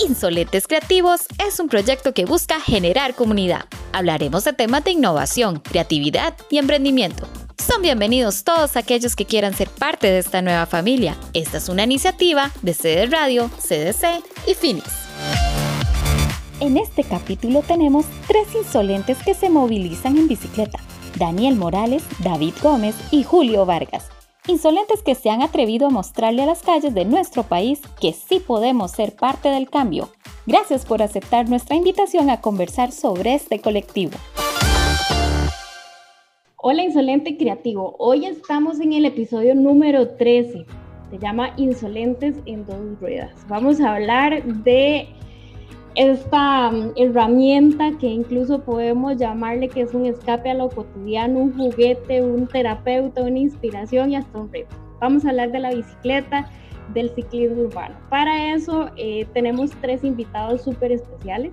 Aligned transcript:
Insolentes 0.00 0.68
Creativos 0.68 1.22
es 1.44 1.58
un 1.58 1.68
proyecto 1.68 2.14
que 2.14 2.24
busca 2.24 2.60
generar 2.60 3.14
comunidad. 3.14 3.64
Hablaremos 3.92 4.44
de 4.44 4.52
temas 4.52 4.84
de 4.84 4.92
innovación, 4.92 5.58
creatividad 5.58 6.34
y 6.50 6.58
emprendimiento. 6.58 7.26
Son 7.58 7.82
bienvenidos 7.82 8.44
todos 8.44 8.76
aquellos 8.76 9.16
que 9.16 9.24
quieran 9.24 9.54
ser 9.54 9.68
parte 9.68 10.06
de 10.06 10.18
esta 10.18 10.40
nueva 10.40 10.66
familia. 10.66 11.16
Esta 11.34 11.58
es 11.58 11.68
una 11.68 11.82
iniciativa 11.82 12.52
de 12.62 12.74
CD 12.74 13.06
Radio, 13.06 13.50
CDC 13.58 14.22
y 14.46 14.54
Finis. 14.54 14.84
En 16.60 16.76
este 16.76 17.02
capítulo 17.02 17.62
tenemos 17.66 18.06
tres 18.28 18.46
insolentes 18.54 19.18
que 19.24 19.34
se 19.34 19.50
movilizan 19.50 20.16
en 20.16 20.28
bicicleta. 20.28 20.78
Daniel 21.16 21.56
Morales, 21.56 22.04
David 22.20 22.54
Gómez 22.62 22.94
y 23.10 23.24
Julio 23.24 23.66
Vargas 23.66 24.04
Insolentes 24.48 25.02
que 25.02 25.14
se 25.14 25.28
han 25.28 25.42
atrevido 25.42 25.88
a 25.88 25.90
mostrarle 25.90 26.42
a 26.42 26.46
las 26.46 26.62
calles 26.62 26.94
de 26.94 27.04
nuestro 27.04 27.42
país 27.42 27.82
que 28.00 28.14
sí 28.14 28.40
podemos 28.40 28.92
ser 28.92 29.14
parte 29.14 29.50
del 29.50 29.68
cambio. 29.68 30.08
Gracias 30.46 30.86
por 30.86 31.02
aceptar 31.02 31.50
nuestra 31.50 31.76
invitación 31.76 32.30
a 32.30 32.40
conversar 32.40 32.90
sobre 32.90 33.34
este 33.34 33.60
colectivo. 33.60 34.12
Hola 36.56 36.82
Insolente 36.82 37.36
Creativo, 37.36 37.94
hoy 37.98 38.24
estamos 38.24 38.80
en 38.80 38.94
el 38.94 39.04
episodio 39.04 39.54
número 39.54 40.16
13. 40.16 40.64
Se 41.10 41.18
llama 41.18 41.52
Insolentes 41.58 42.36
en 42.46 42.64
dos 42.64 42.98
ruedas. 43.00 43.34
Vamos 43.48 43.82
a 43.82 43.96
hablar 43.96 44.42
de 44.44 45.08
esta 45.98 46.70
mm, 46.70 46.92
herramienta 46.94 47.90
que 47.98 48.06
incluso 48.06 48.60
podemos 48.60 49.16
llamarle 49.16 49.68
que 49.68 49.80
es 49.80 49.92
un 49.94 50.06
escape 50.06 50.50
a 50.50 50.54
lo 50.54 50.68
cotidiano, 50.68 51.40
un 51.40 51.58
juguete, 51.58 52.22
un 52.22 52.46
terapeuta, 52.46 53.22
una 53.22 53.40
inspiración 53.40 54.12
y 54.12 54.16
hasta 54.16 54.38
un 54.38 54.52
reto. 54.52 54.76
Vamos 55.00 55.24
a 55.24 55.30
hablar 55.30 55.50
de 55.50 55.58
la 55.58 55.70
bicicleta, 55.74 56.48
del 56.94 57.10
ciclismo 57.10 57.62
urbano. 57.62 57.96
Para 58.10 58.54
eso 58.54 58.90
eh, 58.96 59.26
tenemos 59.34 59.72
tres 59.80 60.04
invitados 60.04 60.62
súper 60.62 60.92
especiales. 60.92 61.52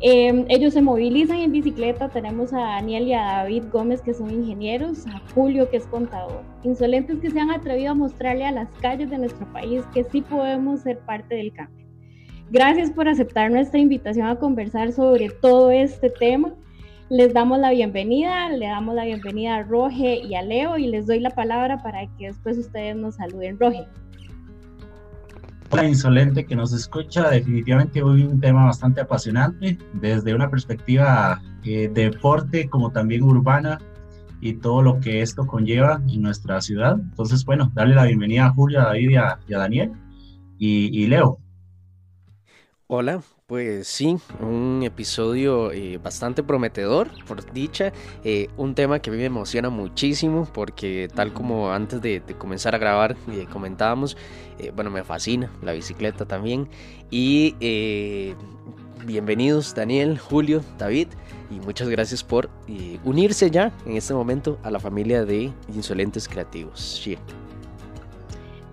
Em, 0.00 0.44
ellos 0.50 0.74
se 0.74 0.82
movilizan 0.82 1.38
en 1.38 1.52
bicicleta. 1.52 2.10
Tenemos 2.10 2.52
a 2.52 2.58
Daniel 2.58 3.08
y 3.08 3.14
a 3.14 3.22
David 3.22 3.64
Gómez, 3.72 4.02
que 4.02 4.12
son 4.12 4.30
ingenieros, 4.30 5.06
a 5.06 5.22
Julio, 5.34 5.70
que 5.70 5.78
es 5.78 5.86
contador. 5.86 6.42
Insolentes 6.62 7.20
que 7.20 7.30
se 7.30 7.40
han 7.40 7.50
atrevido 7.50 7.92
a 7.92 7.94
mostrarle 7.94 8.44
a 8.44 8.52
las 8.52 8.68
calles 8.82 9.08
de 9.08 9.16
nuestro 9.16 9.50
país 9.54 9.82
que 9.94 10.04
sí 10.04 10.20
podemos 10.20 10.80
ser 10.82 10.98
parte 10.98 11.36
del 11.36 11.54
cambio. 11.54 11.85
Gracias 12.50 12.90
por 12.90 13.08
aceptar 13.08 13.50
nuestra 13.50 13.80
invitación 13.80 14.28
a 14.28 14.36
conversar 14.36 14.92
sobre 14.92 15.30
todo 15.30 15.72
este 15.72 16.10
tema. 16.10 16.52
Les 17.08 17.34
damos 17.34 17.58
la 17.58 17.72
bienvenida, 17.72 18.48
le 18.50 18.66
damos 18.66 18.94
la 18.94 19.04
bienvenida 19.04 19.56
a 19.56 19.62
Roge 19.64 20.20
y 20.24 20.36
a 20.36 20.42
Leo 20.42 20.78
y 20.78 20.86
les 20.86 21.06
doy 21.06 21.18
la 21.18 21.30
palabra 21.30 21.82
para 21.82 22.06
que 22.16 22.26
después 22.28 22.56
ustedes 22.56 22.94
nos 22.94 23.16
saluden. 23.16 23.58
Roge. 23.58 23.84
Hola 25.70 25.88
insolente 25.88 26.46
que 26.46 26.54
nos 26.54 26.72
escucha, 26.72 27.28
definitivamente 27.30 28.00
hoy 28.00 28.22
un 28.22 28.40
tema 28.40 28.66
bastante 28.66 29.00
apasionante 29.00 29.76
desde 29.94 30.32
una 30.32 30.48
perspectiva 30.48 31.42
eh, 31.64 31.90
de 31.92 32.10
deporte 32.10 32.68
como 32.68 32.92
también 32.92 33.24
urbana 33.24 33.80
y 34.40 34.54
todo 34.54 34.82
lo 34.82 35.00
que 35.00 35.20
esto 35.20 35.48
conlleva 35.48 36.00
en 36.08 36.22
nuestra 36.22 36.60
ciudad. 36.60 36.96
Entonces, 37.00 37.44
bueno, 37.44 37.72
darle 37.74 37.96
la 37.96 38.04
bienvenida 38.04 38.46
a 38.46 38.50
Julio, 38.50 38.80
a 38.82 38.84
David 38.84 39.10
y 39.10 39.16
a, 39.16 39.38
Daniel 39.48 39.92
y 40.58 41.06
Leo. 41.08 41.40
Hola, 42.88 43.20
pues 43.46 43.88
sí, 43.88 44.16
un 44.38 44.82
episodio 44.84 45.72
eh, 45.72 45.98
bastante 45.98 46.44
prometedor, 46.44 47.10
por 47.26 47.52
dicha, 47.52 47.92
eh, 48.22 48.46
un 48.56 48.76
tema 48.76 49.00
que 49.00 49.10
a 49.10 49.12
mí 49.12 49.18
me 49.18 49.24
emociona 49.24 49.70
muchísimo 49.70 50.48
porque 50.54 51.08
tal 51.12 51.32
como 51.32 51.72
antes 51.72 52.00
de, 52.00 52.22
comenzar 52.38 52.76
a 52.76 52.78
grabar 52.78 53.16
eh, 53.32 53.48
comentábamos, 53.52 54.16
bueno, 54.76 54.92
me 54.92 55.02
fascina 55.02 55.50
la 55.62 55.72
bicicleta 55.72 56.26
también 56.26 56.68
y 57.10 57.56
bienvenidos 59.04 59.74
Daniel, 59.74 60.16
Julio, 60.16 60.62
David 60.78 61.08
y 61.50 61.58
muchas 61.58 61.88
gracias 61.88 62.22
por 62.22 62.48
unirse 63.02 63.50
ya 63.50 63.72
en 63.84 63.96
este 63.96 64.14
momento 64.14 64.60
a 64.62 64.70
la 64.70 64.78
familia 64.78 65.24
de 65.24 65.52
Insolentes 65.74 66.28
Creativos. 66.28 67.02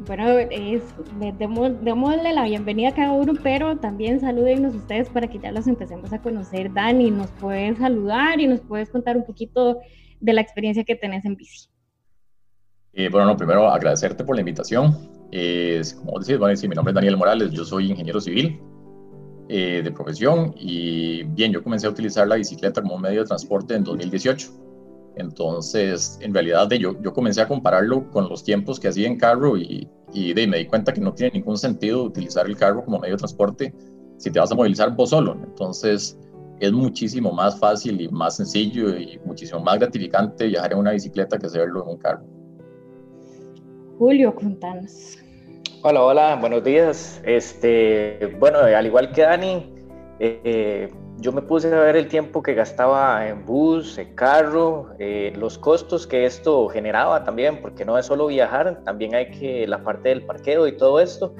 Bueno, 0.05 0.27
es, 0.37 0.83
démosle 1.39 2.33
la 2.33 2.43
bienvenida 2.43 2.89
a 2.89 2.93
cada 2.93 3.11
uno, 3.11 3.33
pero 3.41 3.77
también 3.77 4.19
salúdennos 4.19 4.75
ustedes 4.75 5.09
para 5.09 5.27
que 5.27 5.39
ya 5.39 5.51
los 5.51 5.65
empecemos 5.67 6.11
a 6.11 6.21
conocer. 6.21 6.73
Dani, 6.73 7.09
nos 7.09 7.31
puedes 7.31 7.77
saludar 7.77 8.39
y 8.39 8.47
nos 8.47 8.59
puedes 8.59 8.89
contar 8.89 9.15
un 9.15 9.25
poquito 9.25 9.79
de 10.19 10.33
la 10.33 10.41
experiencia 10.41 10.83
que 10.83 10.95
tenés 10.95 11.23
en 11.23 11.35
bici. 11.35 11.69
Eh, 12.91 13.09
bueno, 13.09 13.27
no, 13.27 13.37
primero 13.37 13.69
agradecerte 13.69 14.23
por 14.25 14.35
la 14.35 14.41
invitación. 14.41 14.91
como 14.91 16.19
decís, 16.19 16.37
bueno, 16.37 16.59
mi 16.61 16.75
nombre 16.75 16.91
es 16.91 16.95
Daniel 16.95 17.17
Morales, 17.17 17.51
yo 17.51 17.63
soy 17.63 17.89
ingeniero 17.89 18.19
civil 18.19 18.59
eh, 19.47 19.81
de 19.83 19.91
profesión 19.91 20.53
y 20.57 21.23
bien, 21.23 21.51
yo 21.51 21.63
comencé 21.63 21.87
a 21.87 21.89
utilizar 21.89 22.27
la 22.27 22.35
bicicleta 22.35 22.81
como 22.81 22.97
medio 22.97 23.21
de 23.21 23.27
transporte 23.27 23.75
en 23.75 23.83
2018 23.83 24.62
entonces, 25.15 26.17
en 26.21 26.33
realidad, 26.33 26.67
de, 26.67 26.79
yo, 26.79 26.99
yo 27.01 27.13
comencé 27.13 27.41
a 27.41 27.47
compararlo 27.47 28.09
con 28.11 28.29
los 28.29 28.43
tiempos 28.43 28.79
que 28.79 28.87
hacía 28.87 29.07
en 29.07 29.17
carro 29.17 29.57
y, 29.57 29.87
y 30.13 30.33
de, 30.33 30.47
me 30.47 30.57
di 30.57 30.65
cuenta 30.65 30.93
que 30.93 31.01
no 31.01 31.13
tiene 31.13 31.33
ningún 31.33 31.57
sentido 31.57 32.03
utilizar 32.03 32.45
el 32.45 32.57
carro 32.57 32.83
como 32.83 32.99
medio 32.99 33.15
de 33.15 33.19
transporte 33.19 33.73
si 34.17 34.31
te 34.31 34.39
vas 34.39 34.51
a 34.51 34.55
movilizar 34.55 34.95
vos 34.95 35.09
solo. 35.09 35.37
Entonces, 35.43 36.17
es 36.59 36.71
muchísimo 36.71 37.31
más 37.31 37.59
fácil 37.59 37.99
y 37.99 38.07
más 38.07 38.37
sencillo 38.37 38.97
y 38.97 39.19
muchísimo 39.25 39.59
más 39.59 39.79
gratificante 39.79 40.47
viajar 40.47 40.71
en 40.71 40.79
una 40.79 40.91
bicicleta 40.91 41.37
que 41.37 41.47
hacerlo 41.47 41.83
en 41.83 41.89
un 41.89 41.97
carro. 41.97 42.23
Julio, 43.97 44.33
contanos. 44.33 45.17
Hola, 45.83 46.01
hola, 46.01 46.35
buenos 46.37 46.63
días. 46.63 47.21
Este, 47.25 48.35
bueno, 48.39 48.59
al 48.59 48.85
igual 48.85 49.11
que 49.11 49.21
Dani, 49.21 49.73
eh, 50.19 50.89
yo 51.19 51.31
me 51.31 51.41
puse 51.41 51.73
a 51.73 51.79
ver 51.79 51.95
el 51.95 52.07
tiempo 52.07 52.41
que 52.43 52.53
gastaba 52.53 53.27
en 53.27 53.45
bus, 53.45 53.97
en 53.97 54.13
carro, 54.15 54.89
eh, 54.99 55.31
los 55.35 55.57
costos 55.57 56.05
que 56.07 56.25
esto 56.25 56.67
generaba 56.67 57.23
también, 57.23 57.61
porque 57.61 57.85
no 57.85 57.97
es 57.97 58.07
solo 58.07 58.27
viajar, 58.27 58.83
también 58.83 59.15
hay 59.15 59.31
que 59.31 59.67
la 59.67 59.83
parte 59.83 60.09
del 60.09 60.25
parqueo 60.25 60.67
y 60.67 60.75
todo 60.77 60.99
esto. 60.99 61.33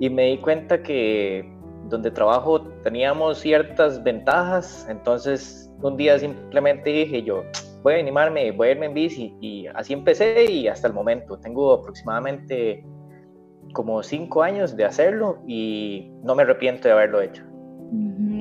Y 0.00 0.10
me 0.10 0.26
di 0.26 0.38
cuenta 0.38 0.82
que 0.82 1.48
donde 1.84 2.10
trabajo 2.10 2.62
teníamos 2.82 3.38
ciertas 3.38 4.02
ventajas, 4.02 4.86
entonces 4.88 5.70
un 5.82 5.96
día 5.96 6.18
simplemente 6.18 6.90
dije 6.90 7.22
yo, 7.22 7.44
voy 7.82 7.94
a 7.94 7.98
animarme, 7.98 8.50
voy 8.52 8.68
a 8.68 8.70
irme 8.72 8.86
en 8.86 8.94
bici 8.94 9.34
y 9.40 9.66
así 9.68 9.92
empecé 9.92 10.50
y 10.50 10.68
hasta 10.68 10.88
el 10.88 10.92
momento 10.92 11.38
tengo 11.38 11.72
aproximadamente 11.72 12.84
como 13.72 14.02
cinco 14.02 14.42
años 14.42 14.76
de 14.76 14.84
hacerlo 14.84 15.38
y 15.46 16.10
no 16.22 16.34
me 16.34 16.42
arrepiento 16.42 16.88
de 16.88 16.94
haberlo 16.94 17.20
hecho. 17.20 17.47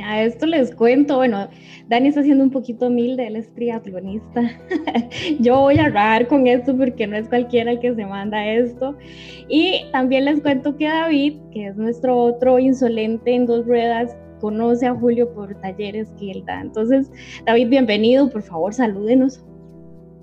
A 0.03 0.23
esto 0.23 0.45
les 0.45 0.73
cuento, 0.73 1.17
bueno, 1.17 1.47
Dani 1.87 2.09
está 2.09 2.23
siendo 2.23 2.43
un 2.43 2.51
poquito 2.51 2.87
humilde, 2.87 3.27
él 3.27 3.35
es 3.35 3.53
triatlonista. 3.53 4.51
Yo 5.39 5.59
voy 5.59 5.77
a 5.77 5.85
hablar 5.85 6.27
con 6.27 6.47
esto 6.47 6.75
porque 6.77 7.07
no 7.07 7.15
es 7.15 7.27
cualquiera 7.27 7.71
el 7.71 7.79
que 7.79 7.95
se 7.95 8.05
manda 8.05 8.45
esto. 8.45 8.95
Y 9.47 9.85
también 9.91 10.25
les 10.25 10.41
cuento 10.41 10.75
que 10.75 10.87
David, 10.87 11.37
que 11.51 11.67
es 11.67 11.77
nuestro 11.77 12.17
otro 12.17 12.59
insolente 12.59 13.33
en 13.33 13.45
dos 13.45 13.65
ruedas, 13.65 14.15
conoce 14.39 14.85
a 14.85 14.95
Julio 14.95 15.33
por 15.33 15.55
talleres 15.61 16.09
que 16.19 16.31
él 16.31 16.43
da. 16.45 16.61
Entonces, 16.61 17.11
David, 17.45 17.69
bienvenido, 17.69 18.29
por 18.29 18.43
favor, 18.43 18.73
salúdenos. 18.73 19.43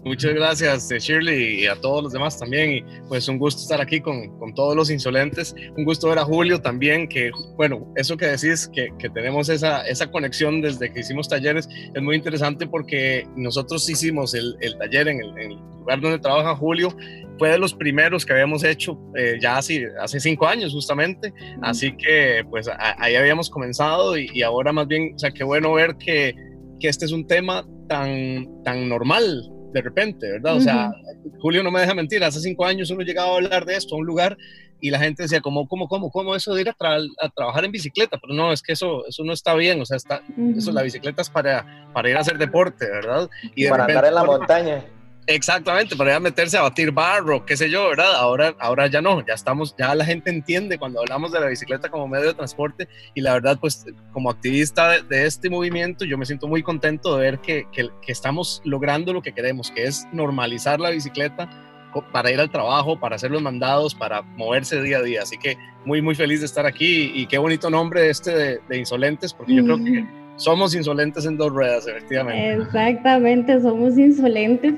Muchas 0.04 0.34
gracias, 0.34 0.90
eh, 0.90 0.98
Shirley, 0.98 1.62
y 1.62 1.66
a 1.66 1.76
todos 1.76 2.02
los 2.02 2.12
demás 2.12 2.38
también. 2.38 2.72
Y 2.72 2.84
pues 3.08 3.26
un 3.26 3.38
gusto 3.38 3.62
estar 3.62 3.80
aquí 3.80 4.00
con, 4.00 4.38
con, 4.38 4.54
todos 4.54 4.76
los 4.76 4.90
insolentes. 4.90 5.54
Un 5.78 5.84
gusto 5.84 6.10
ver 6.10 6.18
a 6.18 6.24
Julio 6.24 6.60
también, 6.60 7.08
que 7.08 7.30
bueno, 7.56 7.90
eso 7.96 8.14
que 8.18 8.26
decís, 8.26 8.70
que, 8.74 8.88
que 8.98 9.08
tenemos 9.08 9.48
esa, 9.48 9.80
esa, 9.86 10.10
conexión 10.10 10.60
desde 10.60 10.92
que 10.92 11.00
hicimos 11.00 11.26
talleres, 11.26 11.66
es 11.94 12.02
muy 12.02 12.16
interesante 12.16 12.66
porque 12.66 13.26
nosotros 13.34 13.88
hicimos 13.88 14.34
el, 14.34 14.54
el 14.60 14.76
taller 14.76 15.08
en 15.08 15.20
el, 15.20 15.56
lugar 15.78 16.00
donde 16.02 16.18
trabaja 16.18 16.54
Julio. 16.54 16.94
Fue 17.38 17.48
de 17.48 17.58
los 17.58 17.72
primeros 17.72 18.26
que 18.26 18.32
habíamos 18.34 18.62
hecho 18.62 18.98
eh, 19.16 19.38
ya 19.40 19.56
hace, 19.56 19.88
hace 20.00 20.20
cinco 20.20 20.46
años 20.46 20.74
justamente. 20.74 21.32
Así 21.62 21.96
que 21.96 22.44
pues 22.50 22.68
ahí 22.98 23.16
habíamos 23.16 23.48
comenzado 23.48 24.18
y, 24.18 24.28
y 24.34 24.42
ahora 24.42 24.70
más 24.70 24.86
bien, 24.86 25.12
o 25.14 25.18
sea, 25.18 25.30
qué 25.30 25.44
bueno 25.44 25.72
ver 25.72 25.96
que, 25.96 26.34
que 26.78 26.88
este 26.88 27.06
es 27.06 27.12
un 27.12 27.26
tema 27.26 27.66
tan, 27.88 28.62
tan 28.64 28.88
normal 28.88 29.50
de 29.74 29.82
repente, 29.82 30.30
¿verdad? 30.30 30.56
O 30.56 30.60
sea, 30.60 30.92
Julio 31.40 31.64
no 31.64 31.72
me 31.72 31.80
deja 31.80 31.94
mentir, 31.94 32.22
hace 32.22 32.38
cinco 32.38 32.64
años 32.64 32.90
uno 32.90 33.02
llegaba 33.02 33.32
a 33.32 33.34
hablar 33.34 33.64
de 33.66 33.74
esto 33.74 33.96
a 33.96 33.98
un 33.98 34.06
lugar 34.06 34.38
y 34.80 34.90
la 34.90 35.00
gente 35.00 35.24
decía, 35.24 35.40
¿cómo, 35.40 35.66
cómo, 35.66 35.88
cómo, 35.88 36.10
cómo 36.10 36.36
eso 36.36 36.54
de 36.54 36.60
ir 36.60 36.68
a, 36.68 37.28
trabajar 37.34 37.64
en 37.64 37.72
bicicleta? 37.72 38.18
Pero 38.18 38.34
no, 38.34 38.52
es 38.52 38.62
que 38.62 38.72
eso, 38.72 39.04
eso 39.08 39.24
no 39.24 39.32
está 39.32 39.54
bien, 39.54 39.80
o 39.80 39.84
sea, 39.84 39.96
está, 39.96 40.22
eso, 40.56 40.70
la 40.70 40.82
bicicleta 40.82 41.22
es 41.22 41.28
para, 41.28 41.90
para 41.92 42.08
ir 42.08 42.16
a 42.16 42.20
hacer 42.20 42.38
deporte, 42.38 42.88
¿verdad? 42.88 43.28
Y 43.56 43.68
para 43.68 43.86
andar 43.86 44.04
en 44.04 44.14
la 44.14 44.24
montaña. 44.24 44.84
Exactamente, 45.26 45.96
para 45.96 46.10
ir 46.10 46.16
a 46.16 46.20
meterse 46.20 46.58
a 46.58 46.62
batir 46.62 46.90
barro, 46.90 47.46
qué 47.46 47.56
sé 47.56 47.70
yo, 47.70 47.88
¿verdad? 47.88 48.14
Ahora, 48.14 48.54
ahora 48.58 48.88
ya 48.88 49.00
no, 49.00 49.24
ya 49.24 49.32
estamos, 49.32 49.74
ya 49.78 49.94
la 49.94 50.04
gente 50.04 50.28
entiende 50.28 50.78
cuando 50.78 51.00
hablamos 51.00 51.32
de 51.32 51.40
la 51.40 51.46
bicicleta 51.46 51.88
como 51.88 52.06
medio 52.06 52.26
de 52.26 52.34
transporte 52.34 52.88
y 53.14 53.22
la 53.22 53.32
verdad, 53.32 53.58
pues 53.58 53.86
como 54.12 54.30
activista 54.30 55.00
de, 55.02 55.24
este 55.24 55.48
movimiento, 55.48 56.04
yo 56.04 56.18
me 56.18 56.26
siento 56.26 56.46
muy 56.46 56.62
contento 56.62 57.16
de 57.16 57.22
ver 57.22 57.38
que, 57.38 57.66
que, 57.72 57.90
estamos 58.06 58.60
logrando 58.64 59.14
lo 59.14 59.22
que 59.22 59.32
queremos, 59.32 59.70
que 59.70 59.84
es 59.84 60.06
normalizar 60.12 60.78
la 60.78 60.90
bicicleta 60.90 61.48
para 62.12 62.30
ir 62.30 62.40
al 62.40 62.50
trabajo, 62.50 62.98
para 62.98 63.16
hacer 63.16 63.30
los 63.30 63.40
mandados, 63.40 63.94
para 63.94 64.22
moverse 64.22 64.82
día 64.82 64.98
a 64.98 65.02
día. 65.02 65.22
Así 65.22 65.38
que 65.38 65.56
muy, 65.84 66.02
muy 66.02 66.14
feliz 66.14 66.40
de 66.40 66.46
estar 66.46 66.66
aquí 66.66 67.12
y 67.14 67.26
qué 67.26 67.38
bonito 67.38 67.70
nombre 67.70 68.10
este 68.10 68.60
de, 68.68 68.78
Insolentes, 68.78 69.32
porque 69.32 69.54
yo 69.54 69.64
creo 69.64 69.78
que 69.78 70.04
somos 70.36 70.74
insolentes 70.74 71.24
en 71.26 71.36
dos 71.36 71.52
ruedas, 71.52 71.86
efectivamente. 71.86 72.62
Exactamente, 72.62 73.60
somos 73.60 73.96
insolentes. 73.96 74.74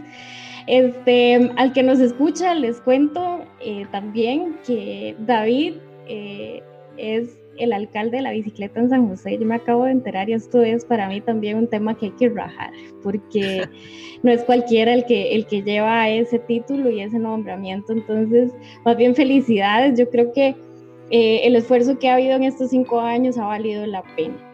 Este, 0.66 1.50
al 1.56 1.72
que 1.72 1.82
nos 1.82 2.00
escucha, 2.00 2.54
les 2.54 2.80
cuento 2.80 3.44
eh, 3.60 3.86
también 3.92 4.56
que 4.66 5.14
David 5.20 5.74
eh, 6.08 6.62
es 6.96 7.38
el 7.58 7.72
alcalde 7.72 8.18
de 8.18 8.22
la 8.22 8.32
bicicleta 8.32 8.80
en 8.80 8.90
San 8.90 9.08
José. 9.08 9.38
Yo 9.38 9.46
me 9.46 9.54
acabo 9.54 9.84
de 9.84 9.92
enterar 9.92 10.28
y 10.28 10.34
esto 10.34 10.62
es 10.62 10.84
para 10.84 11.08
mí 11.08 11.20
también 11.20 11.56
un 11.56 11.68
tema 11.68 11.96
que 11.96 12.06
hay 12.06 12.12
que 12.12 12.28
rajar, 12.28 12.70
porque 13.02 13.64
no 14.22 14.30
es 14.30 14.42
cualquiera 14.42 14.92
el 14.92 15.04
que, 15.04 15.34
el 15.34 15.46
que 15.46 15.62
lleva 15.62 16.08
ese 16.08 16.38
título 16.40 16.90
y 16.90 17.00
ese 17.00 17.18
nombramiento. 17.18 17.92
Entonces, 17.92 18.52
más 18.84 18.96
bien 18.96 19.14
felicidades. 19.14 19.98
Yo 19.98 20.10
creo 20.10 20.32
que 20.32 20.56
eh, 21.10 21.40
el 21.44 21.56
esfuerzo 21.56 21.98
que 21.98 22.08
ha 22.08 22.14
habido 22.14 22.34
en 22.34 22.44
estos 22.44 22.70
cinco 22.70 23.00
años 23.00 23.38
ha 23.38 23.46
valido 23.46 23.86
la 23.86 24.02
pena. 24.16 24.45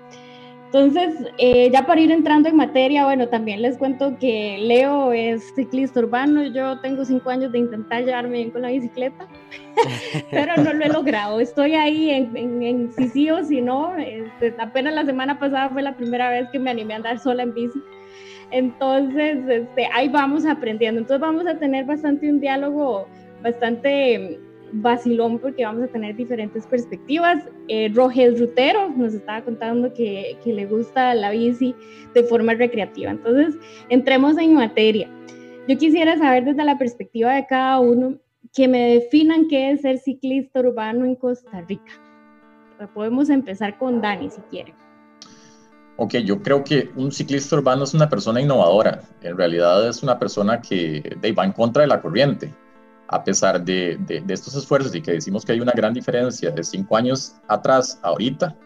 Entonces, 0.75 1.31
eh, 1.37 1.71
ya 1.71 1.85
para 1.85 2.01
ir 2.01 2.11
entrando 2.11 2.49
en 2.49 2.57
materia, 2.57 3.05
bueno, 3.05 3.29
también 3.29 3.61
les 3.61 3.77
cuento 3.77 4.17
que 4.19 4.57
Leo 4.59 5.13
es 5.13 5.55
ciclista 5.55 6.01
urbano, 6.01 6.45
yo 6.45 6.81
tengo 6.81 7.05
cinco 7.05 7.29
años 7.29 7.53
de 7.53 7.59
intentar 7.59 8.07
llevarme 8.07 8.39
bien 8.39 8.51
con 8.53 8.63
la 8.63 8.69
bicicleta, 8.69 9.29
pero 10.31 10.57
no 10.57 10.73
lo 10.73 10.83
he 10.83 10.89
logrado, 10.89 11.41
estoy 11.41 11.75
ahí 11.75 12.09
en, 12.09 12.63
en, 12.63 12.91
si 12.91 13.07
sí 13.09 13.31
o 13.31 13.45
si 13.45 13.61
no, 13.61 13.95
este, 13.99 14.55
apenas 14.59 14.95
la 14.95 15.05
semana 15.05 15.39
pasada 15.39 15.69
fue 15.69 15.83
la 15.83 15.95
primera 15.95 16.31
vez 16.31 16.49
que 16.51 16.59
me 16.59 16.71
animé 16.71 16.95
a 16.95 16.97
andar 16.97 17.19
sola 17.19 17.43
en 17.43 17.53
bici, 17.53 17.79
entonces 18.51 19.47
este, 19.47 19.91
ahí 19.93 20.09
vamos 20.09 20.47
aprendiendo, 20.47 21.03
entonces 21.03 21.21
vamos 21.21 21.47
a 21.47 21.59
tener 21.59 21.85
bastante 21.85 22.31
un 22.31 22.41
diálogo 22.41 23.07
bastante 23.43 24.41
vacilón 24.73 25.39
porque 25.39 25.65
vamos 25.65 25.85
a 25.85 25.89
tener 25.89 26.17
diferentes 26.17 26.67
perspectivas. 26.67 27.45
Eh, 27.69 27.91
Rogel 27.95 28.39
Rutero 28.39 28.91
nos 28.91 29.15
estaba 29.15 29.43
contando 29.43 29.93
que, 29.93 30.37
le 30.45 30.67
gusta 30.67 31.15
la 31.15 31.31
bici 31.31 31.75
de 32.15 32.25
forma 32.25 32.55
recreativa. 32.55 33.11
Entonces, 33.11 33.55
entremos 33.89 34.39
en 34.39 34.55
materia. 34.55 35.09
Yo 35.69 35.79
quisiera 35.79 36.17
saber 36.19 36.45
desde 36.45 36.65
la 36.65 36.79
perspectiva 36.79 37.35
de 37.35 37.47
cada 37.47 37.79
uno 37.81 38.19
que 38.53 38.67
me 38.69 38.95
definan 38.95 39.49
qué 39.49 39.71
es 39.71 39.83
ser 39.83 39.99
ciclista 39.99 40.61
urbano 40.61 41.05
en 41.05 41.15
Costa 41.15 41.61
Rica. 41.63 41.93
Podemos 42.95 43.31
empezar 43.31 43.79
con 43.79 44.01
Dani 44.01 44.29
si 44.29 44.41
quiere. 44.51 44.75
Ok, 45.97 46.17
yo 46.25 46.43
creo 46.43 46.65
que 46.65 46.91
un 46.97 47.13
ciclista 47.13 47.55
urbano 47.55 47.85
es 47.85 47.95
una 47.95 48.09
persona 48.09 48.41
innovadora. 48.41 49.03
En 49.21 49.37
realidad 49.37 49.89
es 49.89 50.03
una 50.03 50.19
persona 50.19 50.61
que 50.61 51.17
va 51.39 51.45
en 51.45 51.53
contra 51.53 51.83
de 51.83 51.89
la 51.89 52.01
corriente 52.01 52.53
a 53.13 53.23
pesar 53.23 53.63
de, 53.63 53.99
de, 54.07 54.25
estos 54.33 54.55
esfuerzos 54.57 54.95
y 54.95 55.03
que 55.03 55.13
decimos 55.13 55.45
que 55.45 55.53
hay 55.53 55.61
una 55.61 55.73
gran 55.73 55.93
diferencia 55.93 56.51
de 56.51 56.65
cinco 56.65 56.97
años 56.97 57.35
atrás 57.47 58.01
ahorita, 58.03 58.57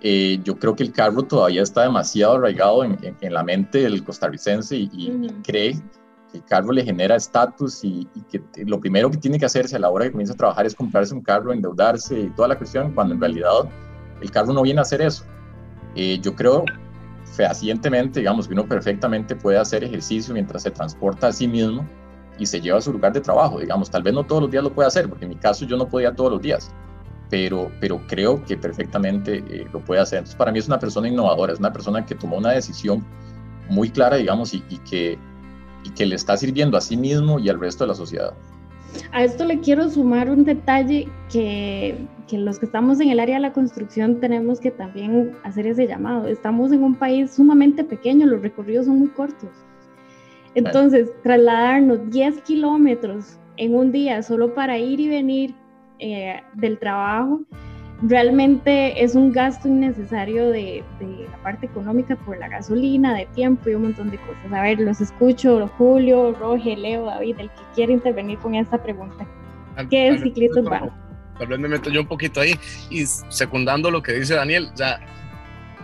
eh, 0.00 0.38
yo 0.44 0.56
creo 0.56 0.76
que 0.76 0.84
el 0.84 0.92
carro 0.92 1.22
todavía 1.22 1.62
está 1.62 1.82
demasiado 1.82 2.36
arraigado 2.36 2.84
en, 2.84 2.96
en, 3.20 3.34
la 3.34 3.42
mente 3.42 3.78
del 3.78 4.04
costarricense 4.04 4.76
y, 4.76 5.28
cree 5.42 5.74
que 6.30 6.38
el 6.38 6.44
carro 6.44 6.70
le 6.70 6.84
genera 6.84 7.16
estatus 7.16 7.82
y, 7.82 8.06
que 8.30 8.40
lo 8.64 8.78
primero 8.78 9.10
que 9.10 9.16
tiene 9.16 9.36
que 9.36 9.46
hacerse 9.46 9.74
a 9.74 9.80
la 9.80 9.90
hora 9.90 10.04
que 10.04 10.12
comienza 10.12 10.34
a 10.34 10.36
trabajar 10.36 10.64
es 10.64 10.74
comprarse 10.74 11.12
un 11.12 11.22
carro, 11.22 11.52
endeudarse 11.52 12.20
y 12.20 12.30
toda 12.30 12.46
la 12.46 12.58
cuestión, 12.58 12.92
cuando 12.92 13.14
en 13.14 13.20
realidad 13.20 13.68
el 14.20 14.30
carro 14.30 14.52
no 14.52 14.62
viene 14.62 14.78
a 14.78 14.82
hacer 14.82 15.02
eso. 15.02 15.24
Eh, 15.96 16.20
yo 16.22 16.36
creo 16.36 16.64
fehacientemente, 17.32 18.20
digamos, 18.20 18.46
que 18.46 18.54
uno 18.54 18.68
perfectamente 18.68 19.34
puede 19.34 19.58
hacer 19.58 19.82
ejercicio 19.82 20.32
mientras 20.34 20.62
se 20.62 20.70
transporta 20.70 21.26
a 21.26 21.32
sí 21.32 21.48
mismo 21.48 21.84
y 22.38 22.46
se 22.46 22.60
lleva 22.60 22.78
a 22.78 22.80
su 22.80 22.92
lugar 22.92 23.12
de 23.12 23.20
trabajo, 23.20 23.60
digamos, 23.60 23.90
tal 23.90 24.02
vez 24.02 24.14
no 24.14 24.24
todos 24.24 24.42
los 24.42 24.50
días 24.50 24.62
lo 24.62 24.72
puede 24.72 24.88
hacer, 24.88 25.08
porque 25.08 25.24
en 25.24 25.30
mi 25.30 25.36
caso 25.36 25.64
yo 25.64 25.76
no 25.76 25.88
podía 25.88 26.14
todos 26.14 26.32
los 26.32 26.42
días, 26.42 26.70
pero, 27.30 27.70
pero 27.80 28.00
creo 28.06 28.44
que 28.44 28.56
perfectamente 28.56 29.42
eh, 29.48 29.66
lo 29.72 29.80
puede 29.80 30.00
hacer. 30.00 30.18
Entonces, 30.18 30.36
para 30.36 30.52
mí 30.52 30.58
es 30.58 30.66
una 30.66 30.78
persona 30.78 31.08
innovadora, 31.08 31.52
es 31.52 31.58
una 31.58 31.72
persona 31.72 32.04
que 32.04 32.14
tomó 32.14 32.36
una 32.36 32.52
decisión 32.52 33.04
muy 33.68 33.90
clara, 33.90 34.16
digamos, 34.16 34.54
y, 34.54 34.60
que, 34.60 35.18
y 35.84 35.90
que 35.90 36.06
le 36.06 36.14
está 36.14 36.36
sirviendo 36.36 36.76
a 36.76 36.80
sí 36.80 36.96
mismo 36.96 37.38
y 37.38 37.48
al 37.48 37.58
resto 37.58 37.84
de 37.84 37.88
la 37.88 37.94
sociedad. 37.94 38.32
A 39.12 39.24
esto 39.24 39.44
le 39.44 39.60
quiero 39.60 39.90
sumar 39.90 40.30
un 40.30 40.44
detalle 40.44 41.08
que, 41.30 42.06
que, 42.28 42.38
los 42.38 42.58
que 42.58 42.66
estamos 42.66 43.00
en 43.00 43.10
el 43.10 43.20
área 43.20 43.36
de 43.36 43.42
la 43.42 43.52
construcción 43.52 44.20
tenemos 44.20 44.60
que 44.60 44.70
también 44.70 45.32
hacer 45.42 45.66
ese 45.66 45.86
llamado. 45.86 46.28
Estamos 46.28 46.72
en 46.72 46.82
un 46.82 46.94
país 46.94 47.34
sumamente 47.34 47.84
pequeño, 47.84 48.26
los 48.26 48.40
recorridos 48.40 48.86
son 48.86 49.00
muy 49.00 49.08
cortos. 49.08 49.50
Entonces, 50.56 51.10
trasladarnos 51.22 52.10
10 52.10 52.40
kilómetros 52.40 53.38
en 53.58 53.74
un 53.74 53.92
día 53.92 54.22
solo 54.22 54.54
para 54.54 54.78
ir 54.78 54.98
y 55.00 55.08
venir 55.08 55.54
eh, 55.98 56.40
del 56.54 56.78
trabajo, 56.78 57.42
realmente 58.00 59.02
es 59.02 59.14
un 59.14 59.32
gasto 59.32 59.68
innecesario 59.68 60.48
de, 60.48 60.82
la 61.30 61.42
parte 61.42 61.66
económica 61.66 62.16
por 62.16 62.38
la 62.38 62.48
gasolina, 62.48 63.14
de 63.14 63.26
tiempo 63.34 63.68
y 63.68 63.74
un 63.74 63.82
montón 63.82 64.10
de 64.10 64.16
cosas. 64.16 64.50
A 64.50 64.62
ver, 64.62 64.80
los 64.80 65.00
escucho, 65.02 65.70
Julio, 65.76 66.32
Roge, 66.32 66.74
Leo, 66.74 67.04
David, 67.04 67.36
el 67.38 67.50
que 67.50 67.62
quiere 67.74 67.92
intervenir 67.92 68.38
con 68.38 68.54
esta 68.54 68.82
pregunta. 68.82 69.26
¿Qué 69.90 70.08
es 70.08 70.22
ciclismo 70.22 70.62
urbano? 70.62 70.90
Tal 71.38 71.48
vez 71.48 71.58
me 71.58 71.68
meto 71.68 71.90
yo 71.90 72.00
un 72.00 72.08
poquito 72.08 72.40
ahí 72.40 72.54
y 72.88 73.04
secundando 73.04 73.90
lo 73.90 74.02
que 74.02 74.12
dice 74.14 74.34
Daniel, 74.34 74.70
ya 74.74 74.98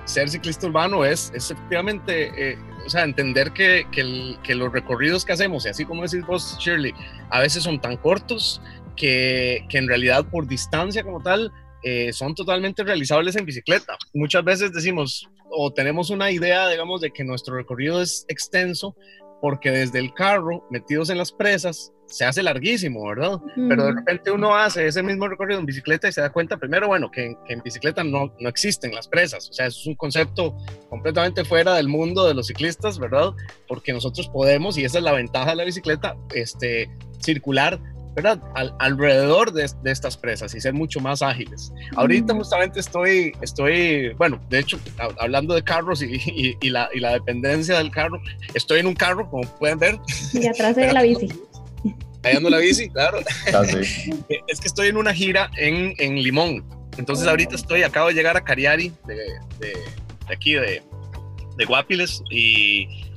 ser 0.04 0.30
ciclista 0.30 0.66
urbano 0.66 1.04
es, 1.04 1.30
efectivamente, 1.34 2.52
eh, 2.52 2.58
o 2.84 2.90
sea, 2.90 3.04
entender 3.04 3.52
que, 3.52 3.86
que, 3.92 4.54
los 4.54 4.72
recorridos 4.72 5.24
que 5.24 5.32
hacemos, 5.32 5.66
y 5.66 5.68
así 5.68 5.84
como 5.84 6.02
decís 6.02 6.26
vos, 6.26 6.56
Shirley, 6.58 6.94
a 7.30 7.40
veces 7.40 7.62
son 7.62 7.80
tan 7.80 7.96
cortos 7.96 8.60
que, 8.96 9.64
que 9.68 9.78
en 9.78 9.88
realidad 9.88 10.24
por 10.30 10.46
distancia 10.46 11.02
como 11.02 11.22
tal 11.22 11.52
eh, 11.82 12.12
son 12.12 12.34
totalmente 12.34 12.84
realizables 12.84 13.36
en 13.36 13.44
bicicleta. 13.44 13.96
Muchas 14.14 14.44
veces 14.44 14.72
decimos 14.72 15.28
o 15.50 15.72
tenemos 15.72 16.10
una 16.10 16.30
idea, 16.30 16.68
digamos, 16.68 17.00
de 17.00 17.10
que 17.10 17.24
nuestro 17.24 17.56
recorrido 17.56 18.00
es 18.00 18.24
extenso 18.28 18.96
porque 19.42 19.72
desde 19.72 19.98
el 19.98 20.14
carro, 20.14 20.64
metidos 20.70 21.10
en 21.10 21.18
las 21.18 21.32
presas, 21.32 21.92
se 22.06 22.24
hace 22.24 22.44
larguísimo, 22.44 23.08
¿verdad? 23.08 23.40
Pero 23.56 23.86
de 23.86 23.92
repente 23.92 24.30
uno 24.30 24.54
hace 24.54 24.86
ese 24.86 25.02
mismo 25.02 25.26
recorrido 25.26 25.58
en 25.58 25.66
bicicleta 25.66 26.06
y 26.06 26.12
se 26.12 26.20
da 26.20 26.30
cuenta 26.30 26.58
primero, 26.58 26.86
bueno, 26.86 27.10
que, 27.10 27.34
en 27.48 27.62
bicicleta 27.64 28.04
no, 28.04 28.32
no 28.38 28.48
existen 28.48 28.94
las 28.94 29.08
presas, 29.08 29.50
o 29.50 29.52
sea, 29.52 29.66
es 29.66 29.84
un 29.84 29.96
concepto 29.96 30.56
completamente 30.88 31.44
fuera 31.44 31.74
del 31.74 31.88
mundo 31.88 32.24
de 32.24 32.34
los 32.34 32.46
ciclistas, 32.46 33.00
¿verdad? 33.00 33.32
Porque 33.66 33.92
nosotros 33.92 34.28
podemos, 34.28 34.78
y 34.78 34.84
esa 34.84 34.98
es 34.98 35.04
la 35.04 35.12
ventaja 35.12 35.50
de 35.50 35.56
la 35.56 35.64
bicicleta, 35.64 36.16
este, 36.32 36.88
circular 37.18 37.80
¿verdad? 38.14 38.40
alrededor 38.78 39.52
de, 39.52 39.70
estas 39.84 40.16
presas 40.16 40.54
y 40.54 40.60
ser 40.60 40.74
mucho 40.74 41.00
más 41.00 41.22
ágiles. 41.22 41.72
Ahorita 41.96 42.34
justamente 42.34 42.80
estoy, 42.80 43.32
estoy, 43.40 44.12
bueno, 44.14 44.40
de 44.50 44.58
hecho, 44.58 44.78
hablando 45.18 45.54
de 45.54 45.62
carros 45.62 46.02
y, 46.02 46.20
y, 46.60 46.70
la, 46.70 46.88
y, 46.92 47.00
la, 47.00 47.12
dependencia 47.12 47.78
del 47.78 47.90
carro, 47.90 48.20
estoy 48.54 48.80
en 48.80 48.86
un 48.86 48.94
carro, 48.94 49.28
como 49.30 49.42
pueden 49.58 49.78
ver. 49.78 49.98
Y 50.32 50.46
atrás 50.46 50.76
de 50.76 50.92
la 50.92 51.02
bici. 51.02 51.28
Ando 52.24 52.50
la 52.50 52.58
bici, 52.58 52.88
claro. 52.88 53.18
Ah, 53.54 53.62
es 54.48 54.60
que 54.60 54.68
estoy 54.68 54.88
en 54.88 54.96
una 54.96 55.12
gira 55.12 55.50
en, 55.56 55.94
en 55.98 56.22
Limón. 56.22 56.64
Entonces 56.98 57.26
ahorita 57.26 57.56
estoy, 57.56 57.82
acabo 57.82 58.08
de 58.08 58.14
llegar 58.14 58.36
a 58.36 58.44
Cariari, 58.44 58.92
de, 59.06 59.16
de, 59.58 59.72
aquí, 60.30 60.52
de, 60.52 60.82
de 61.56 61.64
Guapiles, 61.64 62.22
y, 62.30 63.11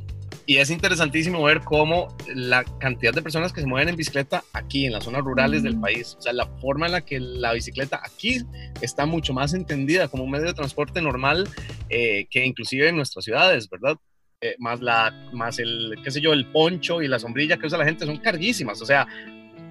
y, 0.46 0.58
es 0.58 0.70
interesantísimo 0.70 1.44
ver 1.44 1.62
cómo 1.62 2.16
la 2.34 2.64
cantidad 2.80 3.14
de 3.14 3.22
personas 3.22 3.54
que 3.54 3.62
se 3.62 3.68
mueven 3.68 3.90
en 3.90 3.96
bicicleta 3.96 4.44
aquí, 4.54 4.86
en 4.86 4.94
las 4.94 5.04
zonas 5.04 5.22
rurales 5.22 5.64
del 5.64 5.80
país, 5.80 6.16
o 6.18 6.22
sea, 6.22 6.34
la 6.34 6.46
forma 6.60 6.86
en 6.86 6.94
la 6.94 7.02
que 7.02 7.20
la 7.20 7.54
bicicleta 7.54 8.02
aquí 8.04 8.42
está 8.82 9.06
mucho 9.06 9.34
más 9.34 9.54
entendida 9.54 10.08
como 10.08 10.24
un 10.24 10.32
medio 10.32 10.46
de 10.46 10.54
transporte 10.54 11.02
normal 11.02 11.48
eh, 11.90 12.28
que 12.30 12.46
inclusive 12.46 12.90
en 12.90 12.96
nuestras 12.96 13.26
ciudades, 13.26 13.70
¿verdad? 13.70 13.98
Eh, 14.42 14.56
más, 14.60 14.82
la, 14.82 15.12
más 15.34 15.60
el, 15.60 15.96
qué 16.04 16.12
sé 16.12 16.22
yo, 16.22 16.34
el 16.34 16.46
poncho 16.52 17.02
y 17.02 17.08
la 17.08 17.20
sombrilla 17.20 17.58
que 17.58 17.68
usa 17.68 17.78
la 17.78 17.86
gente 17.86 18.06
son 18.06 18.18
carguísimas. 18.18 18.82
O 18.82 18.86
sea, 18.86 19.08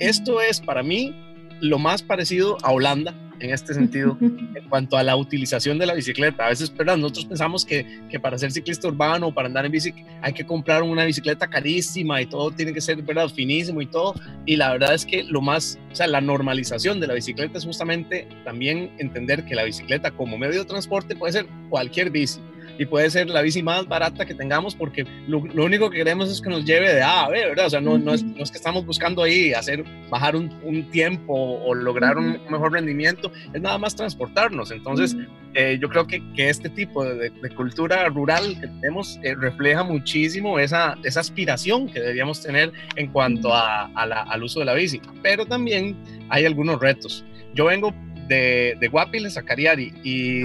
esto 0.00 0.40
es 0.40 0.61
para 0.61 0.83
mí 0.83 1.14
lo 1.61 1.78
más 1.78 2.02
parecido 2.02 2.59
a 2.62 2.73
Holanda 2.73 3.14
en 3.41 3.50
este 3.50 3.75
sentido 3.75 4.17
en 4.21 4.69
cuanto 4.69 4.97
a 4.97 5.03
la 5.03 5.17
utilización 5.17 5.79
de 5.79 5.87
la 5.87 5.95
bicicleta. 5.95 6.47
A 6.47 6.49
veces, 6.50 6.71
pero 6.71 6.97
nosotros 6.97 7.26
pensamos 7.26 7.64
que, 7.64 8.03
que, 8.11 8.21
para 8.21 8.38
ser 8.38 8.53
ciclista 8.53 8.88
urbano 8.88 9.29
o 9.29 9.35
para 9.35 9.49
andar 9.49 9.67
en 9.67 9.73
bici 9.73 9.95
hay 10.23 10.33
que 10.33 10.45
comprar 10.45 10.83
una 10.83 11.05
bicicleta 11.05 11.49
carísima 11.49 12.21
y 12.21 12.26
todo 12.26 12.50
tiene 12.50 12.73
que 12.73 12.81
ser 12.81 13.03
¿verdad? 13.03 13.29
finísimo 13.29 13.81
y 13.81 13.87
todo. 13.87 14.14
Y 14.47 14.57
la 14.57 14.73
verdad 14.73 14.95
es 14.95 15.05
que 15.05 15.25
lo 15.25 15.41
más, 15.41 15.79
o 15.93 15.95
sea, 15.95 16.07
la 16.07 16.21
normalización 16.21 17.00
de 17.00 17.07
la 17.07 17.14
bicicleta 17.14 17.59
es 17.59 17.64
justamente 17.64 18.29
también 18.45 18.91
entender 18.99 19.45
que 19.45 19.55
la 19.55 19.64
bicicleta 19.64 20.11
como 20.11 20.38
medio 20.38 20.61
de 20.61 20.64
transporte 20.64 21.14
puede 21.17 21.33
ser 21.33 21.47
cualquier 21.71 22.11
bici 22.11 22.41
y 22.78 22.87
puede 22.87 23.11
ser 23.11 23.28
la 23.28 23.43
bici 23.43 23.62
más 23.62 23.87
barata 23.87 24.25
que 24.26 24.35
tengamos 24.35 24.75
porque 24.75 25.07
lo, 25.26 25.38
único 25.38 25.90
que 25.90 25.99
queremos 25.99 26.31
es 26.31 26.40
que 26.40 26.50
nos 26.50 26.64
lleve 26.64 26.93
de 26.93 27.02
A 27.02 27.25
a 27.25 27.28
B, 27.28 27.38
¿verdad? 27.47 27.66
O 27.66 27.71
sea, 27.71 27.81
no, 27.81 27.99
no, 27.99 28.14
es, 28.14 28.23
no 28.23 28.43
es, 28.43 28.50
que 28.50 28.57
estamos 28.57 28.85
buscando 28.85 29.23
ahí 29.23 29.52
hacer, 29.52 29.85
bajar 30.11 30.37
un, 30.37 30.52
un 30.62 30.90
tiempo 30.90 31.35
o 31.35 31.75
lograr 31.75 32.19
un 32.19 32.38
mejor 32.50 32.73
rendimiento, 32.73 33.31
es 33.52 33.61
nada 33.61 33.78
más 33.78 33.95
transportarnos. 33.95 34.71
Entonces, 34.71 35.16
eh, 35.54 35.78
yo 35.81 35.88
creo 35.88 36.07
que, 36.07 36.21
que, 36.35 36.49
este 36.49 36.69
tipo 36.69 37.04
de, 37.04 37.31
cultura 37.54 38.09
rural 38.09 38.59
que 38.61 38.66
tenemos 38.66 39.21
eh, 39.23 39.37
refleja 39.37 39.85
muchísimo 39.85 40.59
esa, 40.59 40.99
esa 41.04 41.21
aspiración 41.21 41.88
que 41.88 42.00
deberíamos 42.00 42.43
tener 42.43 42.73
en 42.97 43.09
cuanto 43.12 43.54
a, 43.54 43.85
al 43.95 44.43
uso 44.43 44.61
de 44.61 44.66
la 44.66 44.75
bici. 44.75 45.00
Pero 45.23 45.47
también 45.47 45.97
hay 46.28 46.45
algunos 46.45 46.81
retos. 46.81 47.25
Yo 47.54 47.66
vengo 47.66 47.95
de, 48.26 48.76
de 48.81 48.88
Guapiles 48.88 49.37
a 49.37 49.43
Cariari 49.43 49.93
y 50.02 50.45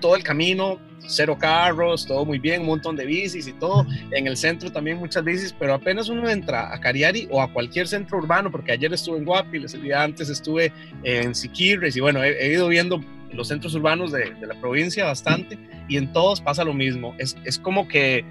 todo 0.00 0.16
el 0.16 0.22
camino 0.22 0.78
cero 1.14 1.36
carros, 1.38 2.06
todo 2.06 2.24
muy 2.24 2.38
bien, 2.38 2.62
un 2.62 2.68
montón 2.68 2.96
de 2.96 3.04
bicis 3.04 3.46
y 3.46 3.52
todo. 3.52 3.86
En 4.10 4.26
el 4.26 4.36
centro 4.36 4.70
también 4.70 4.98
muchas 4.98 5.24
bicis, 5.24 5.54
pero 5.58 5.74
apenas 5.74 6.08
uno 6.08 6.28
entra 6.28 6.72
a 6.72 6.80
Cariari 6.80 7.28
o 7.30 7.42
a 7.42 7.52
cualquier 7.52 7.88
centro 7.88 8.18
urbano, 8.18 8.50
porque 8.50 8.72
ayer 8.72 8.92
estuve 8.92 9.18
en 9.18 9.24
Guapiles, 9.24 9.74
el 9.74 9.82
día 9.82 10.02
antes 10.02 10.28
estuve 10.28 10.72
en 11.02 11.34
Siquirres 11.34 11.96
y 11.96 12.00
bueno, 12.00 12.22
he, 12.22 12.52
ido 12.52 12.68
viendo 12.68 13.02
los 13.32 13.48
centros 13.48 13.74
urbanos 13.74 14.12
de, 14.12 14.34
la 14.40 14.54
provincia 14.60 15.04
bastante 15.04 15.58
y 15.88 15.96
en 15.96 16.12
todos 16.12 16.40
pasa 16.40 16.64
lo 16.64 16.74
mismo. 16.74 17.14
Es, 17.18 17.36
es 17.44 17.58
como 17.58 17.88
que, 17.88 18.24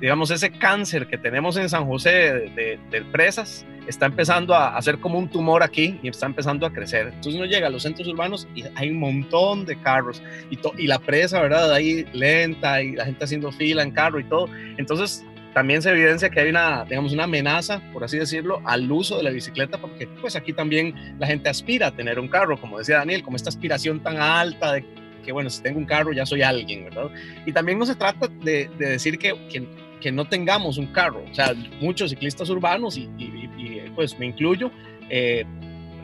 digamos, 0.00 0.30
ese 0.30 0.50
cáncer 0.50 1.06
que 1.06 1.18
tenemos 1.18 1.56
en 1.56 1.68
San 1.68 1.86
José 1.86 2.10
de, 2.10 2.78
de 2.90 3.02
presas, 3.12 3.64
está 3.90 4.06
empezando 4.06 4.54
a 4.54 4.76
hacer 4.76 4.98
como 4.98 5.18
un 5.18 5.28
tumor 5.28 5.62
aquí 5.62 5.98
y 6.02 6.08
está 6.08 6.26
empezando 6.26 6.64
a 6.64 6.72
crecer. 6.72 7.08
Entonces 7.08 7.34
uno 7.34 7.44
llega 7.44 7.66
a 7.66 7.70
los 7.70 7.82
centros 7.82 8.08
urbanos 8.08 8.48
y 8.54 8.64
hay 8.74 8.90
un 8.90 8.98
montón 8.98 9.66
de 9.66 9.76
carros 9.80 10.22
y, 10.50 10.58
y 10.78 10.86
la 10.86 10.98
presa, 10.98 11.42
¿verdad? 11.42 11.72
Ahí 11.72 12.06
lenta 12.12 12.82
y 12.82 12.92
la 12.92 13.04
gente 13.04 13.24
haciendo 13.24 13.52
fila 13.52 13.82
en 13.82 13.90
carro 13.90 14.20
y 14.20 14.24
todo. 14.24 14.48
Entonces 14.78 15.24
también 15.52 15.82
se 15.82 15.90
evidencia 15.90 16.30
que 16.30 16.40
hay 16.40 16.50
una, 16.50 16.84
digamos, 16.84 17.12
una 17.12 17.24
amenaza, 17.24 17.82
por 17.92 18.04
así 18.04 18.18
decirlo, 18.18 18.62
al 18.64 18.90
uso 18.90 19.16
de 19.16 19.24
la 19.24 19.30
bicicleta, 19.30 19.78
porque 19.78 20.06
pues 20.20 20.36
aquí 20.36 20.52
también 20.52 20.94
la 21.18 21.26
gente 21.26 21.48
aspira 21.48 21.88
a 21.88 21.90
tener 21.90 22.20
un 22.20 22.28
carro, 22.28 22.60
como 22.60 22.78
decía 22.78 22.98
Daniel, 22.98 23.22
como 23.22 23.36
esta 23.36 23.48
aspiración 23.48 24.00
tan 24.00 24.18
alta 24.18 24.72
de 24.72 24.84
que, 25.24 25.32
bueno, 25.32 25.50
si 25.50 25.62
tengo 25.62 25.78
un 25.78 25.86
carro 25.86 26.12
ya 26.12 26.24
soy 26.24 26.42
alguien, 26.42 26.84
¿verdad? 26.84 27.10
Y 27.44 27.52
también 27.52 27.78
no 27.78 27.86
se 27.86 27.94
trata 27.94 28.28
de, 28.28 28.70
de 28.78 28.88
decir 28.90 29.18
que, 29.18 29.34
que, 29.50 29.66
que, 30.00 30.12
no 30.12 30.26
tengamos 30.26 30.78
un 30.78 30.86
carro, 30.88 31.24
o 31.30 31.34
sea, 31.34 31.54
muchos 31.80 32.10
ciclistas 32.10 32.48
urbanos 32.50 32.96
y, 32.96 33.08
y, 33.18 33.90
pues 33.94 34.18
me 34.18 34.26
incluyo, 34.26 34.70
eh, 35.08 35.44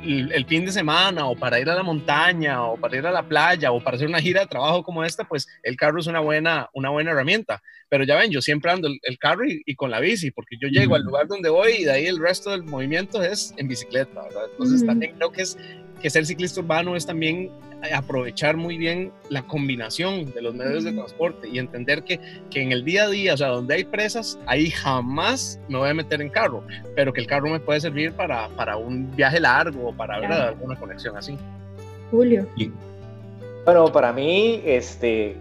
el, 0.06 0.46
fin 0.46 0.64
de 0.64 0.72
semana 0.72 1.26
o 1.26 1.36
para 1.36 1.58
ir 1.58 1.68
a 1.68 1.74
la 1.74 1.82
montaña 1.82 2.62
o 2.64 2.76
para 2.76 2.96
ir 2.96 3.06
a 3.06 3.10
la 3.10 3.26
playa 3.26 3.72
o 3.72 3.82
para 3.82 3.96
hacer 3.96 4.08
una 4.08 4.20
gira 4.20 4.42
de 4.42 4.46
trabajo 4.46 4.82
como 4.82 5.04
esta, 5.04 5.24
pues 5.24 5.46
el 5.62 5.76
carro 5.76 6.00
es 6.00 6.06
una 6.06 6.20
buena, 6.20 6.68
una 6.72 6.90
buena 6.90 7.10
herramienta. 7.10 7.62
Pero 7.88 8.04
ya 8.04 8.16
ven, 8.16 8.30
yo 8.30 8.40
siempre 8.40 8.70
ando 8.70 8.88
el, 8.88 9.18
carro 9.18 9.44
y, 9.46 9.74
con 9.74 9.90
la 9.90 10.00
bici, 10.00 10.30
porque 10.30 10.56
yo 10.60 10.68
llego 10.68 10.94
al 10.94 11.02
lugar 11.02 11.26
donde 11.28 11.48
voy 11.48 11.72
y 11.78 11.84
de 11.84 11.92
ahí 11.92 12.06
el 12.06 12.18
resto 12.18 12.50
del 12.50 12.64
movimiento 12.64 13.22
es 13.22 13.54
en 13.56 13.68
bicicleta, 13.68 14.22
¿verdad? 14.22 14.44
Entonces 14.52 14.84
también 14.84 15.14
creo 15.16 15.30
que 15.30 15.42
es 15.42 15.56
que 16.00 16.10
ser 16.10 16.26
ciclista 16.26 16.60
urbano 16.60 16.96
es 16.96 17.06
también 17.06 17.50
aprovechar 17.94 18.56
muy 18.56 18.76
bien 18.78 19.12
la 19.28 19.42
combinación 19.42 20.32
de 20.32 20.42
los 20.42 20.54
medios 20.54 20.84
de 20.84 20.92
transporte 20.92 21.48
y 21.48 21.58
entender 21.58 22.02
que, 22.02 22.20
que, 22.50 22.62
en 22.62 22.72
el 22.72 22.84
día 22.84 23.04
a 23.04 23.08
día, 23.08 23.34
o 23.34 23.36
sea, 23.36 23.48
donde 23.48 23.74
hay 23.74 23.84
presas, 23.84 24.38
ahí 24.46 24.70
jamás 24.70 25.60
me 25.68 25.78
voy 25.78 25.90
a 25.90 25.94
meter 25.94 26.20
en 26.20 26.28
carro, 26.28 26.62
pero 26.94 27.12
que 27.12 27.20
el 27.20 27.26
carro 27.26 27.50
me 27.50 27.60
puede 27.60 27.80
servir 27.80 28.12
para, 28.12 28.48
para 28.50 28.76
un 28.76 29.14
viaje 29.14 29.40
largo 29.40 29.88
o 29.88 29.92
para 29.92 30.18
ver 30.18 30.32
alguna 30.32 30.76
conexión 30.76 31.16
así. 31.16 31.36
Julio. 32.10 32.46
Bueno, 33.64 33.92
para 33.92 34.12
mí, 34.12 34.62
este, 34.64 35.36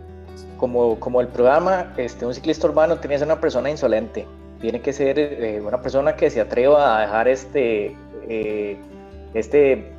como, 0.58 1.00
como 1.00 1.22
el 1.22 1.28
programa, 1.28 1.94
este, 1.98 2.26
un 2.26 2.34
ciclista 2.34 2.68
urbano 2.68 2.98
tiene 2.98 3.16
que 3.16 3.20
ser 3.20 3.28
una 3.28 3.40
persona 3.40 3.70
insolente, 3.70 4.26
tiene 4.62 4.82
que 4.82 4.94
ser 4.94 5.20
eh, 5.20 5.62
una 5.62 5.82
persona 5.82 6.16
que 6.16 6.30
se 6.30 6.42
atreva 6.42 6.98
a 6.98 7.02
dejar 7.02 7.28
este, 7.28 7.96
eh, 8.28 8.78
este 9.34 9.95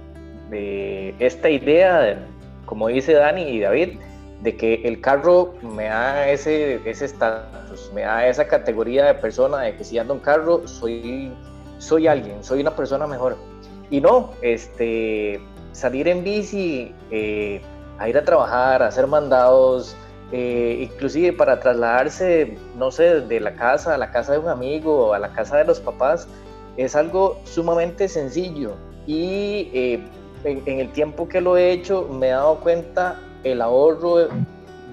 de 0.50 1.15
esta 1.19 1.50
idea, 1.50 2.26
como 2.65 2.88
dice 2.88 3.15
Dani 3.15 3.43
y 3.43 3.61
David, 3.61 3.99
de 4.43 4.57
que 4.57 4.83
el 4.85 5.00
carro 5.00 5.55
me 5.62 5.85
da 5.85 6.29
ese 6.29 6.81
estatus, 6.88 7.91
me 7.95 8.03
da 8.03 8.26
esa 8.26 8.47
categoría 8.47 9.07
de 9.07 9.15
persona, 9.15 9.61
de 9.62 9.76
que 9.76 9.85
si 9.85 9.99
ando 9.99 10.15
en 10.15 10.21
carro 10.21 10.67
soy, 10.67 11.33
soy 11.79 12.07
alguien, 12.07 12.45
soy 12.45 12.61
una 12.61 12.75
persona 12.76 13.07
mejor. 13.07 13.37
Y 13.91 14.00
no, 14.00 14.33
este, 14.43 15.41
salir 15.73 16.09
en 16.09 16.23
bici, 16.23 16.93
eh, 17.11 17.61
a 17.99 18.09
ir 18.09 18.19
a 18.19 18.25
trabajar, 18.25 18.83
a 18.83 18.88
hacer 18.88 19.07
mandados, 19.07 19.97
eh, 20.33 20.88
inclusive 20.91 21.33
para 21.33 21.61
trasladarse, 21.61 22.59
no 22.76 22.91
sé, 22.91 23.21
de 23.21 23.41
la 23.41 23.55
casa 23.55 23.95
a 23.95 23.99
la 23.99 24.11
casa 24.11 24.33
de 24.33 24.38
un 24.38 24.49
amigo 24.49 25.15
a 25.15 25.19
la 25.19 25.33
casa 25.33 25.59
de 25.59 25.65
los 25.65 25.81
papás, 25.81 26.26
es 26.76 26.97
algo 26.97 27.41
sumamente 27.45 28.09
sencillo 28.09 28.75
y 29.07 29.71
eh, 29.73 30.00
en, 30.47 30.81
el 30.81 30.91
tiempo 30.93 31.29
que 31.29 31.41
lo 31.41 31.57
he 31.57 31.73
hecho 31.73 32.09
me 32.09 32.29
he 32.29 32.31
dado 32.31 32.61
cuenta 32.61 33.21
el 33.45 33.61
ahorro 33.61 34.29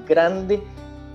grande, 0.07 0.61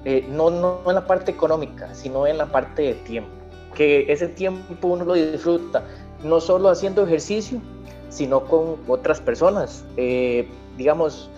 eh, 0.04 0.24
no, 0.30 0.50
no 0.50 0.80
en 0.86 0.94
la 0.94 1.06
parte 1.06 1.30
económica, 1.30 1.92
sino 1.94 2.26
en 2.26 2.38
la 2.38 2.46
parte 2.46 2.82
de 2.82 2.94
tiempo. 2.94 3.30
Que 3.74 4.10
ese 4.10 4.28
tiempo 4.28 4.88
uno 4.88 5.04
lo 5.04 5.14
disfruta, 5.14 5.84
no 6.24 6.40
solo 6.40 6.68
haciendo 6.68 7.04
ejercicio, 7.04 7.60
sino 8.08 8.44
con 8.44 8.76
otras 8.86 9.20
personas. 9.20 9.84
Eh, 9.96 10.48
digamos, 10.76 11.30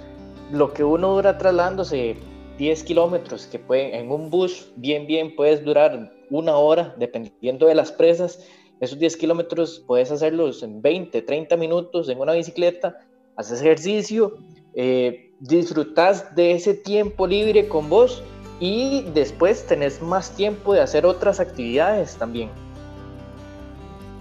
lo 0.53 0.73
que 0.73 0.85
uno 0.85 1.15
dura 1.15 1.39
trasladándose 1.39 2.17
10 2.59 2.85
kilómetros, 2.85 3.47
que 3.47 3.59
puede, 3.59 3.99
en 3.99 4.11
un 4.11 4.31
bus 4.31 4.71
bien, 4.77 5.07
bien 5.07 5.35
puedes 5.35 5.65
durar 5.65 6.13
una 6.31 6.57
hora, 6.57 6.95
dependiendo 6.99 7.67
de 7.67 7.75
las 7.75 7.91
presas, 7.91 8.47
esos 8.81 8.99
10 8.99 9.17
kilómetros 9.17 9.85
puedes 9.87 10.11
hacerlos 10.11 10.63
en 10.63 10.81
20, 10.81 11.23
30 11.23 11.57
minutos 11.57 12.09
en 12.09 12.19
una 12.19 12.33
bicicleta, 12.33 12.99
haces 13.37 13.61
ejercicio, 13.61 14.39
eh, 14.75 15.31
disfrutas 15.41 16.35
de 16.35 16.53
ese 16.53 16.75
tiempo 16.75 17.27
libre 17.27 17.69
con 17.69 17.89
vos 17.89 18.23
y 18.59 19.03
después 19.15 19.67
tenés 19.67 20.01
más 20.01 20.35
tiempo 20.35 20.75
de 20.75 20.81
hacer 20.81 21.05
otras 21.05 21.41
actividades 21.41 22.17
también. 22.17 22.49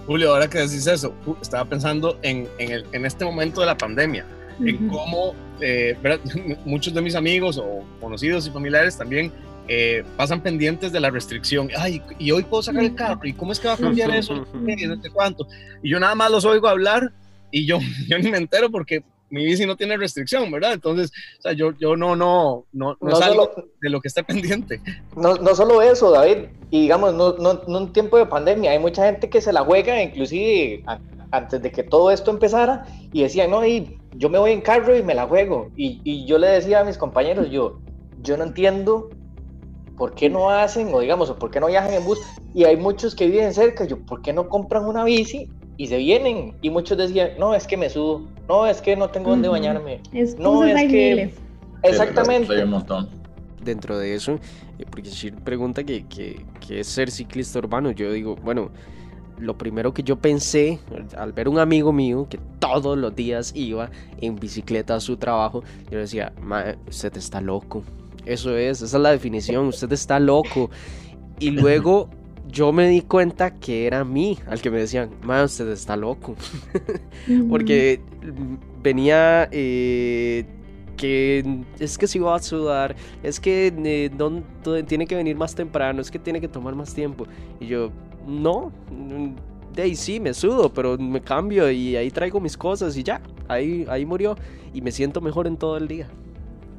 Julio, 0.08 0.34
ahora 0.34 0.50
que 0.50 0.58
decís 0.58 0.88
eso, 0.88 1.14
estaba 1.42 1.66
pensando 1.66 2.18
en, 2.22 2.48
en, 2.58 3.06
este 3.06 3.24
momento 3.24 3.62
de 3.62 3.68
la 3.68 3.78
pandemia, 3.78 4.26
en 4.60 4.90
cómo 4.90 5.36
eh, 5.62 5.96
muchos 6.66 6.94
de 6.94 7.02
mis 7.02 7.16
amigos 7.16 7.58
o 7.58 7.84
conocidos 8.02 8.48
y 8.48 8.50
familiares 8.50 8.98
también 8.98 9.32
eh, 9.72 10.04
pasan 10.18 10.42
pendientes 10.42 10.92
de 10.92 11.00
la 11.00 11.12
restricción. 11.12 11.70
Ay, 11.78 12.02
y 12.18 12.32
hoy 12.32 12.42
puedo 12.42 12.64
sacar 12.64 12.84
el 12.84 12.96
carro, 12.96 13.22
¿y 13.24 13.34
cómo 13.34 13.52
es 13.52 13.60
que 13.60 13.68
va 13.68 13.76
a 13.76 13.78
cambiar 13.78 14.10
eso? 14.10 14.44
Y 14.68 14.88
no 14.88 15.00
sé 15.00 15.12
cuánto. 15.12 15.48
Y 15.84 15.92
yo 15.92 16.00
nada 16.00 16.16
más 16.16 16.32
los 16.32 16.44
oigo 16.44 16.68
hablar 16.68 17.12
y 17.52 17.68
yo, 17.68 17.78
yo 18.08 18.18
ni 18.18 18.32
me 18.32 18.40
entero 18.40 18.72
porque 18.72 19.04
mi 19.30 19.46
bici 19.46 19.68
no 19.68 19.76
tiene 19.76 19.96
restricción, 19.96 20.52
¿verdad? 20.52 20.74
Entonces, 20.74 21.12
o 21.38 21.42
sea, 21.44 21.54
yo, 21.54 21.74
yo 21.78 21.96
no, 21.96 22.16
no, 22.16 22.66
no, 22.72 22.98
no, 23.00 23.16
salgo 23.16 23.52
de 23.80 23.90
lo 23.92 24.02
que 24.02 24.08
está 24.08 24.24
pendiente. 24.24 24.82
No, 25.16 25.36
no 25.36 25.54
solo 25.54 25.84
eso, 25.84 26.10
David, 26.10 26.48
y 26.72 26.82
digamos, 26.82 27.14
no, 27.14 27.34
no, 27.34 27.62
no 27.68 27.78
en 27.78 27.94
tiempo 27.94 28.18
de 28.18 28.26
pandemia, 28.26 28.72
hay 28.72 28.80
mucha 28.80 29.06
gente 29.06 29.30
que 29.30 29.40
se 29.40 29.54
la 29.54 29.62
juega, 29.62 30.02
inclusive 30.02 30.84
antes 31.30 31.62
de 31.62 31.72
que 31.72 31.84
todo 31.84 32.10
esto 32.10 32.32
empezara, 32.32 32.88
y 33.14 33.22
decían, 33.22 33.52
no, 33.52 33.64
y 33.64 34.00
yo 34.16 34.30
me 34.30 34.40
voy 34.40 34.52
en 34.52 34.62
carro 34.62 34.98
y 34.98 35.04
me 35.04 35.14
la 35.14 35.28
juego. 35.28 35.70
Y, 35.78 36.02
y 36.04 36.26
yo 36.26 36.40
le 36.40 36.48
decía 36.48 36.80
a 36.80 36.84
mis 36.84 36.98
compañeros, 36.98 37.52
yo, 37.52 37.80
yo 38.24 38.36
no 38.36 38.46
entiendo 38.46 39.12
¿por 40.00 40.16
qué 40.16 40.30
no 40.30 40.50
hacen, 40.50 40.92
o 40.94 41.02
digamos, 41.02 41.30
por 41.34 41.52
qué 41.52 41.60
no 41.60 41.68
viajan 41.68 41.94
en 41.94 42.06
bus? 42.06 42.20
Y 42.56 42.64
hay 42.64 42.78
muchos 42.78 43.14
que 43.14 43.28
viven 43.28 43.54
cerca, 43.54 43.84
yo, 43.84 44.00
¿por 44.00 44.22
qué 44.22 44.32
no 44.32 44.48
compran 44.48 44.86
una 44.86 45.04
bici 45.04 45.50
y 45.76 45.88
se 45.88 45.98
vienen? 45.98 46.56
Y 46.62 46.70
muchos 46.70 46.98
decían, 46.98 47.32
no, 47.38 47.54
es 47.54 47.68
que 47.68 47.76
me 47.76 47.90
subo, 47.90 48.26
no, 48.48 48.66
es 48.66 48.82
que 48.82 48.96
no 48.96 49.10
tengo 49.10 49.32
dónde 49.32 49.50
bañarme. 49.50 50.02
no, 50.40 50.64
es 50.64 50.90
que... 50.90 51.34
Exactamente. 51.84 52.64
un 52.64 52.70
montón. 52.72 53.10
Dentro 53.64 53.98
de 54.00 54.16
eso, 54.16 54.40
eh, 54.80 54.86
porque 54.90 55.10
Shir 55.10 55.36
pregunta 55.36 55.84
que, 55.84 56.08
que, 56.08 56.46
que 56.66 56.80
es 56.80 56.88
ser 56.88 57.12
ciclista 57.12 57.60
urbano, 57.60 57.92
yo 57.92 58.12
digo, 58.12 58.38
bueno, 58.38 58.72
lo 59.38 59.58
primero 59.58 59.94
que 59.94 60.02
yo 60.04 60.16
pensé 60.18 60.80
al 61.18 61.34
ver 61.34 61.50
un 61.50 61.60
amigo 61.60 61.92
mío 61.92 62.28
que 62.30 62.40
todos 62.60 62.98
los 62.98 63.14
días 63.16 63.52
iba 63.54 63.90
en 64.22 64.38
bicicleta 64.38 64.96
a 64.96 65.00
su 65.02 65.18
trabajo, 65.18 65.64
yo 65.92 66.00
decía, 66.00 66.32
usted 66.88 67.18
está 67.18 67.42
loco, 67.42 67.84
eso 68.26 68.56
es, 68.56 68.82
esa 68.82 68.98
es 68.98 69.04
la 69.04 69.12
definición. 69.12 69.68
Usted 69.68 69.92
está 69.92 70.20
loco. 70.20 70.70
Y 71.40 71.52
luego 71.52 72.10
yo 72.48 72.72
me 72.72 72.88
di 72.88 73.02
cuenta 73.02 73.56
que 73.60 73.86
era 73.88 74.02
a 74.02 74.06
mí 74.06 74.38
al 74.48 74.62
que 74.62 74.72
me 74.72 74.80
decían, 74.80 75.12
man, 75.24 75.46
usted 75.46 75.70
está 75.70 75.96
loco. 75.96 76.36
Porque 77.50 78.02
venía 78.82 79.48
eh, 79.52 80.46
que 80.98 81.64
es 81.80 81.98
que 81.98 82.08
si 82.08 82.20
va 82.20 82.36
a 82.36 82.40
sudar, 82.40 82.96
es 83.24 83.40
que 83.40 83.74
eh, 83.74 84.84
tiene 84.86 85.08
que 85.08 85.16
venir 85.16 85.36
más 85.36 85.56
temprano, 85.56 86.02
es 86.02 86.12
que 86.12 86.20
tiene 86.20 86.42
que 86.42 86.48
tomar 86.48 86.76
más 86.76 86.94
tiempo. 86.94 87.26
Y 87.60 87.68
yo, 87.68 87.92
no, 88.28 88.72
de 89.74 89.82
ahí 89.82 89.96
sí, 89.96 90.20
me 90.20 90.34
sudo, 90.34 90.74
pero 90.74 90.98
me 90.98 91.22
cambio 91.22 91.72
y 91.72 91.96
ahí 91.96 92.12
traigo 92.12 92.40
mis 92.42 92.58
cosas 92.58 92.98
y 92.98 93.04
ya, 93.04 93.22
ahí, 93.48 93.86
ahí 93.90 94.06
murió. 94.06 94.36
Y 94.74 94.82
me 94.82 94.92
siento 94.92 95.22
mejor 95.22 95.48
en 95.48 95.58
todo 95.58 95.78
el 95.78 95.88
día. 95.88 96.10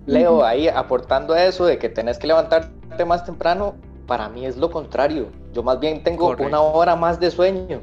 Leo, 0.06 0.44
ahí 0.44 0.68
aportando 0.68 1.34
a 1.34 1.44
eso 1.44 1.66
de 1.66 1.78
que 1.78 1.88
tenés 1.88 2.18
que 2.18 2.26
levantarte 2.26 3.04
más 3.04 3.24
temprano, 3.24 3.74
para 4.06 4.28
mí 4.28 4.46
es 4.46 4.56
lo 4.56 4.70
contrario. 4.70 5.28
Yo 5.52 5.62
más 5.62 5.78
bien 5.80 6.02
tengo 6.02 6.34
una 6.38 6.60
hora 6.60 6.96
más 6.96 7.20
de 7.20 7.30
sueño. 7.30 7.80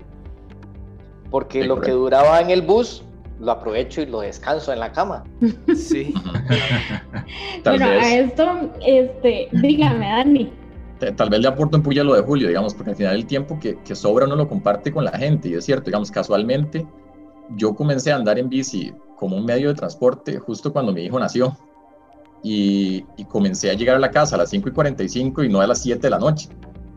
Porque 1.29 1.63
lo 1.65 1.81
que 1.81 1.91
duraba 1.91 2.39
en 2.41 2.49
el 2.49 2.61
bus, 2.61 3.03
lo 3.39 3.51
aprovecho 3.51 4.01
y 4.01 4.05
lo 4.05 4.21
descanso 4.21 4.71
en 4.71 4.79
la 4.79 4.91
cama. 4.91 5.23
Sí. 5.75 6.13
bueno, 7.63 7.85
a 7.85 8.15
esto, 8.15 8.71
este, 8.85 9.49
dígame, 9.51 10.09
Dani. 10.09 10.53
Tal 11.15 11.29
vez 11.29 11.39
le 11.41 11.47
aporto 11.47 11.77
en 11.77 11.83
puya 11.83 12.03
lo 12.03 12.15
de 12.15 12.23
Julio, 12.23 12.47
digamos, 12.47 12.73
porque 12.73 12.91
al 12.91 12.95
final 12.95 13.15
el 13.15 13.25
tiempo 13.27 13.59
que, 13.59 13.77
que 13.83 13.93
sobra 13.93 14.25
uno 14.25 14.35
lo 14.35 14.47
comparte 14.47 14.91
con 14.91 15.05
la 15.05 15.11
gente, 15.11 15.49
y 15.49 15.53
es 15.53 15.65
cierto, 15.65 15.85
digamos, 15.85 16.09
casualmente 16.09 16.87
yo 17.55 17.75
comencé 17.75 18.11
a 18.11 18.15
andar 18.15 18.37
en 18.39 18.49
bici 18.49 18.93
como 19.15 19.37
un 19.37 19.45
medio 19.45 19.69
de 19.69 19.75
transporte 19.75 20.37
justo 20.39 20.73
cuando 20.73 20.91
mi 20.91 21.03
hijo 21.03 21.19
nació. 21.19 21.55
Y, 22.49 23.03
y, 23.17 23.25
comencé 23.25 23.69
a 23.69 23.73
llegar 23.73 23.97
a 23.97 23.99
la 23.99 24.09
casa 24.09 24.35
a 24.35 24.37
las 24.37 24.51
5 24.51 24.69
y 24.69 24.71
45 24.71 25.43
y 25.43 25.49
no 25.49 25.59
a 25.59 25.67
las 25.67 25.81
7 25.81 25.99
de 25.99 26.09
la 26.09 26.17
noche. 26.17 26.47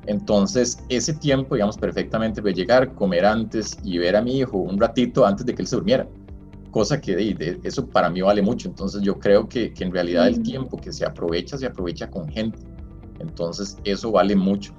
Entonces, 0.07 0.79
ese 0.89 1.13
tiempo, 1.15 1.57
digamos, 1.57 1.77
perfectamente 1.77 2.41
puede 2.41 2.55
llegar, 2.55 2.95
comer 2.95 3.27
antes 3.27 3.77
y 3.83 3.99
ver 3.99 4.15
a 4.15 4.23
mi 4.23 4.39
hijo 4.39 4.59
un 4.59 4.79
ratito 4.79 5.27
antes 5.27 5.45
de 5.45 5.55
que 5.55 5.63
él 5.63 5.69
se 5.69 5.75
durmiera. 5.75 6.07
Cosa 6.71 7.01
que 7.01 7.17
de, 7.17 7.61
eso 7.65 7.85
para 7.89 8.09
mí 8.11 8.21
vale 8.21 8.43
mucho. 8.43 8.69
Entonces, 8.69 9.03
yo 9.03 9.19
creo 9.19 9.49
que, 9.49 9.73
que 9.73 9.83
en 9.83 9.93
realidad 9.93 10.29
el 10.29 10.41
tiempo 10.43 10.77
que 10.77 10.93
se 10.93 11.05
aprovecha, 11.05 11.59
se 11.59 11.67
aprovecha 11.67 12.09
con 12.09 12.29
gente. 12.29 12.59
Entonces, 13.19 13.77
eso 13.83 14.13
vale 14.13 14.37
mucho. 14.37 14.73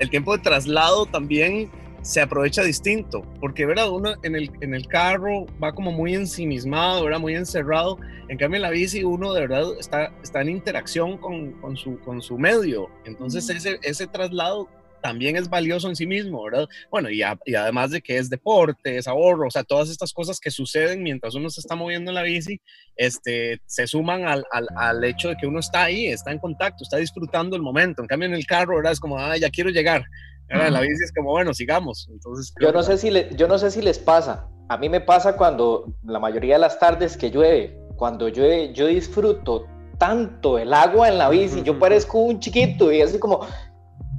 El 0.00 0.10
tiempo 0.10 0.36
de 0.36 0.42
traslado 0.42 1.06
también 1.06 1.70
se 2.02 2.20
aprovecha 2.20 2.62
distinto, 2.62 3.22
porque 3.40 3.66
¿verdad? 3.66 3.90
uno 3.90 4.14
en 4.22 4.34
el, 4.34 4.50
en 4.60 4.74
el 4.74 4.86
carro 4.86 5.46
va 5.62 5.72
como 5.72 5.92
muy 5.92 6.14
ensimismado, 6.14 7.04
¿verdad? 7.04 7.20
muy 7.20 7.34
encerrado, 7.34 7.98
en 8.28 8.38
cambio 8.38 8.56
en 8.56 8.62
la 8.62 8.70
bici 8.70 9.04
uno 9.04 9.32
de 9.32 9.42
verdad 9.42 9.64
está, 9.78 10.12
está 10.22 10.40
en 10.40 10.48
interacción 10.48 11.18
con, 11.18 11.52
con, 11.60 11.76
su, 11.76 11.98
con 12.00 12.22
su 12.22 12.38
medio, 12.38 12.88
entonces 13.04 13.48
ese, 13.50 13.78
ese 13.82 14.06
traslado 14.06 14.68
también 15.00 15.36
es 15.36 15.48
valioso 15.48 15.88
en 15.88 15.96
sí 15.96 16.06
mismo, 16.06 16.44
¿verdad? 16.44 16.68
Bueno, 16.90 17.10
y, 17.10 17.22
y, 17.46 17.54
además 17.54 17.90
de 17.90 18.00
que 18.00 18.18
es 18.18 18.28
deporte, 18.28 18.98
es 18.98 19.08
ahorro, 19.08 19.48
o 19.48 19.50
sea, 19.50 19.64
todas 19.64 19.88
estas 19.88 20.12
cosas 20.12 20.38
que 20.38 20.50
suceden 20.50 21.02
mientras 21.02 21.34
uno 21.34 21.50
se 21.50 21.60
está 21.60 21.74
moviendo 21.74 22.10
en 22.10 22.16
la 22.16 22.22
bici, 22.22 22.60
este, 22.96 23.60
se 23.66 23.86
suman 23.86 24.26
al, 24.26 24.44
al, 24.52 24.68
al, 24.76 25.04
hecho 25.04 25.30
de 25.30 25.36
que 25.36 25.46
uno 25.46 25.60
está 25.60 25.84
ahí, 25.84 26.06
está 26.06 26.32
en 26.32 26.38
contacto, 26.38 26.84
está 26.84 26.98
disfrutando 26.98 27.56
el 27.56 27.62
momento. 27.62 28.02
En 28.02 28.08
cambio, 28.08 28.28
en 28.28 28.34
el 28.34 28.46
carro, 28.46 28.76
¿verdad? 28.76 28.92
Es 28.92 29.00
como, 29.00 29.18
ah, 29.18 29.36
ya 29.36 29.50
quiero 29.50 29.70
llegar. 29.70 30.04
La 30.50 30.80
bici 30.80 31.04
es 31.04 31.12
como, 31.12 31.30
bueno, 31.30 31.54
sigamos. 31.54 32.08
Entonces, 32.10 32.52
yo, 32.60 32.72
no 32.72 32.82
sé 32.82 32.98
si 32.98 33.10
le, 33.10 33.28
yo 33.36 33.46
no 33.46 33.58
sé 33.58 33.70
si 33.70 33.80
les 33.80 33.98
pasa. 33.98 34.48
A 34.68 34.76
mí 34.76 34.88
me 34.88 35.00
pasa 35.00 35.36
cuando 35.36 35.92
la 36.02 36.18
mayoría 36.18 36.54
de 36.54 36.60
las 36.60 36.78
tardes 36.78 37.16
que 37.16 37.30
llueve, 37.30 37.78
cuando 37.96 38.28
llueve, 38.28 38.72
yo 38.72 38.86
disfruto 38.86 39.66
tanto 39.98 40.58
el 40.58 40.74
agua 40.74 41.08
en 41.08 41.18
la 41.18 41.28
bici. 41.28 41.62
Yo 41.62 41.78
parezco 41.78 42.18
un 42.18 42.40
chiquito 42.40 42.90
y 42.90 43.00
así 43.00 43.18
como, 43.18 43.46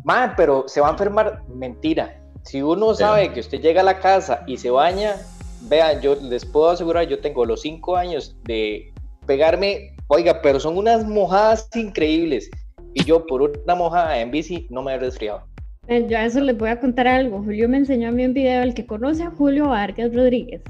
man, 0.04 0.34
pero 0.38 0.66
se 0.68 0.80
va 0.80 0.88
a 0.88 0.92
enfermar. 0.92 1.44
Mentira. 1.48 2.18
Si 2.44 2.62
uno 2.62 2.94
sabe 2.94 3.32
que 3.34 3.42
usted 3.42 3.60
llega 3.60 3.82
a 3.82 3.84
la 3.84 4.00
casa 4.00 4.44
y 4.48 4.58
se 4.58 4.70
baña, 4.72 5.16
vean, 5.64 6.02
yo 6.02 6.16
les 6.16 6.46
puedo 6.46 6.70
asegurar, 6.70 7.08
yo 7.08 7.20
tengo 7.20 7.46
los 7.46 7.62
cinco 7.62 7.96
años 7.96 8.36
de 8.46 8.94
pegarme, 9.26 9.96
oiga, 10.08 10.42
pero 10.42 10.60
son 10.60 10.78
unas 10.78 11.06
mojadas 11.06 11.70
increíbles. 11.76 12.50
Y 12.94 13.04
yo 13.04 13.26
por 13.26 13.42
una 13.42 13.76
mojada 13.76 14.20
en 14.20 14.32
bici 14.32 14.68
no 14.70 14.82
me 14.82 14.94
he 14.94 14.98
resfriado. 14.98 15.51
Eh, 15.88 16.06
yo 16.08 16.18
a 16.18 16.26
eso 16.26 16.40
les 16.42 16.58
voy 16.58 16.70
a 16.70 16.80
contar 16.80 17.08
algo. 17.08 17.44
Julio 17.44 17.68
me 17.68 17.78
enseñó 17.78 18.10
a 18.10 18.12
mí 18.12 18.26
un 18.26 18.34
video, 18.34 18.64
el 18.64 18.74
que 18.74 18.86
conoce 18.86 19.24
a 19.24 19.32
Julio 19.32 19.70
Vargas 19.70 20.14
Rodríguez. 20.14 20.62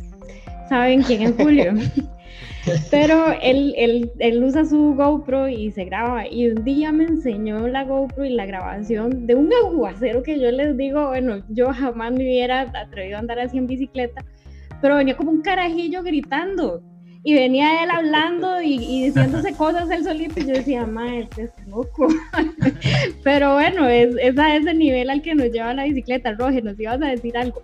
¿Saben 0.69 1.03
quién 1.03 1.21
es 1.23 1.35
Julio? 1.35 1.73
Pero 2.91 3.33
él, 3.41 3.73
él, 3.77 4.11
él, 4.19 4.43
usa 4.43 4.65
su 4.65 4.93
GoPro 4.95 5.47
y 5.47 5.71
se 5.71 5.85
graba. 5.85 6.27
Y 6.27 6.49
un 6.49 6.63
día 6.63 6.91
me 6.91 7.05
enseñó 7.05 7.67
la 7.67 7.83
GoPro 7.83 8.25
y 8.25 8.29
la 8.29 8.45
grabación 8.45 9.25
de 9.25 9.35
un 9.35 9.51
aguacero 9.53 10.23
que 10.23 10.39
yo 10.39 10.51
les 10.51 10.77
digo, 10.77 11.07
bueno, 11.07 11.43
yo 11.49 11.73
jamás 11.73 12.11
me 12.11 12.23
hubiera 12.23 12.61
atrevido 12.61 13.17
a 13.17 13.19
andar 13.19 13.39
así 13.39 13.57
en 13.57 13.67
bicicleta, 13.67 14.23
pero 14.81 14.95
venía 14.95 15.17
como 15.17 15.31
un 15.31 15.41
carajillo 15.41 16.03
gritando 16.03 16.81
y 17.23 17.33
venía 17.33 17.83
él 17.83 17.91
hablando 17.91 18.61
y, 18.61 19.05
diciéndose 19.05 19.53
cosas 19.53 19.89
él 19.91 20.03
solito 20.03 20.39
y 20.39 20.45
yo 20.45 20.53
decía, 20.53 20.85
ma, 20.87 21.17
este 21.17 21.43
es 21.43 21.51
loco. 21.67 22.07
Pero 23.23 23.53
bueno, 23.53 23.87
es, 23.87 24.37
a 24.37 24.55
ese 24.55 24.73
nivel 24.73 25.09
al 25.09 25.21
que 25.21 25.35
nos 25.35 25.51
lleva 25.51 25.73
la 25.73 25.83
bicicleta. 25.83 26.33
Roger, 26.33 26.63
nos 26.63 26.79
ibas 26.79 27.01
a 27.01 27.07
decir 27.07 27.37
algo. 27.37 27.61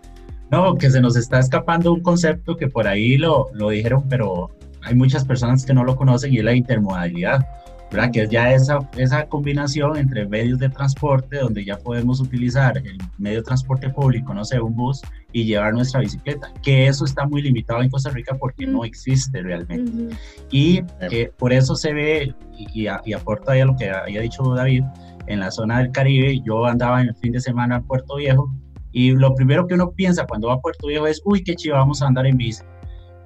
No, 0.52 0.76
que 0.76 0.90
se 0.92 1.02
nos 1.02 1.18
está 1.18 1.40
escapando 1.40 1.92
un 1.92 2.02
concepto 2.02 2.56
que 2.56 2.68
por 2.68 2.88
ahí 2.88 3.18
lo, 3.18 3.48
lo 3.54 3.70
dijeron, 3.70 4.06
pero 4.08 4.52
hay 4.84 4.96
muchas 4.96 5.26
personas 5.26 5.66
que 5.66 5.74
no 5.74 5.84
lo 5.84 5.96
conocen 5.96 6.34
y 6.34 6.38
es 6.38 6.44
la 6.44 6.54
intermodalidad. 6.54 7.46
¿Verdad? 7.92 8.12
que 8.12 8.24
es 8.24 8.30
ya 8.30 8.54
esa, 8.54 8.80
esa 8.98 9.28
combinación 9.28 9.98
entre 9.98 10.28
medios 10.28 10.60
de 10.60 10.70
transporte 10.70 11.38
donde 11.38 11.64
ya 11.64 11.78
podemos 11.78 12.20
utilizar 12.20 12.78
el 12.78 12.98
medio 13.18 13.38
de 13.38 13.44
transporte 13.44 13.90
público, 13.90 14.34
no 14.34 14.44
sé, 14.44 14.60
un 14.60 14.76
bus, 14.76 15.02
y 15.32 15.46
llevar 15.46 15.74
nuestra 15.74 16.02
bicicleta, 16.02 16.52
que 16.64 16.88
eso 16.88 17.06
está 17.06 17.26
muy 17.26 17.42
limitado 17.42 17.82
en 17.82 17.90
Costa 17.90 18.10
Rica 18.10 18.36
porque 18.40 18.66
no 18.66 18.84
existe 18.84 19.42
realmente. 19.42 20.16
Y 20.52 20.82
eh, 21.02 21.32
por 21.38 21.54
eso 21.54 21.76
se 21.76 21.94
ve, 21.94 22.34
y, 22.58 22.84
y, 22.84 23.14
aporta 23.14 23.54
a 23.54 23.66
lo 23.66 23.76
que 23.76 23.90
había 23.90 24.22
dicho 24.22 24.44
David, 24.54 24.84
en 25.28 25.40
la 25.42 25.52
zona 25.52 25.80
del 25.80 25.92
Caribe, 25.92 26.42
yo 26.46 26.66
andaba 26.66 27.02
en 27.02 27.10
el 27.10 27.16
fin 27.16 27.34
de 27.34 27.42
semana 27.42 27.78
en 27.78 27.84
Puerto 27.84 28.16
Viejo, 28.16 28.50
y 28.92 29.12
lo 29.12 29.36
primero 29.36 29.68
que 29.68 29.76
uno 29.76 29.92
piensa 29.92 30.26
cuando 30.26 30.48
va 30.48 30.56
a 30.56 30.60
Puerto 30.60 30.88
Viejo 30.88 31.08
es, 31.08 31.22
uy, 31.26 31.44
qué 31.44 31.56
chido, 31.56 31.76
vamos 31.76 32.02
a 32.02 32.08
andar 32.08 32.26
en 32.26 32.38
bici. 32.38 32.64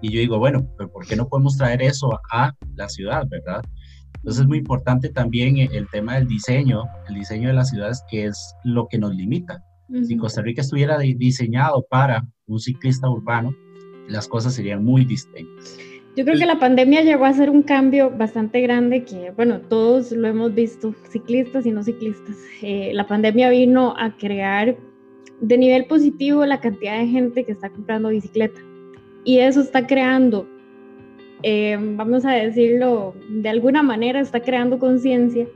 Y 0.02 0.12
yo 0.12 0.20
digo, 0.20 0.40
bueno, 0.40 0.68
pero 0.78 0.92
¿por 0.92 1.06
qué 1.06 1.16
no 1.16 1.28
podemos 1.28 1.56
traer 1.58 1.82
eso 1.84 2.20
a 2.32 2.54
la 2.76 2.90
ciudad, 2.90 3.24
verdad? 3.30 3.64
Entonces 4.22 4.42
es 4.44 4.48
muy 4.48 4.60
importante 4.60 5.10
también 5.10 5.58
el 5.58 5.90
tema 5.90 6.16
del 6.16 6.28
diseño, 6.28 6.84
el 7.10 7.16
diseño 7.16 7.48
de 7.48 7.56
las 7.56 7.70
ciudades, 7.70 8.04
que 8.08 8.26
es 8.26 8.56
lo 8.64 8.88
que 8.88 9.00
nos 9.00 9.16
limita. 9.16 9.64
Si 10.04 10.16
Costa 10.16 10.42
Rica 10.42 10.62
estuviera 10.62 10.98
diseñado 11.00 11.86
para 11.90 12.26
un 12.46 12.60
ciclista 12.60 13.10
urbano, 13.10 13.54
las 14.08 14.28
cosas 14.28 14.54
serían 14.54 14.86
muy 14.86 15.06
distintas. 15.06 15.78
Yo 16.16 16.24
creo 16.24 16.38
que 16.38 16.46
la 16.46 16.60
pandemia 16.60 17.02
llegó 17.02 17.26
a 17.26 17.30
hacer 17.30 17.50
un 17.50 17.64
cambio 17.64 18.12
bastante 18.12 18.62
grande 18.62 19.06
que, 19.06 19.32
bueno, 19.32 19.60
todos 19.62 20.12
lo 20.12 20.28
hemos 20.28 20.54
visto, 20.54 20.94
ciclistas 21.10 21.66
y 21.66 21.72
no 21.72 21.84
ciclistas. 21.84 22.36
Eh, 22.62 22.92
la 22.94 23.08
pandemia 23.08 23.50
vino 23.50 23.96
a 23.98 24.16
crear 24.18 24.78
de 25.40 25.58
nivel 25.58 25.86
positivo 25.86 26.46
la 26.46 26.62
cantidad 26.62 27.00
de 27.00 27.08
gente 27.08 27.44
que 27.44 27.54
está 27.54 27.70
comprando 27.70 28.10
bicicleta. 28.10 28.62
Y 29.24 29.40
eso 29.40 29.62
está 29.62 29.88
creando, 29.88 30.48
eh, 31.44 31.78
vamos 31.80 32.26
a 32.26 32.32
decirlo, 32.32 33.16
de 33.30 33.50
alguna 33.50 33.84
manera 33.84 34.20
está 34.20 34.40
creando 34.40 34.80
conciencia 34.80 35.48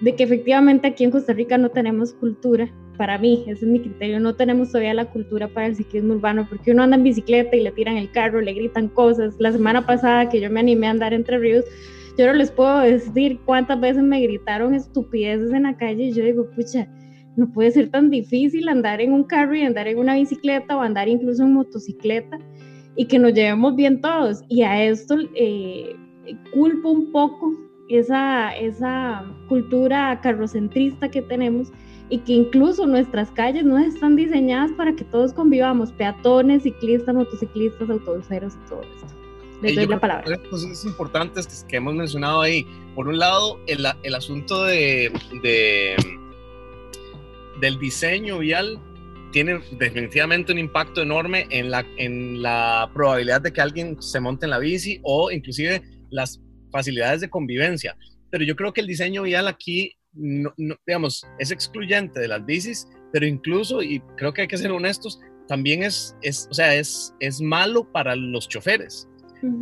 de 0.00 0.14
que 0.14 0.24
efectivamente 0.24 0.86
aquí 0.86 1.04
en 1.04 1.10
Costa 1.10 1.32
Rica 1.32 1.58
no 1.58 1.70
tenemos 1.70 2.12
cultura 2.12 2.70
para 2.96 3.18
mí, 3.18 3.44
ese 3.46 3.64
es 3.64 3.70
mi 3.70 3.80
criterio, 3.80 4.20
no 4.20 4.34
tenemos 4.34 4.68
todavía 4.68 4.94
la 4.94 5.10
cultura 5.10 5.48
para 5.48 5.66
el 5.66 5.76
ciclismo 5.76 6.14
urbano, 6.14 6.46
porque 6.48 6.72
uno 6.72 6.82
anda 6.82 6.96
en 6.96 7.02
bicicleta 7.02 7.54
y 7.56 7.62
le 7.62 7.70
tiran 7.72 7.96
el 7.96 8.10
carro, 8.10 8.40
le 8.40 8.54
gritan 8.54 8.88
cosas. 8.88 9.34
La 9.38 9.52
semana 9.52 9.86
pasada 9.86 10.28
que 10.28 10.40
yo 10.40 10.50
me 10.50 10.60
animé 10.60 10.86
a 10.86 10.90
andar 10.90 11.12
entre 11.12 11.38
ríos, 11.38 11.64
yo 12.16 12.26
no 12.26 12.32
les 12.32 12.50
puedo 12.50 12.80
decir 12.80 13.38
cuántas 13.44 13.78
veces 13.80 14.02
me 14.02 14.20
gritaron 14.22 14.74
estupideces 14.74 15.52
en 15.52 15.64
la 15.64 15.76
calle 15.76 16.04
y 16.04 16.12
yo 16.12 16.24
digo, 16.24 16.50
pucha, 16.56 16.88
no 17.36 17.52
puede 17.52 17.70
ser 17.70 17.90
tan 17.90 18.08
difícil 18.08 18.68
andar 18.68 19.02
en 19.02 19.12
un 19.12 19.24
carro 19.24 19.54
y 19.54 19.62
andar 19.62 19.86
en 19.88 19.98
una 19.98 20.14
bicicleta 20.14 20.76
o 20.76 20.80
andar 20.80 21.08
incluso 21.08 21.42
en 21.42 21.52
motocicleta 21.52 22.38
y 22.96 23.06
que 23.06 23.18
nos 23.18 23.34
llevemos 23.34 23.76
bien 23.76 24.00
todos. 24.00 24.42
Y 24.48 24.62
a 24.62 24.84
esto 24.84 25.16
eh, 25.34 25.94
culpo 26.52 26.90
un 26.90 27.12
poco 27.12 27.52
esa, 27.88 28.56
esa 28.56 29.24
cultura 29.48 30.20
carrocentrista 30.22 31.10
que 31.10 31.22
tenemos 31.22 31.68
y 32.08 32.18
que 32.18 32.32
incluso 32.32 32.86
nuestras 32.86 33.30
calles 33.32 33.64
no 33.64 33.78
están 33.78 34.16
diseñadas 34.16 34.72
para 34.72 34.94
que 34.94 35.04
todos 35.04 35.32
convivamos, 35.32 35.92
peatones, 35.92 36.62
ciclistas, 36.62 37.14
motociclistas, 37.14 37.90
autobuseros 37.90 38.54
y 38.54 38.68
todo 38.68 38.80
esto. 38.82 39.06
Les 39.62 39.74
doy 39.74 39.86
la 39.86 39.98
palabra. 39.98 40.24
Tres 40.24 40.40
cosas 40.50 40.84
importantes 40.84 41.64
que, 41.68 41.76
hemos 41.76 41.94
mencionado 41.94 42.42
ahí. 42.42 42.66
Por 42.94 43.08
un 43.08 43.18
lado, 43.18 43.58
el, 43.66 43.86
el 44.02 44.14
asunto 44.14 44.64
de, 44.64 45.10
de, 45.42 45.96
del 47.60 47.78
diseño 47.78 48.38
vial 48.38 48.78
tiene 49.36 49.60
definitivamente 49.72 50.50
un 50.50 50.58
impacto 50.58 51.02
enorme 51.02 51.46
en 51.50 51.70
la, 51.70 51.84
en 51.98 52.40
la 52.40 52.90
probabilidad 52.94 53.42
de 53.42 53.52
que 53.52 53.60
alguien 53.60 54.00
se 54.00 54.18
monte 54.18 54.46
en 54.46 54.50
la 54.50 54.58
bici 54.58 54.98
o 55.02 55.30
inclusive 55.30 55.82
las 56.08 56.40
facilidades 56.72 57.20
de 57.20 57.28
convivencia. 57.28 57.98
Pero 58.30 58.44
yo 58.44 58.56
creo 58.56 58.72
que 58.72 58.80
el 58.80 58.86
diseño 58.86 59.24
vial 59.24 59.46
aquí 59.46 59.94
no, 60.14 60.54
digamos, 60.86 61.22
es 61.38 61.50
excluyente 61.50 62.18
de 62.18 62.28
las 62.28 62.46
bicis, 62.46 62.88
pero 63.12 63.26
incluso, 63.26 63.82
y 63.82 64.00
creo 64.16 64.32
que 64.32 64.40
hay 64.40 64.48
que 64.48 64.56
ser 64.56 64.72
honestos, 64.72 65.20
también 65.48 65.82
es, 65.82 66.16
es 66.22 66.48
o 66.50 66.54
sea, 66.54 66.74
es, 66.74 67.12
es 67.20 67.38
malo 67.42 67.92
para 67.92 68.16
los 68.16 68.48
choferes. 68.48 69.06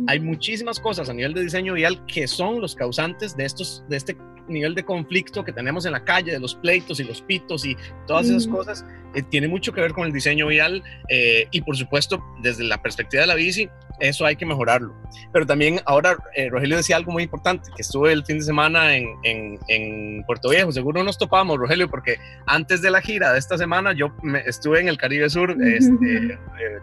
Hay 0.07 0.21
muchísimas 0.21 0.79
cosas 0.79 1.09
a 1.09 1.13
nivel 1.13 1.33
de 1.33 1.41
diseño 1.41 1.73
vial 1.73 2.01
que 2.05 2.29
son 2.29 2.61
los 2.61 2.75
causantes 2.75 3.35
de, 3.35 3.43
estos, 3.43 3.83
de 3.89 3.97
este 3.97 4.15
nivel 4.47 4.75
de 4.75 4.83
conflicto 4.83 5.43
que 5.43 5.51
tenemos 5.51 5.85
en 5.85 5.93
la 5.93 6.03
calle, 6.03 6.31
de 6.31 6.39
los 6.39 6.55
pleitos 6.55 6.99
y 6.99 7.03
los 7.03 7.21
pitos 7.21 7.65
y 7.65 7.75
todas 8.07 8.27
esas 8.27 8.47
cosas, 8.47 8.85
eh, 9.13 9.23
tiene 9.23 9.47
mucho 9.47 9.73
que 9.73 9.81
ver 9.81 9.93
con 9.93 10.05
el 10.05 10.13
diseño 10.13 10.47
vial 10.47 10.83
eh, 11.09 11.47
y 11.51 11.61
por 11.61 11.77
supuesto 11.77 12.23
desde 12.41 12.63
la 12.63 12.81
perspectiva 12.81 13.21
de 13.21 13.27
la 13.27 13.35
bici, 13.35 13.69
eso 13.99 14.25
hay 14.25 14.35
que 14.35 14.45
mejorarlo. 14.45 14.93
Pero 15.31 15.45
también 15.45 15.79
ahora 15.85 16.17
eh, 16.35 16.49
Rogelio 16.49 16.77
decía 16.77 16.97
algo 16.97 17.11
muy 17.11 17.23
importante, 17.23 17.69
que 17.75 17.81
estuve 17.81 18.11
el 18.11 18.25
fin 18.25 18.39
de 18.39 18.43
semana 18.43 18.95
en, 18.95 19.07
en, 19.23 20.23
Puerto 20.25 20.49
Viejo, 20.49 20.71
seguro 20.71 21.03
nos 21.03 21.17
topamos 21.17 21.57
Rogelio, 21.57 21.89
porque 21.89 22.17
antes 22.45 22.81
de 22.81 22.91
la 22.91 23.01
gira 23.01 23.31
de 23.31 23.39
esta 23.39 23.57
semana 23.57 23.93
yo 23.93 24.11
me, 24.21 24.39
estuve 24.39 24.79
en 24.79 24.87
el 24.87 24.97
Caribe 24.97 25.29
Sur 25.29 25.55
este, 25.61 25.95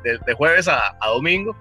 de, 0.04 0.34
jueves 0.34 0.68
a, 0.68 0.96
a 1.00 1.08
domingo 1.08 1.56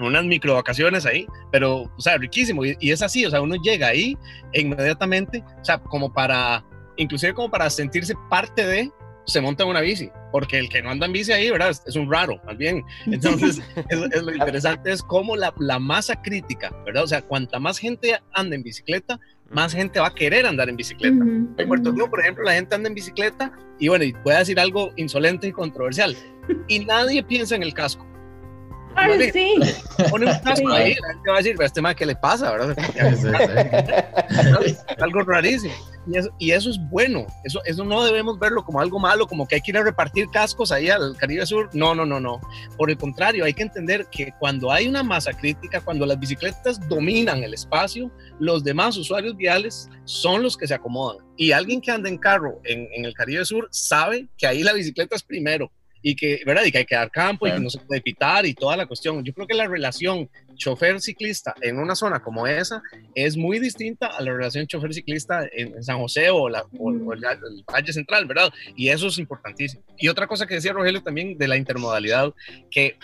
unas 0.00 0.24
micro 0.24 0.54
vacaciones 0.54 1.06
ahí, 1.06 1.26
pero, 1.50 1.82
o 1.82 2.00
sea, 2.00 2.18
riquísimo. 2.18 2.64
Y, 2.64 2.76
y, 2.80 2.90
es 2.90 3.02
así, 3.02 3.24
o 3.26 3.30
sea, 3.30 3.40
uno 3.40 3.56
llega 3.62 3.88
ahí 3.88 4.16
e 4.52 4.60
inmediatamente, 4.60 5.42
o 5.60 5.64
sea, 5.64 5.78
como 5.78 6.12
para, 6.12 6.64
inclusive 6.96 7.34
como 7.34 7.50
para 7.50 7.70
sentirse 7.70 8.14
parte 8.28 8.66
de, 8.66 8.90
se 9.26 9.40
monta 9.40 9.64
en 9.64 9.70
una 9.70 9.80
bici, 9.80 10.10
porque 10.30 10.58
el 10.58 10.68
que 10.68 10.82
no 10.82 10.90
anda 10.90 11.06
en 11.06 11.12
bici 11.12 11.32
ahí, 11.32 11.50
¿verdad? 11.50 11.70
Es, 11.70 11.96
un 11.96 12.10
raro, 12.10 12.40
más 12.46 12.56
bien. 12.56 12.84
Entonces, 13.06 13.60
es, 13.90 14.22
lo 14.22 14.32
interesante 14.32 14.92
es 14.92 15.02
cómo 15.02 15.36
la, 15.36 15.52
la, 15.58 15.78
masa 15.78 16.20
crítica, 16.22 16.70
¿verdad? 16.84 17.04
O 17.04 17.08
sea, 17.08 17.22
cuanta 17.22 17.58
más 17.58 17.78
gente 17.78 18.18
anda 18.32 18.54
en 18.54 18.62
bicicleta, 18.62 19.18
más 19.50 19.72
gente 19.72 20.00
va 20.00 20.08
a 20.08 20.14
querer 20.14 20.46
andar 20.46 20.68
en 20.68 20.76
bicicleta. 20.76 21.24
En 21.24 21.68
Puerto 21.68 21.92
Rico, 21.92 22.08
por 22.08 22.20
ejemplo, 22.20 22.44
la 22.44 22.52
gente 22.52 22.74
anda 22.74 22.88
en 22.88 22.94
bicicleta 22.94 23.52
y 23.78 23.88
bueno, 23.88 24.04
y 24.04 24.12
puede 24.12 24.38
decir 24.38 24.58
algo 24.58 24.92
insolente 24.96 25.48
y 25.48 25.52
controversial, 25.52 26.16
y 26.68 26.80
nadie 26.80 27.22
piensa 27.22 27.56
en 27.56 27.62
el 27.62 27.74
casco. 27.74 28.06
Ay, 28.96 29.30
sí. 29.30 29.54
Pone 30.10 30.26
un 30.26 30.38
casco 30.40 30.68
ahí, 30.70 30.94
la 30.94 31.08
gente 31.08 31.30
va 31.30 31.34
a 31.34 31.38
decir, 31.38 31.56
este 31.60 31.82
más, 31.82 31.94
¿qué 31.94 32.06
le 32.06 32.16
pasa? 32.16 32.50
¿verdad? 32.50 32.76
algo 34.98 35.22
rarísimo. 35.22 35.74
Y 36.06 36.18
eso, 36.18 36.30
y 36.38 36.50
eso, 36.52 36.70
es 36.70 36.78
bueno, 36.88 37.26
eso, 37.44 37.60
eso 37.64 37.84
no 37.84 38.04
debemos 38.04 38.38
verlo 38.38 38.64
como 38.64 38.80
algo 38.80 39.00
malo, 39.00 39.26
como 39.26 39.46
que 39.46 39.56
hay 39.56 39.60
que 39.60 39.72
ir 39.72 39.78
a 39.78 39.82
repartir 39.82 40.28
cascos 40.30 40.70
ahí 40.70 40.88
al 40.88 41.16
Caribe 41.16 41.44
Sur. 41.46 41.68
No, 41.72 41.94
no, 41.94 42.06
no, 42.06 42.20
no. 42.20 42.40
Por 42.76 42.90
el 42.90 42.96
contrario, 42.96 43.44
hay 43.44 43.54
que 43.54 43.64
entender 43.64 44.06
que 44.10 44.32
cuando 44.38 44.70
hay 44.70 44.86
una 44.86 45.02
masa 45.02 45.32
crítica, 45.32 45.80
cuando 45.80 46.06
las 46.06 46.18
bicicletas 46.18 46.88
dominan 46.88 47.42
el 47.42 47.54
espacio, 47.54 48.10
los 48.38 48.62
demás 48.62 48.96
usuarios 48.96 49.36
viales 49.36 49.88
son 50.04 50.42
los 50.42 50.56
que 50.56 50.68
se 50.68 50.74
acomodan. 50.74 51.26
Y 51.36 51.50
alguien 51.50 51.80
que 51.80 51.90
anda 51.90 52.08
en 52.08 52.18
carro 52.18 52.60
en, 52.64 52.88
en 52.92 53.04
el 53.04 53.12
Caribe 53.12 53.44
Sur 53.44 53.68
sabe 53.72 54.28
que 54.38 54.46
ahí 54.46 54.62
la 54.62 54.72
bicicleta 54.72 55.16
es 55.16 55.24
primero 55.24 55.72
y 56.02 56.14
que, 56.14 56.40
¿verdad? 56.46 56.64
Y 56.64 56.72
que 56.72 56.78
hay 56.78 56.84
que 56.84 56.94
dar 56.94 57.10
campo 57.10 57.46
y 57.46 57.52
que 57.52 57.60
no 57.60 57.70
se 57.70 57.78
puede 57.80 58.00
pitar 58.00 58.46
y 58.46 58.54
toda 58.54 58.76
la 58.76 58.86
cuestión. 58.86 59.24
Yo 59.24 59.32
creo 59.32 59.46
que 59.46 59.54
la 59.54 59.66
relación 59.66 60.28
chofer-ciclista 60.56 61.54
en 61.60 61.78
una 61.78 61.94
zona 61.94 62.20
como 62.20 62.46
esa 62.46 62.82
es 63.14 63.36
muy 63.36 63.58
distinta 63.58 64.06
a 64.06 64.22
la 64.22 64.32
relación 64.32 64.66
chofer-ciclista 64.66 65.48
en, 65.52 65.82
San 65.82 65.98
José 65.98 66.30
o, 66.30 66.48
la, 66.48 66.64
el, 66.72 67.64
Valle 67.72 67.92
Central, 67.92 68.26
¿verdad? 68.26 68.52
Y 68.76 68.88
eso 68.88 69.08
es 69.08 69.18
importantísimo. 69.18 69.82
Y 69.98 70.08
otra 70.08 70.26
cosa 70.26 70.46
que 70.46 70.54
decía 70.54 70.72
Rogelio 70.72 71.02
también 71.02 71.36
de 71.36 71.48
la 71.48 71.56
intermodalidad, 71.56 72.32
que 72.70 72.96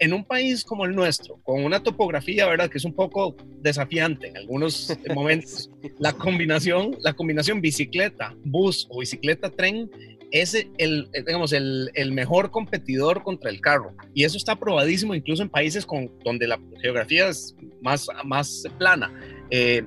en 0.00 0.14
un 0.14 0.24
país 0.24 0.64
como 0.64 0.86
el 0.86 0.94
nuestro, 0.94 1.36
con 1.42 1.62
una 1.62 1.82
topografía, 1.82 2.46
¿verdad? 2.46 2.70
Que 2.70 2.78
es 2.78 2.84
un 2.84 2.94
poco 2.94 3.36
desafiante 3.60 4.28
en 4.28 4.38
algunos 4.38 4.96
momentos, 5.14 5.70
la 5.98 6.12
combinación, 6.12 6.96
la 7.00 7.12
combinación 7.12 7.60
bicicleta, 7.60 8.34
bus 8.44 8.86
o 8.90 9.00
bicicleta, 9.00 9.50
tren 9.50 9.90
es 10.30 10.54
el, 10.78 11.08
digamos, 11.12 11.52
el, 11.52 11.90
el, 11.94 12.12
mejor 12.12 12.50
competidor 12.50 13.22
contra 13.22 13.50
el 13.50 13.60
carro. 13.60 13.94
Y 14.14 14.24
eso 14.24 14.36
está 14.36 14.56
probadísimo 14.56 15.14
incluso 15.14 15.42
en 15.42 15.48
países 15.48 15.84
con, 15.84 16.10
donde 16.24 16.46
la 16.46 16.58
geografía 16.80 17.28
es 17.28 17.56
más, 17.80 18.06
más 18.24 18.64
plana. 18.78 19.12
Eh, 19.50 19.84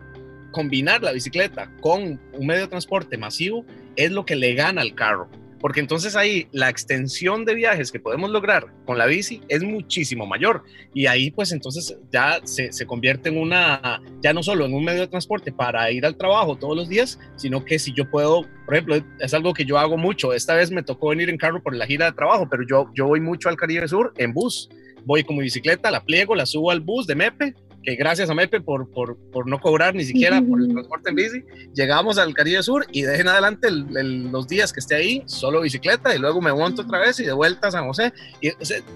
combinar 0.51 1.01
la 1.01 1.11
bicicleta 1.11 1.71
con 1.81 2.19
un 2.33 2.47
medio 2.47 2.61
de 2.61 2.67
transporte 2.67 3.17
masivo 3.17 3.65
es 3.95 4.11
lo 4.11 4.25
que 4.25 4.35
le 4.35 4.53
gana 4.53 4.81
al 4.81 4.93
carro 4.93 5.29
porque 5.63 5.79
entonces 5.79 6.17
ahí 6.17 6.49
la 6.51 6.67
extensión 6.67 7.45
de 7.45 7.55
viajes 7.55 7.89
que 7.89 7.97
podemos 7.97 8.29
lograr 8.29 8.65
con 8.83 8.97
la 8.97 9.05
bici 9.05 9.39
es 9.47 9.63
muchísimo 9.63 10.25
mayor. 10.25 10.65
Y 10.93 11.05
ahí 11.05 11.31
pues 11.31 11.53
entonces 11.53 11.97
ya 12.11 12.41
se, 12.43 12.69
convierte 12.85 13.29
en 13.29 13.37
una, 13.37 14.01
ya 14.21 14.33
no 14.33 14.43
solo 14.43 14.65
en 14.65 14.73
un 14.73 14.83
medio 14.83 14.99
de 14.99 15.07
transporte 15.07 15.53
para 15.53 15.89
ir 15.89 16.05
al 16.05 16.17
trabajo 16.17 16.57
todos 16.57 16.75
los 16.75 16.89
días, 16.89 17.17
sino 17.37 17.63
que 17.63 17.79
si 17.79 17.93
yo 17.93 18.11
puedo, 18.11 18.41
por 18.65 18.73
ejemplo, 18.75 19.01
es 19.21 19.33
algo 19.33 19.53
que 19.53 19.63
yo 19.63 19.77
hago 19.77 19.97
mucho, 19.97 20.33
esta 20.33 20.53
vez 20.53 20.69
me 20.69 20.83
tocó 20.83 21.11
venir 21.11 21.29
en 21.29 21.37
carro 21.37 21.63
por 21.63 21.73
la 21.73 21.85
gira 21.85 22.07
de 22.07 22.11
trabajo, 22.11 22.45
pero 22.51 22.63
yo, 22.69 22.91
yo 22.93 23.07
voy 23.07 23.21
mucho 23.21 23.47
al 23.47 23.55
Caribe 23.55 23.87
Sur 23.87 24.13
en 24.17 24.33
bus, 24.33 24.69
voy 25.05 25.23
como 25.23 25.39
bicicleta, 25.39 25.91
la 25.91 26.03
pliego, 26.03 26.35
la 26.35 26.45
subo 26.45 26.71
al 26.71 26.81
bus 26.81 27.07
de 27.07 27.15
Mepe 27.15 27.55
que 27.83 27.95
gracias 27.95 28.29
a 28.29 28.33
Mepe 28.33 28.61
por, 28.61 28.89
por, 28.89 29.17
por, 29.31 29.47
no 29.47 29.59
cobrar 29.59 29.93
ni 29.93 30.03
siquiera 30.03 30.41
por 30.41 30.61
el 30.61 30.69
transporte 30.69 31.09
en 31.09 31.15
bici, 31.15 31.43
llegamos 31.73 32.17
al 32.17 32.33
Caribe 32.33 32.63
Sur 32.63 32.85
y 32.91 33.03
de 33.03 33.13
en 33.23 33.27
adelante 33.27 33.69
los 33.69 34.47
días 34.47 34.73
que 34.73 34.79
esté 34.79 34.95
ahí, 34.95 35.23
solo 35.25 35.61
bicicleta 35.61 36.15
y 36.15 36.19
luego 36.19 36.41
me 36.41 36.51
monto 36.53 36.81
otra 36.81 36.99
vez 36.99 37.19
y 37.19 37.25
de 37.25 37.33
vuelta 37.33 37.67
a 37.67 37.71
San 37.71 37.85
José. 37.87 38.13
Y 38.41 38.49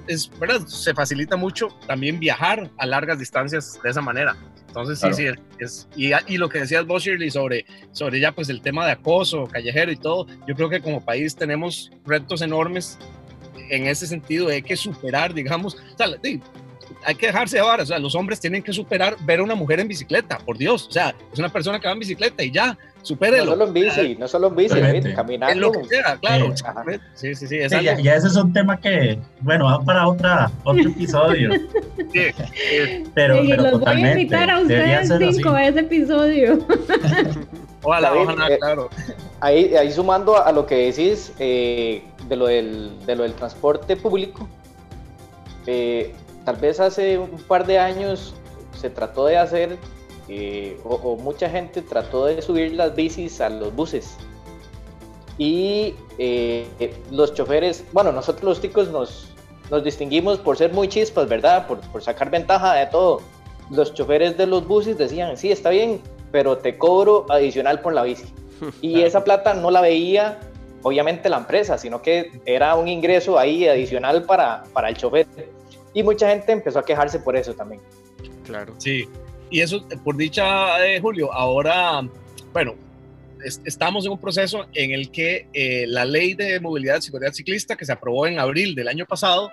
es, 0.08 0.32
verdad, 0.40 0.66
se 0.68 0.94
facilita 0.94 1.36
mucho 1.36 1.70
también 1.86 2.20
viajar 2.20 2.70
a 2.78 2.86
largas 2.86 3.20
distancias 3.20 3.80
de 3.84 3.90
esa 3.90 4.02
manera. 4.02 4.36
Entonces, 4.68 5.00
sí, 5.00 5.14
sí, 5.14 5.26
es, 5.60 5.88
y, 5.96 6.12
y, 6.28 6.38
lo 6.38 6.50
que 6.50 6.60
decías 6.60 6.86
vos, 6.86 7.04
Shirley, 7.04 7.32
sobre, 7.32 7.66
sobre 7.92 8.20
ya 8.20 8.34
pues 8.34 8.50
el 8.50 8.62
tema 8.62 8.86
de 8.86 8.92
acoso 8.92 9.48
callejero 9.48 9.92
y 9.92 9.96
todo, 9.96 10.28
yo 10.48 10.56
creo 10.56 10.70
que 10.70 10.82
como 10.82 11.04
país 11.04 11.36
tenemos 11.36 11.92
retos 12.06 12.42
enormes 12.42 13.00
en 13.70 13.88
ese 13.88 14.08
sentido, 14.08 14.50
hay 14.50 14.62
que 14.62 14.76
superar, 14.76 15.34
digamos, 15.34 15.76
o 15.76 15.98
sea, 15.98 16.08
hay 17.08 17.16
que 17.16 17.28
dejarse 17.28 17.56
llevar, 17.56 17.80
o 17.80 17.86
sea, 17.86 17.98
los 18.00 18.14
hombres 18.16 18.38
tienen 18.38 18.62
que 18.62 18.74
superar 18.74 19.16
ver 19.22 19.40
a 19.40 19.44
una 19.44 19.56
mujer 19.56 19.80
en 19.80 19.88
bicicleta, 19.88 20.40
por 20.40 20.58
Dios, 20.58 20.88
o 20.90 20.92
sea, 20.92 21.16
es 21.32 21.40
una 21.40 21.48
persona 21.48 21.80
que 21.80 21.88
va 21.88 21.94
en 21.94 22.00
bicicleta 22.00 22.44
y 22.44 22.52
ya, 22.52 22.78
supérelo. 23.02 23.46
No 23.46 23.52
solo 23.52 23.68
en 23.68 23.74
bici, 23.74 24.16
no 24.20 24.28
solo 24.28 24.48
en 24.50 24.56
bici, 24.58 25.14
caminando. 25.16 25.54
En 25.54 25.62
lo 25.62 25.72
que 25.72 25.86
sea, 25.86 26.18
claro. 26.18 26.54
sí, 27.14 27.34
sí, 27.34 27.48
sí. 27.48 27.60
ya, 27.60 28.16
ese 28.16 28.28
es 28.28 28.36
un 28.36 28.52
tema 28.52 28.78
que, 28.78 29.18
bueno, 29.40 29.68
va 29.68 29.82
para 29.86 30.06
otra, 30.06 30.52
otro 30.66 30.90
episodio. 30.90 31.52
sí, 32.12 32.24
pero, 33.16 33.40
pero 33.48 33.64
los 33.64 33.80
voy 33.80 34.04
a 34.04 34.12
invitar 34.12 34.50
a 34.50 34.60
ustedes 34.60 35.08
cinco 35.18 35.52
a 35.52 35.66
ese 35.66 35.80
episodio. 35.80 36.68
ojalá, 37.84 38.14
ojalá, 38.16 38.50
eh, 38.50 38.60
claro. 38.60 38.90
Ahí, 39.40 39.74
ahí 39.76 39.94
sumando 39.94 40.44
a 40.44 40.52
lo 40.52 40.66
que 40.66 40.92
decís 40.92 41.32
eh, 41.40 42.04
de, 42.28 42.36
lo 42.36 42.48
del, 42.48 42.92
de 43.06 43.16
lo 43.16 43.24
del 43.24 43.34
transporte 43.34 43.96
público, 43.96 44.46
eh, 45.68 46.14
tal 46.48 46.56
vez 46.56 46.80
hace 46.80 47.18
un 47.18 47.44
par 47.46 47.68
de 47.68 47.78
años 47.78 48.34
se 48.80 48.90
trató 48.90 49.26
de 49.26 49.36
hacer, 49.36 49.78
eh, 50.30 50.80
o, 50.86 51.18
mucha 51.18 51.50
gente 51.50 51.82
trató 51.82 52.24
de 52.24 52.42
subir 52.42 52.72
las 52.72 52.96
bicis 52.96 53.42
a 53.42 53.50
los 53.50 53.76
buses. 53.76 54.16
Y 55.38 55.94
eh, 56.18 56.66
los 57.12 57.34
choferes, 57.34 57.84
bueno, 57.92 58.14
nosotros 58.14 58.46
los 58.46 58.62
ticos 58.62 58.88
nos, 58.88 59.28
nos 59.70 59.84
distinguimos 59.84 60.40
por 60.40 60.56
ser 60.56 60.72
muy 60.72 60.88
chispas, 60.88 61.28
¿verdad? 61.28 61.68
Por, 61.68 61.82
por 61.92 62.02
sacar 62.02 62.30
ventaja 62.30 62.76
de 62.76 62.86
todo. 62.86 63.20
Los 63.70 63.94
choferes 63.94 64.38
de 64.38 64.48
los 64.48 64.66
buses 64.66 64.98
decían, 64.98 65.36
sí, 65.36 65.52
está 65.52 65.72
bien, 65.72 66.00
pero 66.32 66.60
te 66.60 66.78
cobro 66.78 67.26
adicional 67.28 67.82
por 67.82 67.94
la 67.94 68.04
bici. 68.04 68.34
Y 68.82 69.02
esa 69.02 69.22
plata 69.26 69.54
no 69.54 69.70
la 69.70 69.82
veía 69.82 70.40
obviamente 70.82 71.28
la 71.28 71.40
empresa, 71.40 71.78
sino 71.78 72.02
que 72.02 72.40
era 72.46 72.74
un 72.76 72.88
ingreso 72.88 73.38
ahí 73.38 73.68
adicional 73.68 74.24
para, 74.24 74.64
para 74.72 74.88
el 74.88 74.96
chofer. 74.96 75.28
Y 75.98 76.04
mucha 76.04 76.30
gente 76.30 76.52
empezó 76.52 76.78
a 76.78 76.86
quejarse 76.86 77.18
por 77.18 77.36
eso 77.36 77.56
también. 77.56 77.82
Claro. 78.46 78.76
Sí, 78.78 79.10
y 79.50 79.62
eso, 79.62 79.84
por 80.04 80.16
dicha, 80.16 80.78
de 80.78 81.02
Julio, 81.02 81.34
ahora, 81.34 82.08
bueno, 82.54 82.76
estamos 83.66 84.06
en 84.06 84.12
un 84.12 84.20
proceso 84.20 84.68
en 84.76 84.92
el 84.92 85.10
que 85.10 85.48
eh, 85.54 85.86
la 85.88 86.06
ley 86.06 86.36
de 86.36 86.60
movilidad 86.60 87.00
y 87.00 87.02
seguridad 87.02 87.34
ciclista 87.34 87.76
que 87.76 87.84
se 87.84 87.94
aprobó 87.94 88.28
en 88.28 88.38
abril 88.38 88.76
del 88.76 88.90
año 88.90 89.08
pasado 89.08 89.50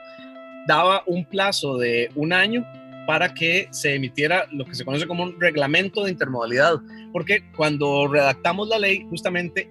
daba 0.68 1.02
un 1.07 1.24
plazo 1.24 1.78
de 1.78 2.11
un 2.14 2.35
año 2.35 2.62
para 3.07 3.33
que 3.33 3.68
se 3.70 3.94
emitiera 3.94 4.46
lo 4.52 4.66
que 4.66 4.74
se 4.74 4.85
conoce 4.85 5.07
como 5.07 5.22
un 5.22 5.40
reglamento 5.40 6.04
de 6.04 6.11
intermodalidad, 6.11 6.74
porque 7.14 7.42
cuando 7.57 8.07
redactamos 8.07 8.68
la 8.68 8.78
ley, 8.78 9.07
justamente 9.09 9.70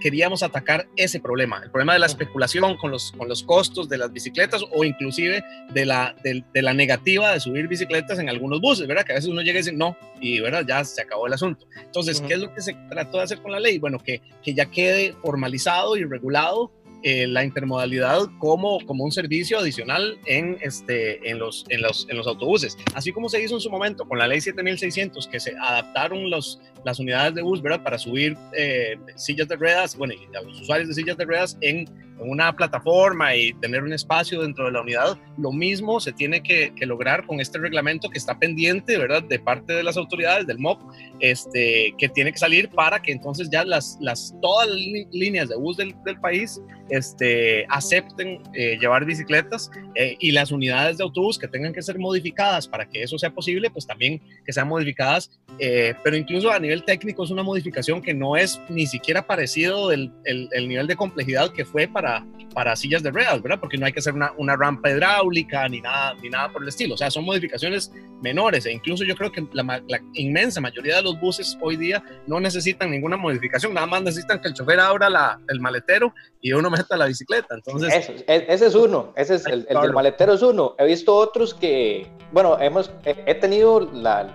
queríamos 0.00 0.42
atacar 0.42 0.88
ese 0.96 1.20
problema, 1.20 1.60
el 1.62 1.70
problema 1.70 1.92
de 1.92 1.98
la 1.98 2.06
especulación 2.06 2.76
con 2.76 2.90
los, 2.90 3.12
con 3.12 3.28
los 3.28 3.42
costos 3.42 3.88
de 3.88 3.98
las 3.98 4.12
bicicletas 4.12 4.62
o 4.72 4.84
inclusive 4.84 5.42
de 5.72 5.86
la, 5.86 6.14
de, 6.22 6.44
la 6.62 6.74
negativa 6.74 7.32
de 7.32 7.40
subir 7.40 7.68
bicicletas 7.68 8.18
en 8.18 8.28
algunos 8.28 8.60
buses, 8.60 8.86
¿verdad? 8.86 9.04
Que 9.04 9.12
a 9.12 9.16
veces 9.16 9.30
uno 9.30 9.42
llega 9.42 9.58
y 9.58 9.62
dice, 9.62 9.72
no, 9.72 9.96
y 10.20 10.40
¿verdad? 10.40 10.64
ya 10.66 10.84
se 10.84 11.02
acabó 11.02 11.26
el 11.26 11.32
asunto. 11.32 11.66
Entonces, 11.84 12.20
¿qué 12.20 12.34
es 12.34 12.40
lo 12.40 12.52
que 12.54 12.60
se 12.60 12.74
trató 12.90 13.18
de 13.18 13.24
hacer 13.24 13.42
con 13.42 13.52
la 13.52 13.60
ley? 13.60 13.78
Bueno, 13.78 13.98
que, 13.98 14.22
que 14.42 14.54
ya 14.54 14.66
quede 14.66 15.14
formalizado 15.22 15.96
y 15.96 16.04
regulado 16.04 16.72
eh, 17.04 17.28
la 17.28 17.44
intermodalidad 17.44 18.22
como, 18.40 18.84
como 18.84 19.04
un 19.04 19.12
servicio 19.12 19.56
adicional 19.60 20.18
en, 20.26 20.58
este, 20.60 21.30
en, 21.30 21.38
los, 21.38 21.64
en, 21.68 21.80
los, 21.80 22.08
en 22.10 22.16
los 22.16 22.26
autobuses. 22.26 22.76
Así 22.92 23.12
como 23.12 23.28
se 23.28 23.40
hizo 23.40 23.54
en 23.54 23.60
su 23.60 23.70
momento 23.70 24.04
con 24.08 24.18
la 24.18 24.26
ley 24.26 24.40
7600, 24.40 25.28
que 25.28 25.38
se 25.38 25.54
adaptaron 25.56 26.28
los, 26.28 26.60
las 26.84 26.98
unidades 26.98 27.34
de 27.34 27.42
bus 27.42 27.62
¿verdad? 27.62 27.82
para 27.82 27.98
subir 27.98 28.36
eh, 28.56 28.96
sillas 29.16 29.48
de 29.48 29.56
ruedas, 29.56 29.96
bueno, 29.96 30.14
y 30.14 30.20
los 30.32 30.60
usuarios 30.60 30.88
de 30.88 30.94
sillas 30.94 31.16
de 31.16 31.24
ruedas 31.24 31.56
en 31.60 31.86
en 32.20 32.30
una 32.30 32.54
plataforma 32.54 33.34
y 33.34 33.52
tener 33.54 33.82
un 33.82 33.92
espacio 33.92 34.42
dentro 34.42 34.66
de 34.66 34.72
la 34.72 34.80
unidad, 34.80 35.18
lo 35.36 35.52
mismo 35.52 36.00
se 36.00 36.12
tiene 36.12 36.42
que, 36.42 36.72
lograr 36.88 37.26
con 37.26 37.38
este 37.40 37.58
reglamento 37.58 38.08
que 38.08 38.18
está 38.18 38.38
pendiente, 38.38 38.96
¿verdad?, 38.96 39.22
de 39.22 39.38
parte 39.38 39.74
de 39.74 39.82
las 39.82 39.98
autoridades 39.98 40.46
del 40.46 40.58
MOP, 40.58 40.80
este, 41.20 41.94
que 41.98 42.08
tiene 42.08 42.32
que 42.32 42.38
salir 42.38 42.70
para 42.70 43.02
que 43.02 43.12
entonces 43.12 43.50
ya 43.50 43.62
las, 43.64 43.98
las 44.00 44.34
todas 44.40 44.68
las 44.68 44.78
líneas 45.12 45.50
de 45.50 45.56
bus 45.56 45.76
del, 45.76 45.94
del 46.04 46.18
país 46.18 46.62
este, 46.88 47.66
acepten 47.68 48.40
eh, 48.54 48.78
llevar 48.80 49.04
bicicletas 49.04 49.70
eh, 49.94 50.16
y 50.18 50.30
las 50.30 50.50
unidades 50.50 50.96
de 50.96 51.04
autobús 51.04 51.38
que 51.38 51.48
tengan 51.48 51.72
que 51.72 51.82
ser 51.82 51.98
modificadas 51.98 52.66
para 52.66 52.88
que 52.88 53.02
eso 53.02 53.18
sea 53.18 53.30
posible, 53.30 53.70
pues 53.70 53.86
también 53.86 54.20
que 54.46 54.52
sean 54.52 54.68
modificadas, 54.68 55.38
eh, 55.58 55.94
pero 56.02 56.16
incluso 56.16 56.50
a, 56.50 56.58
nivel 56.58 56.67
técnico 56.84 57.24
es 57.24 57.30
una 57.30 57.42
modificación 57.42 58.00
que 58.02 58.14
no 58.14 58.36
es 58.36 58.60
ni 58.68 58.86
siquiera 58.86 59.26
parecido 59.26 59.88
del 59.88 60.12
el, 60.24 60.48
el 60.52 60.68
nivel 60.68 60.86
de 60.86 60.96
complejidad 60.96 61.52
que 61.52 61.64
fue 61.64 61.88
para, 61.88 62.24
para 62.54 62.76
sillas 62.76 63.02
de 63.02 63.10
ruedas, 63.10 63.40
¿verdad? 63.42 63.58
Porque 63.60 63.78
no 63.78 63.86
hay 63.86 63.92
que 63.92 64.00
hacer 64.00 64.14
una, 64.14 64.32
una, 64.36 64.56
rampa 64.56 64.90
hidráulica 64.90 65.68
ni 65.68 65.80
nada, 65.80 66.14
ni 66.22 66.28
nada 66.28 66.50
por 66.52 66.62
el 66.62 66.68
estilo. 66.68 66.94
O 66.94 66.96
sea, 66.96 67.10
son 67.10 67.24
modificaciones 67.24 67.92
menores 68.22 68.66
e 68.66 68.72
incluso 68.72 69.04
yo 69.04 69.14
creo 69.14 69.30
que 69.30 69.46
la, 69.52 69.62
la, 69.62 70.00
inmensa 70.14 70.60
mayoría 70.60 70.96
de 70.96 71.02
los 71.02 71.20
buses 71.20 71.56
hoy 71.60 71.76
día 71.76 72.02
no 72.26 72.40
necesitan 72.40 72.90
ninguna 72.90 73.16
modificación, 73.16 73.74
nada 73.74 73.86
más 73.86 74.02
necesitan 74.02 74.40
que 74.40 74.48
el 74.48 74.54
chofer 74.54 74.80
abra 74.80 75.08
la, 75.08 75.40
el 75.48 75.60
maletero 75.60 76.12
y 76.40 76.52
uno 76.52 76.70
meta 76.70 76.96
la 76.96 77.06
bicicleta. 77.06 77.54
Entonces, 77.54 77.94
Eso, 77.94 78.12
ese 78.26 78.66
es 78.66 78.74
uno, 78.74 79.12
ese 79.16 79.36
es 79.36 79.46
el, 79.46 79.66
el 79.68 79.80
del 79.80 79.92
maletero 79.92 80.34
es 80.34 80.42
uno. 80.42 80.74
He 80.78 80.86
visto 80.86 81.14
otros 81.14 81.54
que, 81.54 82.06
bueno, 82.32 82.58
hemos, 82.60 82.90
he 83.04 83.34
tenido 83.34 83.80
la, 83.92 84.34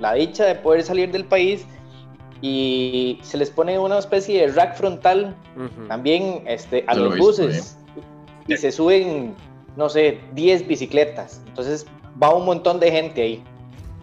la 0.00 0.14
dicha 0.14 0.46
de 0.46 0.54
poder 0.56 0.82
salir 0.82 1.10
del 1.10 1.24
país 1.24 1.64
y 2.42 3.18
se 3.22 3.36
les 3.36 3.50
pone 3.50 3.78
una 3.78 3.98
especie 3.98 4.40
de 4.40 4.52
rack 4.52 4.76
frontal 4.76 5.36
uh 5.56 5.60
-huh. 5.60 5.88
también 5.88 6.42
este, 6.46 6.84
a 6.86 6.94
Yo 6.94 7.04
los 7.04 7.18
buses 7.18 7.76
y 8.48 8.56
se 8.56 8.72
suben, 8.72 9.34
no 9.76 9.88
sé, 9.88 10.18
10 10.32 10.66
bicicletas. 10.66 11.40
Entonces 11.46 11.86
va 12.20 12.34
un 12.34 12.44
montón 12.44 12.80
de 12.80 12.90
gente 12.90 13.22
ahí. 13.22 13.44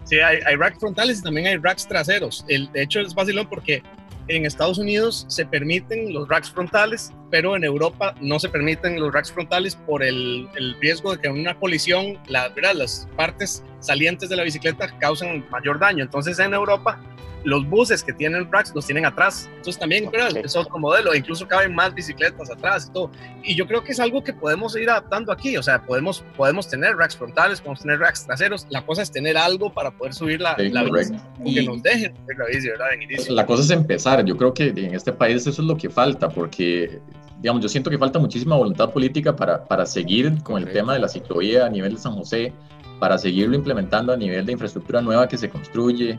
Sí, 0.04 0.18
hay, 0.20 0.38
hay 0.46 0.56
racks 0.56 0.78
frontales 0.78 1.18
y 1.18 1.22
también 1.22 1.48
hay 1.48 1.56
racks 1.58 1.86
traseros. 1.86 2.44
El, 2.48 2.70
de 2.72 2.82
hecho, 2.82 3.00
es 3.00 3.14
fácil 3.14 3.46
porque 3.48 3.82
en 4.28 4.44
Estados 4.44 4.78
Unidos 4.78 5.24
se 5.28 5.46
permiten 5.46 6.12
los 6.12 6.28
racks 6.28 6.50
frontales, 6.50 7.12
pero 7.30 7.56
en 7.56 7.64
Europa 7.64 8.14
no 8.20 8.38
se 8.38 8.48
permiten 8.48 9.00
los 9.00 9.12
racks 9.12 9.32
frontales 9.32 9.74
por 9.74 10.02
el, 10.02 10.48
riesgo 10.80 11.12
de 11.12 11.20
que 11.20 11.28
en 11.28 11.40
una 11.40 11.58
colisión 11.58 12.18
las 12.28 13.08
partes 13.16 13.64
salientes 13.80 14.28
de 14.28 14.36
la 14.36 14.42
bicicleta 14.42 14.96
causan 14.98 15.44
mayor 15.50 15.78
daño. 15.78 16.04
Entonces 16.04 16.38
en 16.38 16.54
Europa 16.54 17.00
los 17.44 17.68
buses 17.68 18.02
que 18.02 18.12
tienen 18.12 18.50
racks 18.50 18.74
los 18.74 18.86
tienen 18.86 19.06
atrás. 19.06 19.48
Entonces 19.48 19.78
también 19.78 20.10
¿verdad? 20.10 20.36
es 20.36 20.56
otro 20.56 20.78
modelo, 20.78 21.14
incluso 21.14 21.46
caben 21.46 21.74
más 21.74 21.94
bicicletas 21.94 22.50
atrás 22.50 22.86
y 22.88 22.92
todo. 22.92 23.10
Y 23.42 23.54
yo 23.54 23.66
creo 23.66 23.82
que 23.82 23.92
es 23.92 24.00
algo 24.00 24.22
que 24.22 24.32
podemos 24.32 24.76
ir 24.76 24.90
adaptando 24.90 25.32
aquí. 25.32 25.56
O 25.56 25.62
sea, 25.62 25.82
podemos, 25.84 26.24
podemos 26.36 26.68
tener 26.68 26.96
racks 26.96 27.16
frontales, 27.16 27.60
podemos 27.60 27.80
tener 27.80 27.98
racks 27.98 28.26
traseros. 28.26 28.66
La 28.70 28.84
cosa 28.84 29.02
es 29.02 29.10
tener 29.10 29.36
algo 29.36 29.72
para 29.72 29.90
poder 29.90 30.14
subir 30.14 30.40
la, 30.40 30.56
sí, 30.56 30.68
la 30.70 30.84
bici, 30.84 31.14
y 31.44 31.54
que 31.54 31.62
nos 31.62 31.82
dejen 31.82 32.14
subir 32.16 32.38
la 32.38 32.46
bici, 32.46 32.68
¿verdad? 32.68 32.92
En 32.94 33.02
inicio. 33.02 33.34
La 33.34 33.46
cosa 33.46 33.62
es 33.62 33.70
empezar. 33.70 34.24
Yo 34.24 34.36
creo 34.36 34.52
que 34.52 34.68
en 34.68 34.94
este 34.94 35.12
país 35.12 35.46
eso 35.46 35.50
es 35.50 35.58
lo 35.58 35.76
que 35.76 35.88
falta, 35.88 36.28
porque 36.28 37.00
digamos, 37.40 37.62
yo 37.62 37.68
siento 37.68 37.88
que 37.88 37.98
falta 37.98 38.18
muchísima 38.18 38.56
voluntad 38.56 38.90
política 38.90 39.34
para, 39.34 39.64
para 39.64 39.86
seguir 39.86 40.42
con 40.42 40.60
el 40.60 40.72
tema 40.72 40.94
de 40.94 40.98
la 40.98 41.08
ciclovía 41.08 41.66
a 41.66 41.70
nivel 41.70 41.94
de 41.94 42.00
San 42.00 42.14
José, 42.14 42.52
para 42.98 43.16
seguirlo 43.16 43.54
implementando 43.54 44.12
a 44.12 44.16
nivel 44.16 44.44
de 44.44 44.52
infraestructura 44.52 45.00
nueva 45.00 45.28
que 45.28 45.36
se 45.38 45.48
construye, 45.48 46.18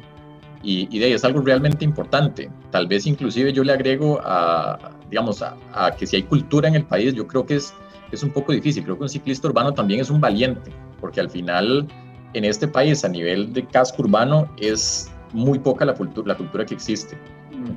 y, 0.63 0.87
y 0.95 0.99
de 0.99 1.05
ahí 1.05 1.13
es 1.13 1.23
algo 1.23 1.41
realmente 1.41 1.85
importante. 1.85 2.49
Tal 2.71 2.87
vez 2.87 3.05
inclusive 3.07 3.53
yo 3.53 3.63
le 3.63 3.73
agrego 3.73 4.19
a, 4.23 4.91
digamos, 5.09 5.41
a, 5.41 5.55
a, 5.73 5.91
que 5.91 6.05
si 6.05 6.17
hay 6.17 6.23
cultura 6.23 6.67
en 6.67 6.75
el 6.75 6.85
país, 6.85 7.13
yo 7.13 7.27
creo 7.27 7.45
que 7.45 7.55
es, 7.55 7.73
es 8.11 8.23
un 8.23 8.31
poco 8.31 8.51
difícil. 8.51 8.83
Creo 8.83 8.97
que 8.97 9.03
un 9.03 9.09
ciclista 9.09 9.47
urbano 9.47 9.73
también 9.73 10.01
es 10.01 10.09
un 10.09 10.19
valiente, 10.19 10.71
porque 10.99 11.21
al 11.21 11.29
final 11.29 11.87
en 12.33 12.45
este 12.45 12.67
país 12.67 13.03
a 13.05 13.09
nivel 13.09 13.53
de 13.53 13.65
casco 13.65 14.03
urbano 14.03 14.49
es 14.57 15.09
muy 15.33 15.59
poca 15.59 15.85
la 15.85 15.93
cultura, 15.93 16.27
la 16.29 16.37
cultura 16.37 16.65
que 16.65 16.73
existe. 16.73 17.17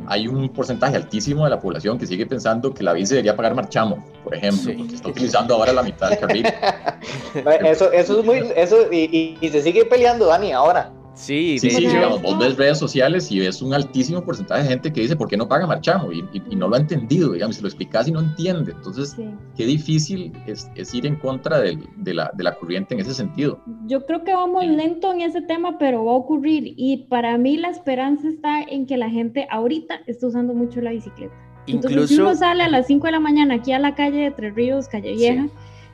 Hay 0.06 0.28
un 0.28 0.48
porcentaje 0.48 0.96
altísimo 0.96 1.44
de 1.44 1.50
la 1.50 1.60
población 1.60 1.98
que 1.98 2.06
sigue 2.06 2.24
pensando 2.24 2.72
que 2.72 2.84
la 2.84 2.92
bici 2.92 3.14
debería 3.14 3.36
pagar 3.36 3.54
marchamo, 3.54 4.04
por 4.22 4.34
ejemplo, 4.34 4.62
sí. 4.62 4.74
porque 4.78 4.94
está 4.94 5.08
utilizando 5.08 5.54
ahora 5.54 5.72
la 5.72 5.82
mitad 5.82 6.08
del 6.08 6.18
carril. 6.18 6.46
eso, 7.64 7.90
eso 7.90 8.20
es 8.20 8.24
muy, 8.24 8.44
eso, 8.54 8.76
y, 8.92 9.36
y, 9.40 9.46
y 9.46 9.48
se 9.50 9.60
sigue 9.60 9.84
peleando, 9.84 10.26
Dani, 10.26 10.52
ahora. 10.52 10.92
Sí, 11.14 11.58
sí, 11.58 11.70
sí 11.70 11.86
digamos, 11.86 12.22
vos 12.22 12.38
ves 12.38 12.56
redes 12.56 12.78
sociales 12.78 13.30
y 13.30 13.38
ves 13.38 13.60
un 13.60 13.74
altísimo 13.74 14.24
porcentaje 14.24 14.62
de 14.62 14.68
gente 14.70 14.92
que 14.92 15.02
dice, 15.02 15.14
¿por 15.14 15.28
qué 15.28 15.36
no 15.36 15.46
paga 15.46 15.66
marchamo? 15.66 16.10
Y, 16.10 16.20
y, 16.32 16.42
y 16.50 16.56
no 16.56 16.68
lo 16.68 16.76
ha 16.76 16.78
entendido, 16.78 17.32
digamos, 17.32 17.56
si 17.56 17.62
lo 17.62 17.68
explicas 17.68 18.08
y 18.08 18.12
no 18.12 18.20
entiende. 18.20 18.72
Entonces, 18.72 19.10
sí. 19.10 19.28
qué 19.56 19.66
difícil 19.66 20.32
es, 20.46 20.70
es 20.74 20.94
ir 20.94 21.06
en 21.06 21.16
contra 21.16 21.60
de, 21.60 21.78
de, 21.96 22.14
la, 22.14 22.30
de, 22.34 22.44
la, 22.44 22.54
corriente 22.54 22.94
en 22.94 23.00
ese 23.00 23.12
sentido. 23.14 23.60
Yo 23.86 24.06
creo 24.06 24.24
que 24.24 24.32
vamos 24.32 24.64
lento 24.64 25.12
en 25.12 25.20
ese 25.20 25.42
tema, 25.42 25.78
pero 25.78 26.04
va 26.04 26.12
a 26.12 26.16
ocurrir. 26.16 26.74
Y 26.76 27.04
para 27.08 27.36
mí 27.36 27.58
la 27.58 27.68
esperanza 27.68 28.28
está 28.28 28.62
en 28.62 28.86
que 28.86 28.96
la 28.96 29.10
gente 29.10 29.46
ahorita 29.50 30.00
está 30.06 30.26
usando 30.26 30.54
mucho 30.54 30.80
la 30.80 30.92
bicicleta. 30.92 31.34
Incluso... 31.66 31.88
Entonces, 31.88 32.16
si 32.16 32.22
uno 32.22 32.34
sale 32.34 32.62
a 32.64 32.68
las 32.68 32.86
5 32.86 33.06
de 33.06 33.12
la 33.12 33.20
mañana 33.20 33.54
aquí 33.54 33.72
a 33.72 33.78
la 33.78 33.94
calle 33.94 34.18
de 34.18 34.30
Tres 34.30 34.54
Ríos, 34.54 34.88
Calle 34.88 35.12
Vieja, 35.12 35.44
sí 35.44 35.50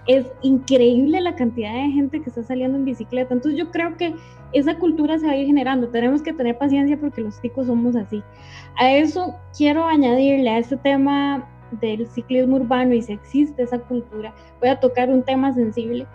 es 0.09 0.27
increíble 0.42 1.21
la 1.21 1.37
cantidad 1.37 1.73
de 1.73 1.90
gente 1.90 2.21
que 2.21 2.31
está 2.31 2.42
saliendo 2.42 2.79
en 2.79 2.87
bicicleta. 2.87 3.35
Entonces 3.35 3.59
yo 3.59 3.71
creo 3.71 3.97
que 3.97 4.14
esa 4.53 4.79
cultura 4.79 5.18
se 5.18 5.27
va 5.27 5.33
a 5.33 5.37
ir 5.37 5.47
generando. 5.47 5.88
Tenemos 5.88 6.23
que 6.23 6.33
tener 6.33 6.57
paciencia 6.57 6.99
porque 6.99 7.21
los 7.21 7.38
ticos 7.40 7.66
somos 7.66 7.94
así. 7.94 8.23
A 8.77 8.90
eso 8.90 9.35
quiero 9.57 9.85
añadirle 9.85 10.49
a 10.49 10.59
este 10.59 10.79
tema 10.79 11.47
del 11.83 12.07
ciclismo 12.07 12.57
urbano 12.57 12.94
y 12.94 13.03
si 13.03 13.12
existe 13.12 13.62
esa 13.62 13.79
cultura, 13.79 14.35
voy 14.61 14.71
a 14.71 14.81
tocar 14.81 15.11
un 15.11 15.23
tema 15.23 15.53
sensible 15.53 16.07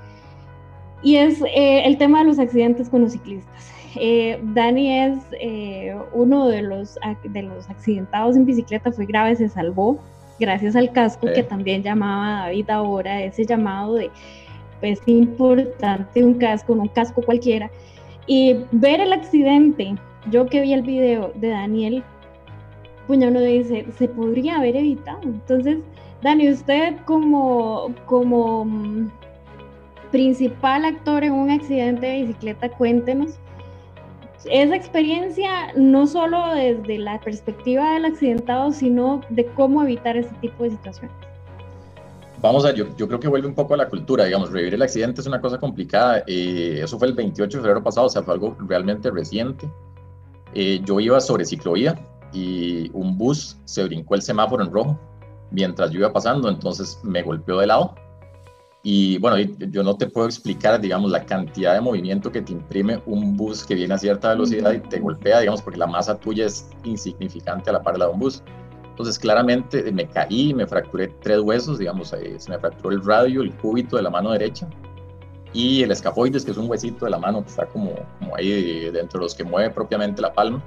y 1.04 1.18
es 1.18 1.42
eh, 1.42 1.86
el 1.86 1.98
tema 1.98 2.20
de 2.20 2.26
los 2.26 2.40
accidentes 2.40 2.90
con 2.90 3.02
los 3.02 3.12
ciclistas. 3.12 3.72
Eh, 3.96 4.40
Dani 4.42 5.00
es 5.00 5.20
eh, 5.40 5.96
uno 6.14 6.48
de 6.48 6.64
los, 6.64 6.98
de 7.24 7.44
los 7.44 7.70
accidentados 7.70 8.36
en 8.36 8.46
bicicleta, 8.46 8.92
fue 8.92 9.06
grave, 9.06 9.36
se 9.36 9.50
salvó, 9.50 10.00
gracias 10.39 10.76
al 10.76 10.91
casco 10.91 11.28
que 11.34 11.43
también 11.43 11.84
llamaba 11.84 12.46
David 12.46 12.69
ahora, 12.69 13.22
ese 13.22 13.46
llamado 13.46 13.96
de, 13.96 14.10
pues 14.80 15.02
importante 15.06 16.24
un 16.24 16.36
casco, 16.36 16.76
no 16.76 16.84
un 16.84 16.88
casco 16.89 17.22
cualquiera, 17.22 17.69
y 18.28 18.58
ver 18.72 19.02
el 19.02 19.13
accidente, 19.13 19.96
yo 20.30 20.46
que 20.46 20.62
vi 20.62 20.74
el 20.74 20.82
video 20.82 21.32
de 21.36 21.50
Daniel, 21.50 22.04
pues 23.08 23.19
uno 23.19 23.41
dice, 23.41 23.86
se 23.98 24.08
podría 24.08 24.58
haber 24.58 24.78
evitado. 24.78 25.22
Entonces, 25.24 25.80
Dani, 26.22 26.50
usted 26.50 26.96
como, 27.06 27.93
como 28.06 28.63
mm, 28.65 29.12
principal 30.12 30.86
actor 30.86 31.24
en 31.24 31.34
un 31.34 31.52
accidente 31.52 32.06
de 32.06 32.22
bicicleta, 32.22 32.69
cuéntenos 32.69 33.39
esa 34.46 34.76
experiencia 34.76 35.74
no 35.76 36.08
solo 36.08 36.54
desde 36.54 36.98
la 36.98 37.20
perspectiva 37.20 37.94
del 37.94 38.06
accidentado, 38.06 38.72
sino 38.72 39.22
de 39.30 39.46
cómo 39.46 39.84
evitar 39.84 40.18
ese 40.18 40.34
tipo 40.42 40.64
de 40.64 40.72
situaciones. 40.72 41.16
Vamos 42.42 42.66
a, 42.66 42.74
yo, 42.74 42.86
yo 42.98 43.08
creo 43.08 43.20
que 43.20 43.30
vuelve 43.30 43.48
un 43.48 43.56
poco 43.56 43.74
a 43.74 43.78
la 43.78 43.88
cultura, 43.88 44.26
digamos, 44.26 44.52
revivir 44.52 44.74
el 44.74 44.82
accidente 44.82 45.22
es 45.22 45.28
una 45.28 45.40
cosa 45.40 45.58
complicada. 45.58 46.24
Eh, 46.28 46.82
eso 46.84 47.00
fue 47.00 47.08
el 47.08 47.14
28 47.14 47.58
de 47.58 47.62
febrero 47.62 47.82
pasado, 47.82 48.08
o 48.08 48.10
sea, 48.10 48.22
fue 48.22 48.34
algo 48.34 48.58
realmente 48.68 49.10
reciente. 49.10 49.70
Eh, 50.54 50.82
yo 50.84 51.00
iba 51.00 51.22
sobre 51.22 51.46
ciclovía 51.46 51.98
y 52.34 52.92
un 52.94 53.18
bus 53.18 53.58
se 53.64 53.84
brincó 53.86 54.16
el 54.16 54.22
semáforo 54.22 54.64
en 54.64 54.72
rojo 54.72 55.00
mientras 55.52 55.92
yo 55.92 56.00
iba 56.00 56.12
pasando, 56.12 56.50
entonces 56.50 57.00
me 57.04 57.22
golpeó 57.22 57.60
de 57.60 57.68
lado 57.68 57.96
y 58.86 59.17
bueno, 59.19 59.38
yo 59.38 59.82
no 59.82 59.96
te 59.96 60.08
puedo 60.08 60.28
explicar, 60.28 60.80
digamos, 60.82 61.10
la 61.10 61.26
cantidad 61.26 61.74
de 61.74 61.80
movimiento 61.80 62.30
que 62.30 62.41
te 62.41 62.52
imprime 62.52 63.02
un 63.06 63.38
bus 63.38 63.63
que 63.63 63.76
viene 63.76 63.93
a 63.93 63.98
cierta 63.98 64.32
velocidad 64.32 64.74
y 64.74 64.80
te 64.80 65.00
golpea, 65.00 65.39
digamos, 65.39 65.62
porque 65.62 65.80
la 65.80 65.88
masa 65.88 66.17
tuya 66.17 66.46
es 66.46 66.69
insignificante 66.84 67.69
a 67.69 67.74
la 67.74 67.82
par 67.82 67.93
de 67.93 68.00
la 68.00 68.08
de 68.08 68.12
un 68.12 68.19
bus. 68.19 68.43
Entonces, 68.89 69.17
claramente 69.17 69.89
me 69.93 70.06
caí, 70.06 70.54
me 70.54 70.67
fracturé 70.67 71.08
tres 71.22 71.39
huesos, 71.39 71.80
digamos, 71.80 72.12
eh, 72.12 72.36
se 72.38 72.52
me 72.52 72.60
fracturó 72.60 72.93
el 72.93 73.04
radio, 73.06 73.41
el 73.41 73.54
cúbito 73.54 73.96
de 73.96 74.04
la 74.04 74.10
mano 74.10 74.32
derecha 74.32 74.67
y 75.54 75.82
el 75.82 75.91
escafoides, 75.91 76.43
que 76.43 76.52
es 76.52 76.58
un 76.58 76.69
huesito 76.69 77.06
de 77.06 77.12
la 77.12 77.19
mano 77.19 77.41
que 77.41 77.50
está 77.50 77.65
como, 77.65 77.93
como 78.19 78.36
ahí 78.36 78.89
dentro 78.91 79.19
de 79.19 79.26
los 79.26 79.34
que 79.34 79.46
mueve 79.46 79.69
propiamente 79.69 80.22
la 80.22 80.34
palma. 80.34 80.62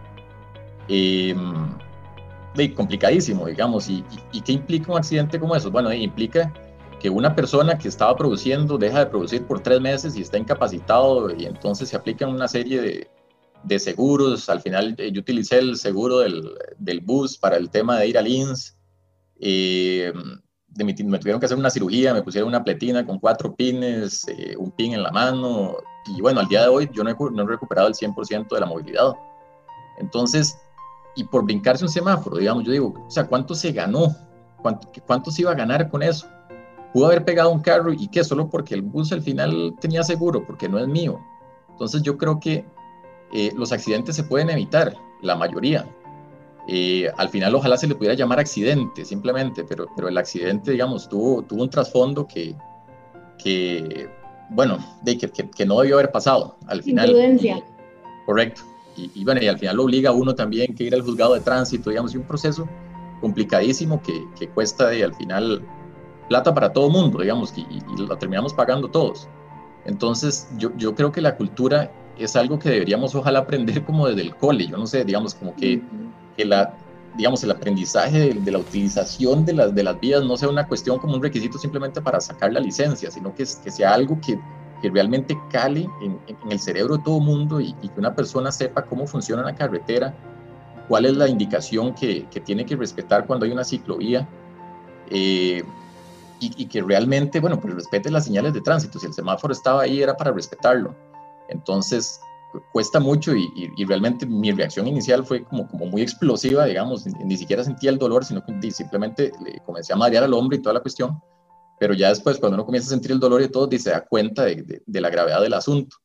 Eh, 0.88 1.36
complicadísimo, 2.74 3.46
digamos. 3.46 3.90
¿Y, 3.90 3.96
y, 4.32 4.38
y 4.38 4.40
qué 4.40 4.52
implica 4.52 4.90
un 4.90 4.98
accidente 4.98 5.38
como 5.38 5.54
eso? 5.54 5.70
Bueno, 5.70 5.92
implica 5.92 6.50
que 7.00 7.10
una 7.10 7.34
persona 7.34 7.78
que 7.78 7.88
estaba 7.88 8.16
produciendo 8.16 8.78
deja 8.78 9.00
de 9.00 9.06
producir 9.06 9.46
por 9.46 9.60
tres 9.60 9.80
meses 9.80 10.16
y 10.16 10.22
está 10.22 10.38
incapacitado 10.38 11.34
y 11.34 11.44
entonces 11.44 11.88
se 11.88 11.96
aplican 11.96 12.30
una 12.30 12.48
serie 12.48 12.80
de, 12.80 13.10
de 13.62 13.78
seguros. 13.78 14.48
Al 14.48 14.60
final 14.60 14.94
eh, 14.98 15.10
yo 15.12 15.20
utilicé 15.20 15.58
el 15.58 15.76
seguro 15.76 16.18
del, 16.20 16.42
del, 16.78 17.00
bus 17.00 17.36
para 17.36 17.56
el 17.56 17.70
tema 17.70 17.98
de 17.98 18.08
ir 18.08 18.18
al 18.18 18.28
INS. 18.28 18.76
Eh, 19.40 20.12
me 20.84 20.94
tuvieron 20.94 21.40
que 21.40 21.46
hacer 21.46 21.58
una 21.58 21.70
cirugía, 21.70 22.12
me 22.12 22.22
pusieron 22.22 22.48
una 22.48 22.62
pletina 22.62 23.06
con 23.06 23.18
cuatro 23.18 23.54
pines, 23.54 24.26
eh, 24.28 24.54
un 24.58 24.70
pin 24.72 24.94
en 24.94 25.02
la 25.02 25.10
mano. 25.10 25.76
Y 26.06 26.20
bueno, 26.20 26.40
al 26.40 26.48
día 26.48 26.62
de 26.62 26.68
hoy 26.68 26.88
yo 26.92 27.02
no 27.02 27.10
he, 27.10 27.16
no 27.32 27.42
he 27.42 27.46
recuperado 27.46 27.88
el 27.88 27.94
100% 27.94 28.48
de 28.48 28.60
la 28.60 28.66
movilidad. 28.66 29.14
Entonces, 29.98 30.58
y 31.14 31.24
por 31.24 31.44
brincarse 31.44 31.84
un 31.84 31.90
semáforo, 31.90 32.36
digamos, 32.36 32.64
yo 32.64 32.72
digo, 32.72 32.94
o 33.06 33.10
sea, 33.10 33.26
¿cuánto 33.26 33.54
se 33.54 33.72
ganó? 33.72 34.14
¿Cuánto, 34.60 34.90
cuánto 35.06 35.30
se 35.30 35.42
iba 35.42 35.52
a 35.52 35.54
ganar 35.54 35.88
con 35.88 36.02
eso? 36.02 36.28
Pudo 36.96 37.08
haber 37.08 37.26
pegado 37.26 37.50
un 37.50 37.60
carro 37.60 37.92
y 37.92 38.08
que 38.08 38.24
solo 38.24 38.48
porque 38.48 38.72
el 38.72 38.80
bus 38.80 39.12
al 39.12 39.20
final 39.20 39.74
tenía 39.78 40.02
seguro, 40.02 40.46
porque 40.46 40.66
no 40.66 40.78
es 40.78 40.88
mío. 40.88 41.20
Entonces 41.68 42.00
yo 42.00 42.16
creo 42.16 42.40
que 42.40 42.64
eh, 43.34 43.52
los 43.54 43.70
accidentes 43.70 44.16
se 44.16 44.24
pueden 44.24 44.48
evitar, 44.48 44.96
la 45.20 45.36
mayoría. 45.36 45.86
Eh, 46.66 47.10
al 47.18 47.28
final 47.28 47.54
ojalá 47.54 47.76
se 47.76 47.86
le 47.86 47.96
pudiera 47.96 48.14
llamar 48.14 48.40
accidente 48.40 49.04
simplemente, 49.04 49.62
pero, 49.62 49.88
pero 49.94 50.08
el 50.08 50.16
accidente, 50.16 50.70
digamos, 50.70 51.06
tuvo, 51.06 51.42
tuvo 51.42 51.64
un 51.64 51.68
trasfondo 51.68 52.26
que, 52.26 52.56
que 53.44 54.08
bueno, 54.48 54.78
de, 55.02 55.18
que, 55.18 55.28
que, 55.28 55.50
que, 55.50 55.66
no 55.66 55.78
debió 55.80 55.96
haber 55.96 56.10
pasado 56.10 56.56
al 56.66 56.82
final. 56.82 57.10
Imprudencia. 57.10 57.62
Correcto. 58.24 58.62
y, 58.96 59.22
bueno, 59.22 59.42
y 59.42 59.48
al 59.48 59.58
final 59.58 59.76
lo 59.76 59.84
obliga 59.84 60.08
a 60.08 60.12
uno 60.14 60.34
también 60.34 60.74
que 60.74 60.84
ir 60.84 60.94
al 60.94 61.02
juzgado 61.02 61.34
de 61.34 61.40
tránsito, 61.40 61.90
digamos, 61.90 62.14
y 62.14 62.16
un 62.16 62.24
proceso 62.24 62.66
complicadísimo 63.20 64.00
que, 64.00 64.18
que 64.38 64.48
cuesta 64.48 64.94
y 64.94 65.02
al 65.02 65.14
final 65.14 65.62
plata 66.28 66.52
para 66.54 66.72
todo 66.72 66.88
mundo, 66.90 67.20
digamos, 67.20 67.52
y, 67.56 67.62
y, 67.62 68.06
lo 68.06 68.16
terminamos 68.16 68.54
pagando 68.54 68.88
todos. 68.88 69.28
Entonces, 69.84 70.48
yo, 70.58 70.70
yo 70.76 70.94
creo 70.94 71.12
que 71.12 71.20
la 71.20 71.36
cultura 71.36 71.90
es 72.18 72.34
algo 72.36 72.58
que 72.58 72.70
deberíamos 72.70 73.14
ojalá 73.14 73.40
aprender 73.40 73.84
como 73.84 74.08
desde 74.08 74.22
el 74.22 74.34
cole, 74.34 74.66
yo 74.66 74.76
no 74.76 74.86
sé, 74.86 75.04
digamos, 75.04 75.34
como 75.34 75.54
que, 75.54 75.82
que 76.36 76.44
la, 76.44 76.74
digamos, 77.16 77.42
el 77.44 77.50
aprendizaje 77.50 78.34
de, 78.34 78.50
la 78.50 78.58
utilización 78.58 79.44
de 79.44 79.52
las, 79.52 79.74
de 79.74 79.82
las 79.82 79.98
vías 80.00 80.24
no 80.24 80.36
sea 80.36 80.48
una 80.48 80.66
cuestión 80.66 80.98
como 80.98 81.14
un 81.14 81.22
requisito 81.22 81.58
simplemente 81.58 82.00
para 82.00 82.20
sacar 82.20 82.52
la 82.52 82.60
licencia, 82.60 83.10
sino 83.10 83.34
que, 83.34 83.44
que 83.62 83.70
sea 83.70 83.94
algo 83.94 84.18
que, 84.20 84.38
que 84.82 84.90
realmente 84.90 85.38
cale 85.50 85.88
en, 86.02 86.18
en, 86.26 86.52
el 86.52 86.58
cerebro 86.58 86.96
de 86.96 87.04
todo 87.04 87.20
mundo 87.20 87.60
y, 87.60 87.74
y, 87.82 87.88
que 87.88 88.00
una 88.00 88.14
persona 88.14 88.50
sepa 88.50 88.82
cómo 88.82 89.06
funciona 89.06 89.42
la 89.42 89.54
carretera, 89.54 90.14
cuál 90.88 91.06
es 91.06 91.16
la 91.16 91.28
indicación 91.28 91.94
que, 91.94 92.26
que 92.30 92.40
tiene 92.40 92.64
que 92.64 92.76
respetar 92.76 93.26
cuando 93.26 93.46
hay 93.46 93.52
una 93.52 93.64
ciclovía. 93.64 94.28
Eh, 95.10 95.62
y, 96.40 96.62
y, 96.62 96.66
que 96.66 96.82
realmente, 96.82 97.40
bueno, 97.40 97.60
pues 97.60 97.74
respete 97.74 98.10
las 98.10 98.24
señales 98.24 98.54
de 98.54 98.60
tránsito. 98.60 98.98
Si 98.98 99.06
el 99.06 99.12
semáforo 99.12 99.52
estaba 99.52 99.82
ahí 99.82 100.02
era 100.02 100.16
para 100.16 100.32
respetarlo. 100.32 100.94
Entonces, 101.48 102.20
cuesta 102.72 103.00
mucho 103.00 103.34
y, 103.34 103.48
y, 103.76 103.84
realmente 103.84 104.26
mi 104.26 104.52
reacción 104.52 104.86
inicial 104.86 105.24
fue 105.24 105.44
como, 105.44 105.68
como 105.68 105.86
muy 105.86 106.02
explosiva, 106.02 106.64
digamos, 106.64 107.06
ni, 107.06 107.24
ni, 107.24 107.36
siquiera 107.36 107.64
sentía 107.64 107.90
el 107.90 107.98
dolor, 107.98 108.24
sino 108.24 108.44
que 108.44 108.70
simplemente 108.70 109.32
le 109.44 109.60
comencé 109.60 109.92
a 109.92 109.96
marear 109.96 110.24
al 110.24 110.34
hombre 110.34 110.58
y 110.58 110.62
toda 110.62 110.74
la 110.74 110.80
cuestión, 110.80 111.20
pero 111.78 111.94
ya 111.94 112.08
después 112.08 112.38
cuando 112.38 112.56
uno 112.56 112.64
comienza 112.64 112.88
a 112.88 112.90
sentir 112.90 113.12
el 113.12 113.20
dolor 113.20 113.42
y 113.42 113.48
todo, 113.48 113.68
se 113.70 113.90
da 113.90 114.04
cuenta 114.04 114.44
de, 114.44 114.62
de, 114.62 114.82
de 114.84 115.00
la 115.00 115.10
gravedad 115.10 115.40
del 115.40 115.54
asunto. 115.54 115.96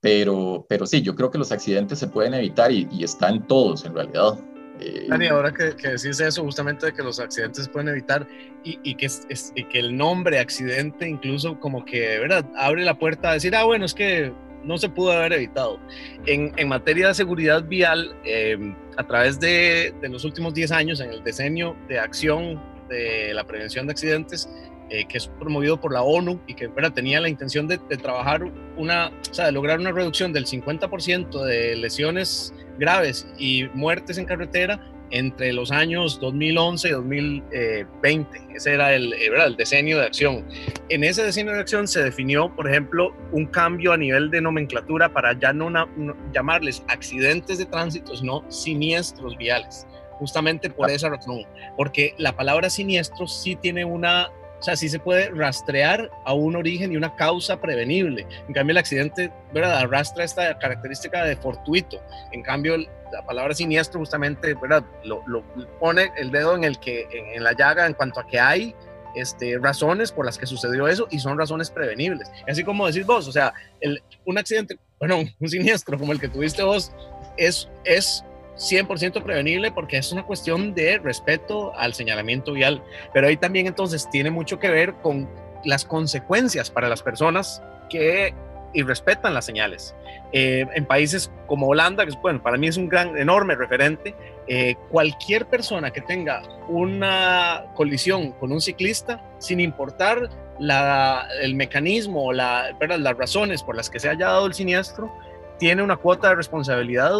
Pero, 0.00 0.66
pero 0.68 0.86
sí, 0.86 1.02
yo 1.02 1.14
creo 1.14 1.30
que 1.30 1.38
los 1.38 1.52
accidentes 1.52 1.98
se 1.98 2.08
pueden 2.08 2.34
evitar 2.34 2.70
y, 2.70 2.88
y 2.92 3.04
está 3.04 3.28
en 3.28 3.46
todos 3.46 3.84
en 3.84 3.94
realidad. 3.94 4.38
Eh, 4.80 5.06
Dani, 5.08 5.26
ahora 5.26 5.52
que, 5.52 5.74
que, 5.74 5.88
decís 5.88 6.20
eso, 6.20 6.42
justamente 6.42 6.86
de 6.86 6.92
que 6.92 7.02
los 7.02 7.18
accidentes 7.18 7.64
se 7.64 7.70
pueden 7.70 7.88
evitar 7.88 8.26
y, 8.62 8.78
y 8.82 8.94
que, 8.94 9.06
es, 9.06 9.52
y 9.54 9.64
que 9.64 9.78
el 9.78 9.96
nombre 9.96 10.38
accidente 10.38 11.08
incluso 11.08 11.58
como 11.58 11.84
que, 11.84 12.18
¿verdad? 12.18 12.44
Abre 12.56 12.84
la 12.84 12.98
puerta 12.98 13.30
a 13.30 13.34
decir, 13.34 13.54
ah, 13.56 13.64
bueno, 13.64 13.84
es 13.84 13.94
que 13.94 14.32
no 14.64 14.78
se 14.78 14.88
pudo 14.88 15.12
haber 15.12 15.32
evitado. 15.32 15.78
En, 16.26 16.52
en 16.56 16.68
materia 16.68 17.08
de 17.08 17.14
seguridad 17.14 17.64
vial, 17.64 18.14
eh, 18.24 18.74
a 18.96 19.06
través 19.06 19.38
de, 19.38 19.94
de, 20.00 20.08
los 20.08 20.24
últimos 20.24 20.52
10 20.54 20.72
años, 20.72 21.00
en 21.00 21.10
el 21.10 21.22
diseño 21.22 21.76
de 21.88 21.98
acción 21.98 22.60
de 22.88 23.32
la 23.32 23.44
prevención 23.44 23.86
de 23.86 23.92
accidentes, 23.92 24.48
eh, 24.90 25.06
que 25.08 25.18
es 25.18 25.26
promovido 25.26 25.80
por 25.80 25.92
la 25.92 26.02
ONU 26.02 26.40
y 26.46 26.54
que 26.54 26.68
bueno, 26.68 26.92
tenía 26.92 27.20
la 27.20 27.28
intención 27.28 27.66
de, 27.66 27.78
de, 27.88 27.96
trabajar 27.96 28.44
una, 28.76 29.08
o 29.08 29.34
sea, 29.34 29.46
de 29.46 29.52
lograr 29.52 29.80
una 29.80 29.92
reducción 29.92 30.32
del 30.32 30.46
50% 30.46 31.44
de 31.44 31.76
lesiones 31.76 32.54
graves 32.78 33.26
y 33.38 33.64
muertes 33.74 34.18
en 34.18 34.26
carretera 34.26 34.80
entre 35.10 35.52
los 35.52 35.70
años 35.70 36.18
2011 36.20 36.88
y 36.88 36.90
2020. 36.90 38.48
Ese 38.54 38.74
era 38.74 38.94
el, 38.94 39.12
era 39.14 39.44
el 39.44 39.56
decenio 39.56 39.98
de 39.98 40.06
acción. 40.06 40.44
En 40.88 41.04
ese 41.04 41.22
decenio 41.22 41.52
de 41.52 41.60
acción 41.60 41.86
se 41.86 42.02
definió, 42.02 42.54
por 42.54 42.68
ejemplo, 42.68 43.14
un 43.32 43.46
cambio 43.46 43.92
a 43.92 43.96
nivel 43.96 44.30
de 44.30 44.40
nomenclatura 44.40 45.12
para 45.12 45.38
ya 45.38 45.52
no, 45.52 45.66
una, 45.66 45.86
no 45.96 46.16
llamarles 46.32 46.82
accidentes 46.88 47.58
de 47.58 47.66
tránsito, 47.66 48.16
sino 48.16 48.44
siniestros 48.50 49.36
viales. 49.36 49.86
Justamente 50.12 50.70
por 50.70 50.90
esa 50.90 51.10
razón, 51.10 51.42
porque 51.76 52.14
la 52.16 52.34
palabra 52.34 52.70
siniestro 52.70 53.26
sí 53.26 53.54
tiene 53.54 53.84
una 53.84 54.30
o 54.58 54.62
sea, 54.62 54.76
sí 54.76 54.88
se 54.88 54.98
puede 54.98 55.30
rastrear 55.30 56.10
a 56.24 56.32
un 56.32 56.56
origen 56.56 56.92
y 56.92 56.96
una 56.96 57.14
causa 57.14 57.60
prevenible. 57.60 58.26
En 58.48 58.54
cambio, 58.54 58.72
el 58.72 58.78
accidente, 58.78 59.30
¿verdad? 59.52 59.78
Arrastra 59.78 60.24
esta 60.24 60.58
característica 60.58 61.24
de 61.24 61.36
fortuito. 61.36 62.00
En 62.32 62.42
cambio, 62.42 62.76
la 62.78 63.24
palabra 63.26 63.54
siniestro 63.54 64.00
justamente, 64.00 64.54
¿verdad? 64.54 64.84
Lo, 65.04 65.22
lo 65.26 65.44
pone 65.78 66.10
el 66.16 66.30
dedo 66.30 66.54
en, 66.54 66.64
el 66.64 66.78
que, 66.80 67.02
en, 67.10 67.36
en, 67.36 67.44
la 67.44 67.52
llaga 67.52 67.86
en 67.86 67.94
cuanto 67.94 68.20
a 68.20 68.26
que 68.26 68.40
hay 68.40 68.74
este, 69.16 69.58
razones 69.58 70.12
por 70.12 70.26
las 70.26 70.38
que 70.38 70.46
sucedió 70.46 70.86
eso 70.88 71.08
y 71.10 71.18
son 71.18 71.38
razones 71.38 71.70
prevenibles. 71.70 72.30
Así 72.46 72.62
como 72.62 72.86
decís 72.86 73.06
vos, 73.06 73.26
o 73.26 73.32
sea, 73.32 73.52
el, 73.80 74.02
un 74.24 74.38
accidente, 74.38 74.78
bueno, 74.98 75.24
un 75.40 75.48
siniestro 75.48 75.98
como 75.98 76.12
el 76.12 76.20
que 76.20 76.28
tuviste 76.28 76.62
vos, 76.62 76.92
es, 77.36 77.68
es 77.84 78.24
100% 78.56 79.22
prevenible 79.22 79.70
porque 79.70 79.98
es 79.98 80.12
una 80.12 80.24
cuestión 80.24 80.74
de 80.74 80.98
respeto 80.98 81.74
al 81.76 81.94
señalamiento 81.94 82.52
vial. 82.52 82.82
Pero 83.12 83.28
ahí 83.28 83.36
también 83.36 83.66
entonces 83.66 84.08
tiene 84.10 84.30
mucho 84.30 84.58
que 84.58 84.70
ver 84.70 84.94
con 84.94 85.28
las 85.64 85.84
consecuencias 85.84 86.70
para 86.70 86.88
las 86.88 87.02
personas 87.02 87.62
que 87.88 88.34
irrespetan 88.72 89.34
las 89.34 89.44
señales. 89.44 89.94
Eh, 90.32 90.66
en 90.74 90.84
países 90.84 91.30
como 91.46 91.68
Holanda, 91.68 92.04
que 92.04 92.12
bueno, 92.20 92.42
para 92.42 92.56
mí 92.56 92.66
es 92.66 92.76
un 92.76 92.88
gran, 92.88 93.16
enorme 93.16 93.54
referente, 93.54 94.14
eh, 94.48 94.74
cualquier 94.90 95.46
persona 95.46 95.90
que 95.92 96.00
tenga 96.00 96.42
una 96.68 97.66
colisión 97.74 98.32
con 98.32 98.52
un 98.52 98.60
ciclista, 98.60 99.22
sin 99.38 99.60
importar 99.60 100.28
la, 100.58 101.28
el 101.40 101.54
mecanismo 101.54 102.26
o 102.26 102.32
la, 102.32 102.76
las 102.80 103.16
razones 103.16 103.62
por 103.62 103.76
las 103.76 103.88
que 103.88 103.98
se 103.98 104.08
haya 104.08 104.26
dado 104.26 104.46
el 104.46 104.54
siniestro, 104.54 105.12
tiene 105.58 105.82
una 105.82 105.96
cuota 105.96 106.30
de 106.30 106.34
responsabilidad 106.34 107.12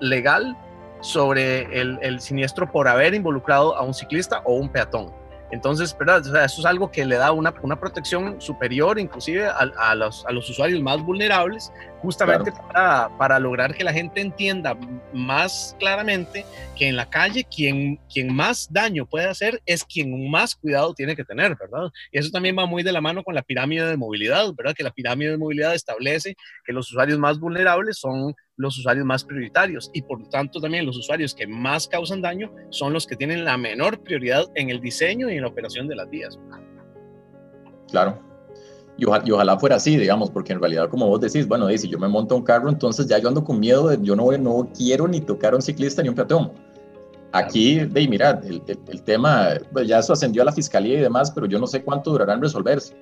legal 0.00 0.56
sobre 1.00 1.80
el, 1.80 1.98
el, 2.02 2.20
siniestro 2.20 2.70
por 2.70 2.88
haber 2.88 3.14
involucrado 3.14 3.76
a 3.76 3.82
un 3.82 3.94
ciclista 3.94 4.42
o 4.44 4.54
un 4.54 4.68
peatón. 4.68 5.12
Entonces, 5.54 5.96
¿verdad? 5.96 6.26
O 6.26 6.32
sea, 6.32 6.44
eso 6.46 6.60
es 6.62 6.66
algo 6.66 6.90
que 6.90 7.04
le 7.04 7.16
da 7.16 7.30
una, 7.30 7.54
una 7.62 7.78
protección 7.78 8.40
superior 8.40 8.98
inclusive 8.98 9.46
a, 9.46 9.58
a, 9.78 9.94
los, 9.94 10.26
a, 10.26 10.32
los, 10.32 10.50
usuarios 10.50 10.82
más 10.82 11.00
vulnerables, 11.00 11.72
justamente 12.00 12.50
claro. 12.50 12.68
para, 12.72 13.18
para, 13.18 13.38
lograr 13.38 13.72
que 13.72 13.84
la 13.84 13.92
gente 13.92 14.20
entienda 14.20 14.76
más 15.12 15.76
claramente 15.78 16.44
que 16.76 16.88
en 16.88 16.96
la 16.96 17.08
calle 17.08 17.44
quien, 17.44 18.00
quien 18.12 18.34
más 18.34 18.66
daño 18.72 19.06
puede 19.06 19.26
hacer 19.26 19.62
es 19.64 19.84
quien 19.84 20.28
más 20.28 20.56
cuidado 20.56 20.92
tiene 20.92 21.14
que 21.14 21.24
tener, 21.24 21.56
¿verdad? 21.56 21.88
Y 22.10 22.18
eso 22.18 22.30
también 22.30 22.58
va 22.58 22.66
muy 22.66 22.82
de 22.82 22.90
la 22.90 23.00
mano 23.00 23.22
con 23.22 23.36
la 23.36 23.42
pirámide 23.42 23.86
de 23.86 23.96
movilidad, 23.96 24.52
¿verdad? 24.56 24.74
Que 24.74 24.82
la 24.82 24.90
pirámide 24.90 25.30
de 25.30 25.38
movilidad 25.38 25.74
establece 25.74 26.34
que 26.64 26.72
los 26.72 26.90
usuarios 26.90 27.20
más 27.20 27.38
vulnerables 27.38 27.98
son 27.98 28.34
los 28.56 28.78
usuarios 28.78 29.04
más 29.04 29.24
prioritarios 29.24 29.90
y 29.92 30.02
por 30.02 30.20
lo 30.20 30.28
tanto 30.28 30.60
también 30.60 30.86
los 30.86 30.96
usuarios 30.96 31.34
que 31.34 31.46
más 31.46 31.88
causan 31.88 32.22
daño 32.22 32.52
son 32.70 32.92
los 32.92 33.06
que 33.06 33.16
tienen 33.16 33.44
la 33.44 33.56
menor 33.56 34.00
prioridad 34.00 34.44
en 34.54 34.70
el 34.70 34.80
diseño 34.80 35.30
y 35.30 35.36
en 35.36 35.42
la 35.42 35.48
operación 35.48 35.88
de 35.88 35.96
las 35.96 36.08
vías. 36.08 36.38
Claro. 37.90 38.20
Y, 38.96 39.06
ojalá, 39.06 39.24
y 39.26 39.30
ojalá 39.32 39.58
fuera 39.58 39.76
así, 39.76 39.96
digamos, 39.96 40.30
porque 40.30 40.52
en 40.52 40.60
realidad, 40.60 40.88
como 40.88 41.08
vos 41.08 41.20
decís, 41.20 41.48
bueno, 41.48 41.68
si 41.76 41.88
yo 41.88 41.98
me 41.98 42.06
monto 42.06 42.36
un 42.36 42.44
carro, 42.44 42.68
entonces 42.68 43.08
ya 43.08 43.18
yo 43.18 43.28
ando 43.28 43.42
con 43.42 43.58
miedo, 43.58 43.88
de, 43.88 43.98
yo 44.00 44.14
no, 44.14 44.30
no 44.38 44.68
quiero 44.76 45.08
ni 45.08 45.20
tocar 45.20 45.52
a 45.52 45.56
un 45.56 45.62
ciclista 45.62 46.02
ni 46.02 46.08
un 46.08 46.14
peatón. 46.14 46.52
Aquí, 47.32 47.80
de, 47.80 48.08
mira, 48.08 48.40
el, 48.44 48.62
el, 48.68 48.78
el 48.88 49.02
tema, 49.02 49.48
pues 49.72 49.88
ya 49.88 49.98
eso 49.98 50.12
ascendió 50.12 50.42
a 50.42 50.44
la 50.44 50.52
fiscalía 50.52 50.98
y 50.98 51.02
demás, 51.02 51.32
pero 51.32 51.46
yo 51.46 51.58
no 51.58 51.66
sé 51.66 51.82
cuánto 51.82 52.12
durarán 52.12 52.40
resolverse. 52.40 52.94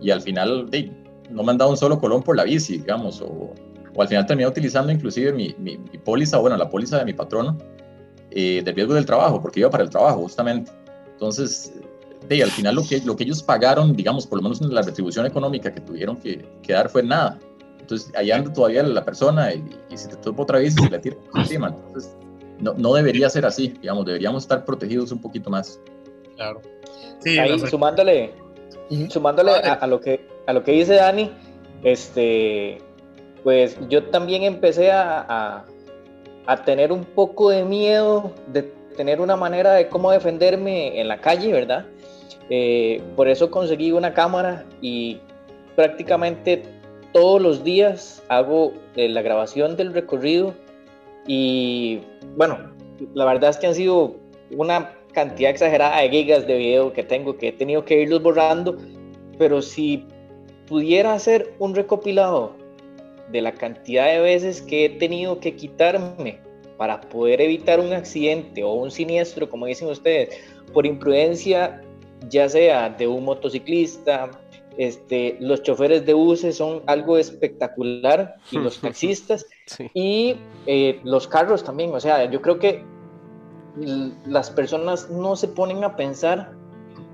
Y 0.00 0.10
al 0.10 0.22
final, 0.22 0.70
de, 0.70 0.90
no 1.30 1.42
me 1.42 1.50
han 1.50 1.58
dado 1.58 1.70
un 1.70 1.76
solo 1.76 1.98
colón 1.98 2.22
por 2.22 2.36
la 2.36 2.44
bici, 2.44 2.78
digamos, 2.78 3.20
o, 3.20 3.52
o 3.96 4.02
al 4.02 4.08
final 4.08 4.26
terminé 4.26 4.46
utilizando 4.46 4.92
inclusive 4.92 5.32
mi, 5.32 5.54
mi, 5.58 5.78
mi, 5.78 5.98
póliza, 5.98 6.38
bueno, 6.38 6.56
la 6.56 6.68
póliza 6.68 6.98
de 6.98 7.04
mi 7.06 7.14
patrono, 7.14 7.56
eh, 8.30 8.60
del 8.62 8.74
riesgo 8.74 8.94
del 8.94 9.06
trabajo, 9.06 9.40
porque 9.40 9.60
iba 9.60 9.70
para 9.70 9.82
el 9.82 9.90
trabajo 9.90 10.20
justamente. 10.20 10.70
Entonces, 11.12 11.72
de, 12.28 12.42
al 12.42 12.50
final 12.50 12.74
lo 12.74 12.82
que, 12.86 13.00
lo 13.00 13.16
que 13.16 13.24
ellos 13.24 13.42
pagaron, 13.42 13.96
digamos, 13.96 14.26
por 14.26 14.38
lo 14.38 14.42
menos 14.42 14.60
en 14.60 14.74
la 14.74 14.82
retribución 14.82 15.24
económica 15.24 15.72
que 15.72 15.80
tuvieron 15.80 16.16
que, 16.16 16.46
que 16.62 16.72
dar 16.74 16.90
fue 16.90 17.02
nada. 17.02 17.38
Entonces, 17.80 18.12
ahí 18.16 18.30
anda 18.30 18.52
todavía 18.52 18.82
la 18.82 19.04
persona 19.04 19.54
y, 19.54 19.64
y 19.90 19.96
si 19.96 20.08
te 20.08 20.16
topa 20.16 20.42
otra 20.42 20.58
vez, 20.58 20.74
se 20.74 20.90
le 20.90 20.98
tira 20.98 21.16
encima. 21.34 21.68
Entonces, 21.68 22.14
no, 22.60 22.74
no 22.74 22.92
debería 22.92 23.30
ser 23.30 23.46
así, 23.46 23.68
digamos, 23.80 24.04
deberíamos 24.04 24.42
estar 24.42 24.64
protegidos 24.64 25.10
un 25.10 25.20
poquito 25.20 25.48
más. 25.48 25.80
Claro. 26.34 26.60
Sí, 27.20 27.38
ahí, 27.38 27.58
sumándole, 27.60 28.34
uh 28.90 28.94
-huh. 28.94 29.10
sumándole 29.10 29.52
a, 29.52 29.72
a, 29.74 29.86
lo 29.86 30.00
que, 30.00 30.28
a 30.46 30.52
lo 30.52 30.62
que 30.62 30.72
dice 30.72 30.96
Dani, 30.96 31.30
este, 31.82 32.78
pues 33.46 33.78
yo 33.88 34.02
también 34.02 34.42
empecé 34.42 34.90
a, 34.90 35.64
a, 36.46 36.64
tener 36.64 36.90
un 36.90 37.04
poco 37.04 37.50
de 37.50 37.64
miedo 37.64 38.32
de 38.48 38.62
tener 38.96 39.20
una 39.20 39.36
manera 39.36 39.72
de 39.74 39.88
cómo 39.88 40.10
defenderme 40.10 41.00
en 41.00 41.06
la 41.06 41.20
calle, 41.20 41.52
¿verdad? 41.52 41.86
Eh, 42.50 43.00
por 43.14 43.28
eso 43.28 43.48
conseguí 43.48 43.92
una 43.92 44.12
cámara 44.14 44.64
y 44.80 45.20
prácticamente 45.76 46.64
todos 47.12 47.40
los 47.40 47.62
días 47.62 48.20
hago 48.26 48.72
eh, 48.96 49.08
la 49.08 49.22
grabación 49.22 49.76
del 49.76 49.94
recorrido 49.94 50.52
y 51.28 52.00
bueno, 52.36 52.58
la 53.14 53.26
verdad 53.26 53.50
es 53.50 53.58
que 53.58 53.68
han 53.68 53.76
sido 53.76 54.16
una 54.56 54.90
cantidad 55.12 55.52
exagerada 55.52 56.00
de 56.00 56.10
gigas 56.10 56.48
de 56.48 56.58
video 56.58 56.92
que 56.92 57.04
tengo 57.04 57.36
que 57.36 57.50
he 57.50 57.52
tenido 57.52 57.84
que 57.84 58.02
irlos 58.02 58.24
borrando, 58.24 58.76
pero 59.38 59.62
si 59.62 60.04
pudiera 60.66 61.12
hacer 61.12 61.54
un 61.60 61.76
recopilado 61.76 62.65
de 63.30 63.40
la 63.40 63.52
cantidad 63.52 64.06
de 64.06 64.20
veces 64.20 64.62
que 64.62 64.86
he 64.86 64.88
tenido 64.90 65.40
que 65.40 65.56
quitarme 65.56 66.40
para 66.76 67.00
poder 67.00 67.40
evitar 67.40 67.80
un 67.80 67.92
accidente 67.92 68.62
o 68.62 68.72
un 68.72 68.90
siniestro, 68.90 69.48
como 69.48 69.66
dicen 69.66 69.88
ustedes, 69.88 70.36
por 70.72 70.86
imprudencia, 70.86 71.82
ya 72.28 72.48
sea 72.48 72.90
de 72.90 73.06
un 73.06 73.24
motociclista, 73.24 74.30
Este, 74.78 75.38
los 75.40 75.62
choferes 75.62 76.04
de 76.04 76.12
buses 76.12 76.58
son 76.58 76.82
algo 76.86 77.16
espectacular 77.16 78.36
y 78.52 78.58
los 78.64 78.78
taxistas 78.78 79.46
y 79.94 80.36
eh, 80.66 81.00
los 81.02 81.26
carros 81.26 81.64
también. 81.64 81.94
O 81.94 82.00
sea, 82.00 82.30
yo 82.30 82.42
creo 82.42 82.58
que 82.58 82.84
las 84.26 84.50
personas 84.50 85.08
no 85.10 85.34
se 85.34 85.48
ponen 85.48 85.82
a 85.82 85.96
pensar 85.96 86.52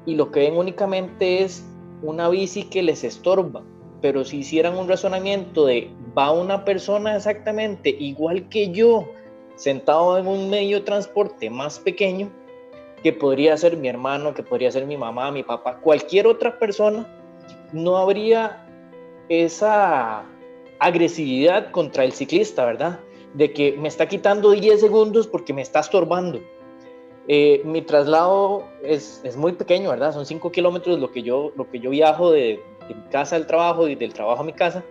y 0.07 0.17
lo 0.17 0.33
que 0.33 0.41
ven 0.41 0.57
únicamente 0.57 1.45
es 1.45 1.65
una 2.03 2.29
bici 2.29 2.65
que 2.65 2.83
les 2.83 3.05
estorba. 3.05 3.63
Pero 4.03 4.25
si 4.25 4.39
hicieran 4.39 4.77
un 4.77 4.89
razonamiento 4.89 5.65
de 5.65 5.91
va 6.17 6.33
una 6.33 6.65
persona 6.65 7.17
exactamente 7.17 7.89
igual 7.89 8.49
que 8.49 8.71
yo, 8.71 9.09
sentado 9.55 10.19
en 10.19 10.27
un 10.27 10.51
medio 10.51 10.81
de 10.81 10.85
transporte 10.85 11.49
más 11.49 11.79
pequeño, 11.79 12.31
que 13.03 13.13
podría 13.13 13.57
ser 13.57 13.77
mi 13.77 13.89
hermano, 13.89 14.35
que 14.35 14.43
podría 14.43 14.71
ser 14.71 14.87
mi 14.87 14.97
mamá, 14.97 15.31
mi 15.31 15.43
papá, 15.43 15.79
cualquier 15.79 16.27
otra 16.27 16.59
persona, 16.59 17.07
no 17.73 17.97
habría 17.97 18.67
esa 19.29 20.25
agresividad 20.79 21.71
contra 21.71 22.05
el 22.05 22.13
ciclista, 22.13 22.65
¿verdad? 22.65 23.01
De 23.35 23.53
que 23.53 23.73
me 23.79 23.89
está 23.89 24.09
quitando 24.09 24.51
10 24.51 24.81
segundos 24.81 25.27
porque 25.27 25.53
me 25.53 25.63
está 25.63 25.81
estorbando. 25.81 26.41
Eh, 27.29 27.63
mi 27.65 27.83
traslado 27.83 28.65
es, 28.83 29.21
es, 29.23 29.37
muy 29.37 29.53
pequeño, 29.53 29.91
¿verdad? 29.91 30.13
Son 30.13 30.27
5 30.27 30.51
kilómetros 30.51 30.99
lo, 30.99 31.13
que 31.13 31.23
yo, 31.23 31.53
lo 31.57 31.71
que 31.71 31.79
yo 31.79 31.91
viajo 31.91 32.33
de, 32.33 32.61
casa 33.11 33.37
al 33.37 33.47
trabajo 33.47 33.89
y 33.89 33.95
del 33.95 34.13
trabajo 34.13 34.43
a 34.43 34.45
mi 34.45 34.53
casa. 34.53 34.85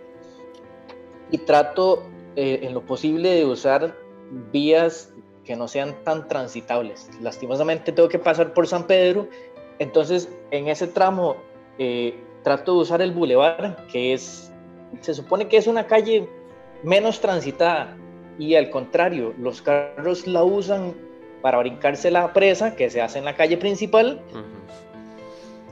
Y 1.30 1.38
trato 1.38 2.02
eh, 2.36 2.60
en 2.62 2.74
lo 2.74 2.82
posible 2.82 3.30
de 3.30 3.44
usar 3.44 3.96
vías 4.52 5.12
que 5.44 5.56
no 5.56 5.68
sean 5.68 5.94
tan 6.04 6.28
transitables. 6.28 7.10
Lastimosamente 7.20 7.92
tengo 7.92 8.08
que 8.08 8.18
pasar 8.18 8.54
por 8.54 8.66
San 8.66 8.86
Pedro, 8.86 9.28
entonces 9.78 10.28
en 10.50 10.68
ese 10.68 10.86
tramo 10.86 11.36
eh, 11.78 12.18
trato 12.42 12.74
de 12.74 12.78
usar 12.80 13.02
el 13.02 13.12
bulevar, 13.12 13.86
que 13.90 14.12
es, 14.12 14.52
se 15.00 15.14
supone 15.14 15.48
que 15.48 15.56
es 15.56 15.66
una 15.66 15.86
calle 15.86 16.28
menos 16.82 17.20
transitada 17.20 17.96
y 18.38 18.54
al 18.54 18.70
contrario, 18.70 19.34
los 19.38 19.62
carros 19.62 20.26
la 20.26 20.42
usan 20.42 20.94
para 21.42 21.58
brincarse 21.58 22.10
la 22.10 22.32
presa 22.32 22.76
que 22.76 22.88
se 22.88 23.02
hace 23.02 23.18
en 23.18 23.24
la 23.24 23.36
calle 23.36 23.56
principal. 23.56 24.20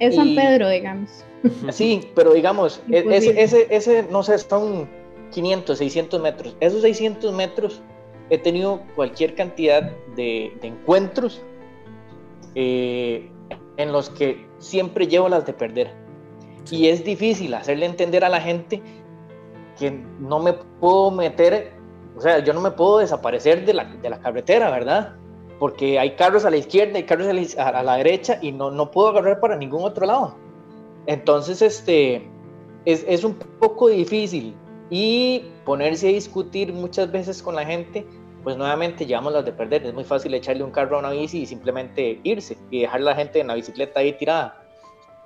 Es 0.00 0.16
San 0.16 0.34
Pedro, 0.34 0.68
digamos. 0.68 1.24
Sí, 1.70 2.10
pero 2.14 2.34
digamos, 2.34 2.82
e-, 2.90 3.04
ese, 3.16 3.40
ese, 3.40 3.66
ese, 3.70 4.02
no 4.10 4.22
sé, 4.22 4.36
son 4.38 4.88
500, 5.30 5.78
600 5.78 6.20
metros. 6.20 6.56
Esos 6.60 6.82
600 6.82 7.32
metros 7.32 7.80
he 8.28 8.38
tenido 8.38 8.82
cualquier 8.94 9.34
cantidad 9.34 9.90
de, 10.16 10.52
encuentros 10.62 11.42
eh, 12.54 13.30
en 13.76 13.92
los 13.92 14.10
que 14.10 14.46
siempre 14.58 15.06
llevo 15.06 15.28
las 15.28 15.46
de 15.46 15.52
perder. 15.52 15.94
Y 16.70 16.88
es 16.88 17.04
difícil 17.04 17.54
hacerle 17.54 17.86
entender 17.86 18.24
a 18.24 18.28
la 18.28 18.40
gente 18.40 18.82
que 19.78 19.90
no 19.90 20.40
me 20.40 20.52
puedo 20.52 21.10
meter, 21.10 21.72
o 22.16 22.20
sea, 22.20 22.38
yo 22.40 22.52
no 22.52 22.60
me 22.60 22.70
puedo 22.70 22.98
desaparecer 22.98 23.64
de 23.64 23.74
la, 23.74 23.84
de 23.84 24.10
la 24.10 24.20
carretera, 24.20 24.70
¿verdad? 24.70 25.16
Porque 25.60 26.00
hay 26.00 26.16
carros 26.16 26.44
a 26.44 26.50
la 26.50 26.56
izquierda, 26.56 26.96
hay 26.96 27.04
carros 27.04 27.28
a 27.56 27.82
la, 27.82 27.96
derecha 27.96 28.40
y 28.42 28.50
no, 28.50 28.72
no 28.72 28.90
puedo 28.90 29.10
agarrar 29.10 29.38
para 29.38 29.54
ningún 29.54 29.84
otro 29.84 30.06
lado. 30.06 30.34
Entonces, 31.06 31.62
este, 31.62 32.28
es, 32.84 33.04
es 33.06 33.22
un 33.22 33.34
poco 33.34 33.88
difícil 33.88 34.56
y 34.90 35.44
ponerse 35.64 36.08
a 36.08 36.12
discutir 36.12 36.72
muchas 36.72 37.12
veces 37.12 37.40
con 37.40 37.54
la 37.54 37.64
gente 37.64 38.04
pues 38.42 38.56
nuevamente 38.56 39.06
llevamos 39.06 39.32
las 39.32 39.44
de 39.44 39.52
perder. 39.52 39.86
Es 39.86 39.94
muy 39.94 40.04
fácil 40.04 40.34
echarle 40.34 40.64
un 40.64 40.70
carro 40.70 40.96
a 40.96 41.00
una 41.00 41.10
bici 41.10 41.42
y 41.42 41.46
simplemente 41.46 42.20
irse 42.22 42.56
y 42.70 42.80
dejar 42.80 43.00
a 43.00 43.04
la 43.04 43.14
gente 43.14 43.40
en 43.40 43.48
la 43.48 43.54
bicicleta 43.54 44.00
ahí 44.00 44.12
tirada. 44.14 44.62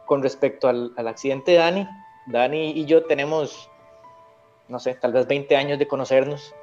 Con 0.07 0.22
respecto 0.22 0.68
al, 0.68 0.93
accidente 0.97 1.53
de 1.53 1.59
Dani, 1.59 1.89
Dani 2.26 2.72
y 2.72 2.85
yo 2.85 3.05
tenemos, 3.05 3.70
no 4.68 4.78
sé, 4.78 4.95
tal 4.95 5.12
vez 5.12 5.26
20 5.26 5.57
años 5.57 5.78
de 5.78 5.89
conocernos 5.89 6.55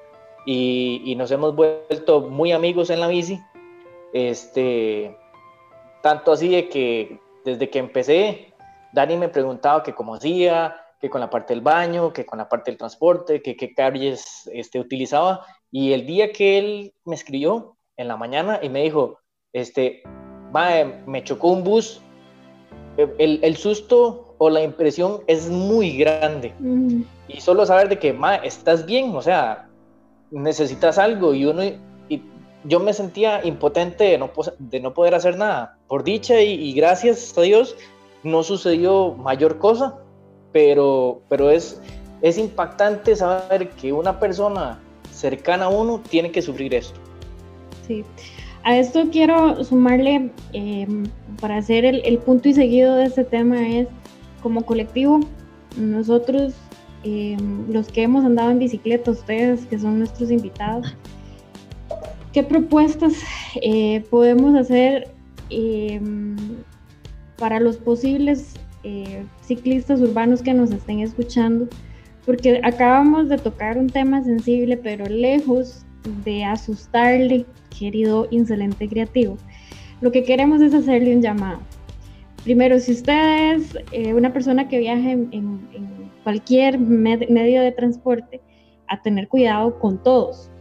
y, 0.45 1.15
nos 1.17 1.31
hemos 1.31 1.55
vuelto 1.55 2.21
muy 2.21 2.51
amigos 2.51 2.89
en 2.89 2.99
la 2.99 3.07
bici. 3.07 3.41
Este, 4.13 5.17
tanto 6.03 6.33
así 6.33 6.49
de 6.49 6.69
que 6.69 7.19
desde 7.45 7.69
que 7.69 7.79
empecé, 7.79 8.53
Dani 8.93 9.17
me 9.17 9.29
preguntaba 9.29 9.83
que 9.83 9.93
cómo 9.93 10.15
hacía, 10.15 10.75
que 10.99 11.09
con 11.09 11.21
la 11.21 11.29
parte 11.29 11.53
del 11.53 11.61
baño, 11.61 12.13
que 12.13 12.25
con 12.25 12.37
la 12.37 12.47
parte 12.47 12.71
del 12.71 12.77
transporte, 12.77 13.41
que 13.41 13.55
qué 13.55 13.73
calles 13.73 14.49
este, 14.53 14.79
utilizaba. 14.79 15.45
Y 15.71 15.93
el 15.93 16.05
día 16.05 16.31
que 16.31 16.59
él 16.59 16.93
me 17.05 17.15
escribió 17.15 17.77
en 17.97 18.07
la 18.07 18.17
mañana 18.17 18.59
y 18.61 18.69
me 18.69 18.83
dijo, 18.83 19.17
este, 19.53 20.03
me 21.07 21.23
chocó 21.23 21.49
un 21.49 21.63
bus, 21.63 22.01
el, 22.97 23.39
el, 23.41 23.55
susto 23.55 24.35
o 24.37 24.49
la 24.49 24.61
impresión 24.61 25.21
es 25.27 25.49
muy 25.49 25.97
grande. 25.97 26.53
Y 27.27 27.41
solo 27.41 27.65
saber 27.65 27.89
de 27.89 27.97
que, 27.97 28.13
ma, 28.13 28.35
estás 28.35 28.85
bien, 28.85 29.15
o 29.15 29.21
sea, 29.21 29.69
necesitas 30.29 30.97
algo 30.97 31.33
y 31.33 31.45
uno... 31.45 31.63
Yo 32.63 32.79
me 32.79 32.93
sentía 32.93 33.45
impotente 33.45 34.03
de 34.03 34.17
no, 34.17 34.31
de 34.59 34.79
no 34.79 34.93
poder 34.93 35.15
hacer 35.15 35.37
nada. 35.37 35.77
Por 35.87 36.03
dicha 36.03 36.41
y, 36.41 36.73
gracias 36.73 37.37
a 37.37 37.41
Dios 37.41 37.75
no 38.23 38.43
sucedió 38.43 39.13
mayor 39.13 39.57
cosa, 39.57 39.97
pero, 40.51 41.21
pero 41.27 41.49
es, 41.49 41.81
es 42.21 42.37
impactante 42.37 43.15
saber 43.15 43.69
que 43.69 43.91
una 43.91 44.19
persona 44.19 44.79
cercana 45.11 45.65
a 45.65 45.69
uno 45.69 46.01
tiene 46.09 46.31
que 46.31 46.41
sufrir 46.41 46.73
esto. 46.75 46.99
Sí. 47.87 48.03
A 48.63 48.77
esto 48.77 49.09
quiero 49.11 49.63
sumarle, 49.63 50.31
em, 50.53 51.03
para 51.39 51.57
hacer 51.57 51.83
el, 51.83 52.17
punto 52.19 52.47
y 52.47 52.53
seguido 52.53 52.95
de 52.95 53.05
este 53.05 53.23
tema, 53.23 53.67
es 53.67 53.87
como 54.43 54.63
colectivo, 54.63 55.19
nosotros, 55.77 56.53
em, 57.03 57.71
los 57.71 57.87
que 57.87 58.03
hemos 58.03 58.23
andado 58.23 58.51
en 58.51 58.59
bicicleta, 58.59 59.09
ustedes 59.09 59.65
que 59.65 59.79
son 59.79 59.97
nuestros 59.97 60.29
invitados, 60.29 60.95
¿qué 62.33 62.43
propuestas 62.43 63.13
eh, 63.61 64.03
podemos 64.09 64.55
hacer 64.55 65.09
em, 65.49 66.35
para 67.37 67.59
los 67.59 67.77
posibles 67.77 68.53
eh, 68.83 69.23
ciclistas 69.41 70.01
urbanos 70.01 70.41
que 70.41 70.53
nos 70.53 70.71
estén 70.71 70.99
escuchando? 70.99 71.67
porque 72.25 72.61
acabamos 72.63 73.29
de 73.29 73.37
tocar 73.37 73.77
un 73.77 73.87
tema 73.87 74.23
sensible, 74.23 74.77
pero 74.77 75.05
lejos 75.05 75.85
de 76.23 76.43
asustarle, 76.43 77.45
querido 77.77 78.27
insolente 78.31 78.87
creativo, 78.87 79.37
lo 80.01 80.11
que 80.11 80.23
queremos 80.23 80.61
es 80.61 80.73
hacerle 80.73 81.15
un 81.15 81.21
llamado. 81.21 81.59
Primero, 82.43 82.79
si 82.79 82.91
usted 82.93 83.53
es 83.55 83.77
eh, 83.91 84.13
una 84.13 84.33
persona 84.33 84.67
que 84.67 84.79
viaja 84.79 85.11
en, 85.11 85.61
cualquier 86.23 86.77
medio 86.77 87.63
de 87.63 87.71
transporte, 87.71 88.41
a 88.87 89.01
tener 89.01 89.27
cuidado 89.27 89.79
con 89.79 90.03
todos, 90.03 90.51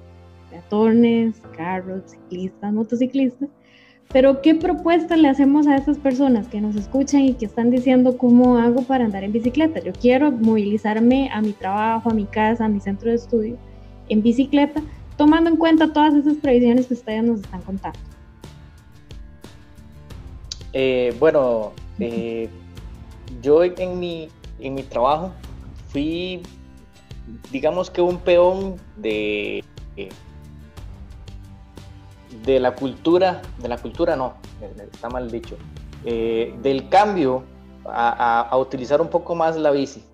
peatones, 0.50 1.40
carros, 1.56 2.02
ciclistas, 2.10 2.72
motociclistas, 2.72 3.48
pero 4.12 4.42
¿qué 4.42 4.56
propuesta 4.56 5.16
le 5.16 5.28
hacemos 5.28 5.68
a 5.68 5.76
estas 5.76 5.98
personas 5.98 6.48
que 6.48 6.60
nos 6.60 6.74
escuchan 6.74 7.20
y 7.20 7.34
que 7.34 7.46
están 7.46 7.70
diciendo 7.70 8.18
cómo 8.18 8.58
hago 8.58 8.82
para 8.82 9.04
andar 9.04 9.22
en 9.22 9.30
bicicleta? 9.30 9.78
Yo 9.80 9.92
quiero 9.92 10.32
movilizarme 10.32 11.30
a 11.32 11.40
mi 11.40 11.52
trabajo, 11.52 12.10
a 12.10 12.14
mi 12.14 12.24
casa, 12.24 12.64
a 12.64 12.68
mi 12.68 12.80
centro 12.80 13.10
de 13.10 13.16
estudio 13.16 13.56
en 14.08 14.20
bicicleta, 14.20 14.82
tomando 15.16 15.48
en 15.48 15.56
cuenta 15.56 15.92
todas 15.92 16.14
esas 16.14 16.34
previsiones 16.38 16.88
que 16.88 16.94
ustedes 16.94 17.22
nos 17.22 17.40
están 17.40 17.62
contando. 17.62 18.00
Eh, 20.72 21.14
bueno, 21.20 21.70
eh, 22.00 22.48
yo 23.40 23.62
en 23.62 24.00
mi, 24.00 24.28
en 24.58 24.74
mi 24.74 24.82
trabajo 24.82 25.32
fui, 25.88 26.42
digamos 27.52 27.90
que 27.90 28.02
un 28.02 28.18
peón 28.18 28.74
de... 28.96 29.62
Eh, 29.96 30.08
de 32.44 32.60
la 32.60 32.74
cultura, 32.74 33.42
de 33.58 33.68
la 33.68 33.78
cultura 33.78 34.16
no, 34.16 34.34
está 34.92 35.08
mal 35.08 35.30
dicho, 35.30 35.56
eh, 36.04 36.54
del 36.62 36.88
cambio 36.88 37.44
a, 37.84 38.56
utilizar 38.58 39.00
un 39.00 39.08
poco 39.08 39.34
más 39.34 39.56
la 39.56 39.70
bici. 39.70 40.04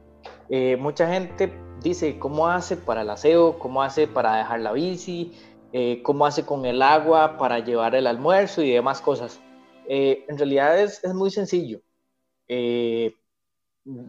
Eh, 0.48 0.76
mucha 0.76 1.08
gente 1.08 1.52
dice 1.82 2.18
cómo 2.18 2.48
hace 2.48 2.76
para 2.76 3.02
el 3.02 3.10
aseo, 3.10 3.58
cómo 3.58 3.82
hace 3.82 4.06
para 4.06 4.36
dejar 4.36 4.60
la 4.60 4.72
bici, 4.72 5.32
eh, 5.72 6.02
cómo 6.02 6.26
hace 6.26 6.44
con 6.44 6.64
el 6.64 6.80
agua 6.82 7.36
para 7.38 7.58
llevar 7.58 7.94
el 7.94 8.06
almuerzo 8.06 8.62
y 8.62 8.70
demás 8.70 9.00
cosas. 9.00 9.40
en 9.88 10.36
realidad 10.38 10.80
es, 10.80 11.04
es 11.04 11.14
muy 11.14 11.30
sencillo. 11.30 11.80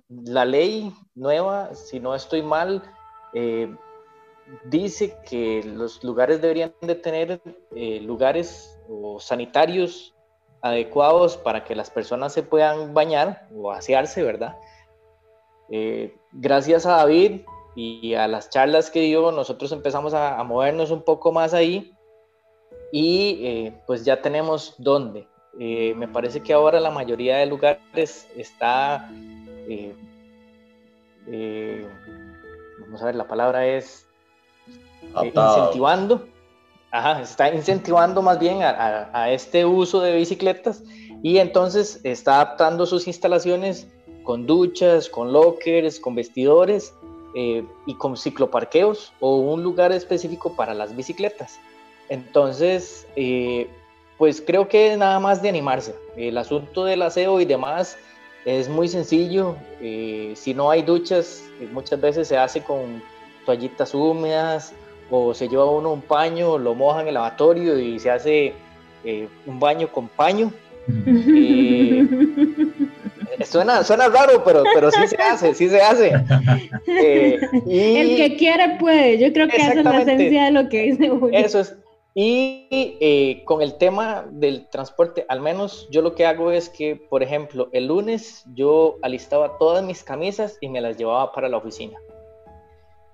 la 0.10 0.46
ley 0.46 0.92
nueva, 1.14 1.76
si 1.76 2.00
no 2.00 2.16
estoy 2.16 2.42
mal, 2.42 2.82
dice 4.66 5.18
que 5.30 5.64
los 5.64 6.04
lugares 6.04 6.42
deberían 6.42 6.74
de 6.82 6.96
tener 6.96 7.42
eh, 7.76 8.00
lugares 8.02 8.80
o 8.90 9.20
sanitarios 9.20 10.16
adecuados 10.62 11.38
para 11.38 11.64
que 11.64 11.76
las 11.76 11.90
personas 11.90 12.34
se 12.34 12.44
puedan 12.44 12.94
bañar 12.94 13.48
o 13.56 13.72
asearse, 13.72 14.24
¿verdad? 14.24 14.58
Eh, 15.70 16.16
gracias 16.32 16.86
a 16.86 16.98
David 16.98 17.42
y 17.76 18.16
a 18.16 18.28
las 18.28 18.50
charlas 18.50 18.90
que 18.90 19.02
dio, 19.02 19.32
nosotros 19.32 19.72
empezamos 19.72 20.14
a, 20.14 20.44
movernos 20.44 20.92
un 20.92 21.04
poco 21.04 21.32
más 21.32 21.54
ahí 21.54 21.94
y 22.92 23.40
eh, 23.46 23.82
pues 23.86 24.04
ya 24.04 24.22
tenemos 24.22 24.76
dónde. 24.78 25.28
me 25.54 26.08
parece 26.08 26.42
que 26.42 26.54
ahora 26.54 26.80
la 26.80 26.92
mayoría 26.92 27.38
de 27.38 27.46
lugares 27.46 28.28
está 28.36 29.10
eh, 31.30 31.86
vamos 32.80 33.02
a 33.02 33.06
ver, 33.06 33.16
la 33.16 33.28
palabra 33.28 33.68
es 33.68 34.07
eh, 35.02 35.32
incentivando, 35.34 36.28
ajá, 36.92 37.22
está 37.22 37.54
incentivando 37.54 38.22
más 38.22 38.40
bien 38.40 38.64
a, 38.64 39.10
a, 39.14 39.32
este 39.32 39.66
uso 39.66 40.02
de 40.02 40.16
bicicletas 40.16 40.84
y 41.24 41.38
entonces 41.38 42.00
está 42.04 42.36
adaptando 42.36 42.86
sus 42.86 43.08
instalaciones 43.08 43.88
con 44.24 44.46
duchas, 44.46 45.08
con 45.08 45.32
lockers, 45.32 46.00
con 46.00 46.14
vestidores 46.14 46.94
eh, 47.34 47.64
y 47.86 47.94
con 47.96 48.18
cicloparqueos 48.18 49.14
o 49.20 49.38
un 49.38 49.64
lugar 49.64 49.92
específico 49.92 50.54
para 50.54 50.74
las 50.74 50.96
bicicletas. 50.96 51.60
Entonces, 52.10 53.08
eh, 53.16 53.70
pues 54.18 54.42
creo 54.42 54.68
que 54.68 54.98
nada 54.98 55.20
más 55.20 55.42
de 55.42 55.50
animarse. 55.50 55.96
El 56.16 56.38
asunto 56.38 56.84
del 56.84 57.04
aseo 57.04 57.40
y 57.40 57.46
demás 57.46 57.98
es 58.44 58.68
muy 58.68 58.88
sencillo. 58.88 59.56
Eh, 59.80 60.34
si 60.36 60.54
no 60.54 60.72
hay 60.72 60.82
duchas, 60.82 61.44
muchas 61.72 62.02
veces 62.02 62.28
se 62.28 62.38
hace 62.38 62.64
con 62.64 63.04
toallitas 63.46 63.94
húmedas 63.94 64.74
o 65.10 65.34
se 65.34 65.48
lleva 65.48 65.66
uno 65.66 65.94
un 65.94 66.02
paño, 66.02 66.58
lo 66.58 66.76
moja 66.76 67.02
en 67.02 67.08
el 67.08 67.16
lavatorio 67.16 67.80
y 67.80 68.00
se 68.00 68.12
hace 68.12 68.54
un 69.46 69.60
baño 69.60 69.92
con 69.92 70.08
paño. 70.08 70.52
Suena, 73.46 73.84
suena 73.84 74.08
raro, 74.08 74.44
pero, 74.44 74.64
pero 74.74 74.92
sí 74.92 75.08
se 75.08 75.18
hace, 75.18 75.54
sí 75.54 75.70
se 75.70 75.82
hace. 75.82 76.14
Eh, 76.88 77.40
el 77.68 78.16
que 78.16 78.36
quiere 78.38 78.78
puede, 78.80 79.20
yo 79.20 79.32
creo 79.32 79.48
que 79.48 79.58
esa 79.58 79.74
es 79.74 79.84
la 79.84 80.02
esencia 80.02 80.46
de 80.46 80.52
lo 80.52 80.70
que 80.70 80.84
dice 80.84 81.10
Julio. 81.10 81.38
Eso 81.38 81.60
es. 81.60 81.76
Y 82.16 82.68
eh, 82.72 83.44
con 83.46 83.62
el 83.62 83.78
tema 83.78 84.26
del 84.32 84.68
transporte, 84.70 85.26
al 85.30 85.42
menos 85.42 85.88
yo 85.92 86.02
lo 86.02 86.16
que 86.16 86.26
hago 86.26 86.52
es 86.52 86.70
que, 86.70 86.96
por 86.96 87.22
ejemplo, 87.22 87.70
el 87.74 87.88
lunes 87.88 88.44
yo 88.56 88.98
alistaba 89.04 89.58
todas 89.60 89.84
mis 89.84 90.04
camisas 90.04 90.58
y 90.62 90.70
me 90.70 90.82
las 90.82 90.98
llevaba 90.98 91.32
para 91.32 91.48
la 91.48 91.58
oficina. 91.58 92.00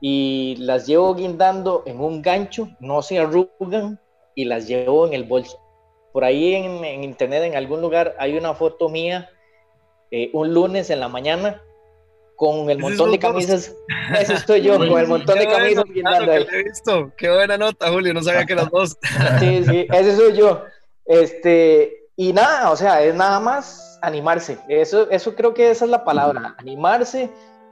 Y 0.06 0.58
las 0.60 0.86
llevo 0.86 1.16
guindando 1.16 1.84
en 1.86 2.02
un 2.02 2.22
gancho, 2.22 2.68
no 2.82 3.02
se 3.02 3.20
arrugan 3.20 4.02
y 4.36 4.44
las 4.44 4.68
llevo 4.68 5.08
en 5.08 5.14
el 5.14 5.24
bolso. 5.24 5.58
Por 6.12 6.26
ahí 6.26 6.56
en, 6.56 6.84
en 6.84 7.06
internet, 7.06 7.44
en 7.44 7.56
algún 7.56 7.80
lugar, 7.80 8.14
hay 8.20 8.38
una 8.38 8.54
foto 8.54 8.90
mía 8.90 9.30
eh, 10.16 10.30
un 10.32 10.54
lunes 10.54 10.92
en 10.92 11.00
la 11.00 11.08
mañana 11.08 11.60
con 12.36 12.70
el 12.70 12.78
montón 12.78 13.12
de 13.12 13.18
camisas. 13.18 13.76
Eso 14.20 14.34
estoy 14.34 14.62
yo, 14.62 14.78
con 14.78 15.00
el 15.00 15.08
montón 15.08 15.40
de 15.40 15.48
camisas 15.48 15.86
visto. 16.66 17.12
Qué 17.18 17.32
buena 17.32 17.58
nota, 17.58 17.90
Julio, 17.90 18.14
no 18.14 18.22
sabía 18.22 18.46
que 18.46 18.54
las 18.54 18.70
dos. 18.70 18.96
sí, 19.40 19.64
sí, 19.66 19.88
ese 19.92 20.16
soy 20.16 20.38
yo. 20.38 20.66
Este, 21.06 22.10
y 22.16 22.32
nada, 22.32 22.70
o 22.70 22.76
sea, 22.76 23.04
es 23.04 23.16
nada 23.16 23.40
más 23.40 23.98
animarse. 24.04 24.60
Eso, 24.70 25.10
eso 25.10 25.34
creo 25.34 25.56
que 25.56 25.72
esa 25.72 25.86
es 25.86 25.90
la 25.90 26.04
palabra, 26.04 26.54
animarse, 26.60 27.32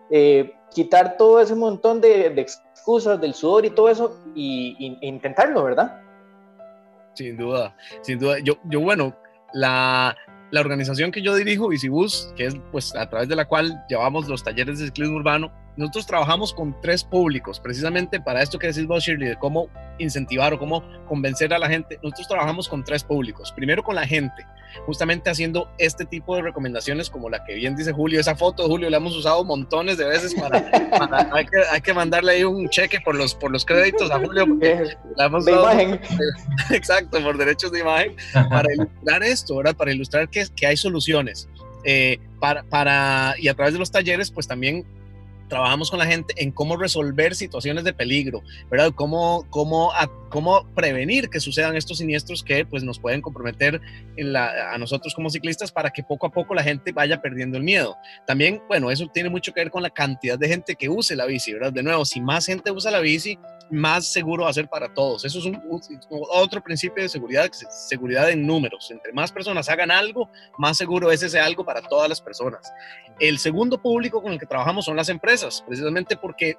eh, 0.09 0.51
quitar 0.73 1.17
todo 1.17 1.39
ese 1.41 1.55
montón 1.55 2.01
de, 2.01 2.27
excusas 2.27 3.19
del 3.19 3.33
sudor 3.33 3.65
y 3.65 3.69
todo 3.71 3.89
eso 3.89 4.19
y, 4.35 4.97
intentarlo, 5.01 5.63
¿verdad? 5.63 6.01
Sin 7.13 7.37
duda, 7.37 7.75
sin 8.01 8.19
duda. 8.19 8.39
Yo, 8.39 8.55
yo 8.65 8.79
bueno, 8.79 9.15
la, 9.53 10.15
la 10.51 10.59
organización 10.61 11.11
que 11.11 11.21
yo 11.21 11.35
dirijo, 11.35 11.67
Visibus, 11.67 12.33
que 12.35 12.45
es 12.45 12.55
pues 12.71 12.95
a 12.95 13.09
través 13.09 13.27
de 13.27 13.35
la 13.35 13.47
cual 13.47 13.83
llevamos 13.89 14.27
los 14.27 14.43
talleres 14.43 14.79
de 14.79 14.85
ciclismo 14.85 15.17
urbano, 15.17 15.51
nosotros 15.77 16.05
trabajamos 16.05 16.53
con 16.53 16.79
tres 16.81 17.03
públicos, 17.03 17.59
precisamente 17.59 18.19
para 18.19 18.41
esto 18.41 18.59
que 18.59 18.67
decís 18.67 18.85
vos, 18.85 19.03
Shirley, 19.03 19.29
de 19.29 19.35
cómo 19.37 19.69
incentivar 19.99 20.53
o 20.53 20.59
cómo 20.59 20.83
convencer 21.07 21.53
a 21.53 21.59
la 21.59 21.69
gente. 21.69 21.97
Nosotros 22.03 22.27
trabajamos 22.27 22.67
con 22.67 22.83
tres 22.83 23.03
públicos. 23.03 23.51
Primero 23.53 23.83
con 23.83 23.95
la 23.95 24.05
gente, 24.05 24.45
justamente 24.85 25.29
haciendo 25.29 25.69
este 25.77 26.05
tipo 26.05 26.35
de 26.35 26.41
recomendaciones 26.41 27.09
como 27.09 27.29
la 27.29 27.43
que 27.45 27.55
bien 27.55 27.75
dice 27.75 27.93
Julio. 27.93 28.19
Esa 28.19 28.35
foto, 28.35 28.67
Julio, 28.67 28.89
la 28.89 28.97
hemos 28.97 29.15
usado 29.15 29.43
montones 29.43 29.97
de 29.97 30.05
veces 30.05 30.35
para... 30.35 30.57
hay, 31.33 31.45
que, 31.45 31.57
hay, 31.71 31.81
que, 31.81 31.93
mandarle 31.93 32.33
ahí 32.33 32.43
un 32.43 32.67
cheque 32.69 32.99
por 32.99 33.15
los, 33.15 33.33
por 33.33 33.51
los 33.51 33.65
créditos 33.65 34.11
a 34.11 34.19
Julio. 34.19 34.45
la 35.15 35.25
hemos 35.25 35.45
de 35.45 35.53
imagen. 35.53 36.01
exacto, 36.71 37.21
por 37.23 37.37
derechos 37.37 37.71
de 37.71 37.79
imagen. 37.79 38.15
Para 38.33 38.73
ilustrar 38.73 39.23
esto, 39.23 39.55
¿verdad? 39.57 39.75
Para 39.75 39.93
ilustrar 39.93 40.29
que, 40.29 40.45
que 40.55 40.67
hay 40.67 40.75
soluciones. 40.75 41.47
Eh, 41.83 42.19
para, 42.39 42.63
para, 42.63 43.35
y 43.39 43.47
a 43.47 43.53
través 43.53 43.73
de 43.73 43.79
los 43.79 43.91
talleres, 43.91 44.31
pues 44.31 44.47
también 44.47 44.85
trabajamos 45.51 45.91
con 45.91 45.99
la 45.99 46.05
gente 46.05 46.33
en 46.37 46.49
cómo 46.49 46.77
resolver 46.77 47.35
situaciones 47.35 47.83
de 47.83 47.91
peligro, 47.91 48.41
¿verdad? 48.69 48.93
Cómo, 48.95 49.45
cómo, 49.49 49.91
cómo 50.29 50.65
prevenir 50.73 51.29
que 51.29 51.41
sucedan 51.41 51.75
estos 51.75 51.97
siniestros 51.97 52.41
que 52.41 52.65
pues 52.65 52.83
nos 52.83 52.99
pueden 52.99 53.21
comprometer 53.21 53.81
en 54.15 54.31
la, 54.31 54.71
a 54.73 54.77
nosotros 54.77 55.13
como 55.13 55.29
ciclistas 55.29 55.69
para 55.69 55.89
que 55.89 56.03
poco 56.03 56.25
a 56.25 56.31
poco 56.31 56.55
la 56.55 56.63
gente 56.63 56.93
vaya 56.93 57.21
perdiendo 57.21 57.57
el 57.57 57.63
miedo. 57.63 57.97
También, 58.25 58.61
bueno, 58.69 58.91
eso 58.91 59.07
tiene 59.13 59.29
mucho 59.29 59.51
que 59.51 59.59
ver 59.59 59.71
con 59.71 59.83
la 59.83 59.89
cantidad 59.89 60.39
de 60.39 60.47
gente 60.47 60.73
que 60.75 60.87
use 60.87 61.17
la 61.17 61.25
bici, 61.25 61.51
¿verdad? 61.51 61.73
De 61.73 61.83
nuevo, 61.83 62.05
si 62.05 62.21
más 62.21 62.45
gente 62.45 62.71
usa 62.71 62.89
la 62.89 63.01
bici, 63.01 63.37
más 63.71 64.05
seguro 64.11 64.43
va 64.43 64.49
a 64.49 64.53
ser 64.53 64.67
para 64.67 64.93
todos. 64.93 65.25
Eso 65.25 65.39
es 65.39 65.45
un, 65.45 65.61
otro 66.09 66.61
principio 66.61 67.01
de 67.01 67.09
seguridad, 67.09 67.49
seguridad 67.51 68.29
en 68.29 68.45
números. 68.45 68.91
Entre 68.91 69.11
más 69.13 69.31
personas 69.31 69.69
hagan 69.69 69.91
algo, 69.91 70.29
más 70.57 70.77
seguro 70.77 71.11
es 71.11 71.23
ese 71.23 71.39
algo 71.39 71.65
para 71.65 71.81
todas 71.81 72.07
las 72.09 72.21
personas. 72.21 72.71
El 73.19 73.39
segundo 73.39 73.81
público 73.81 74.21
con 74.21 74.33
el 74.33 74.39
que 74.39 74.45
trabajamos 74.45 74.85
son 74.85 74.95
las 74.95 75.09
empresas, 75.09 75.40
precisamente 75.65 76.17
porque 76.17 76.57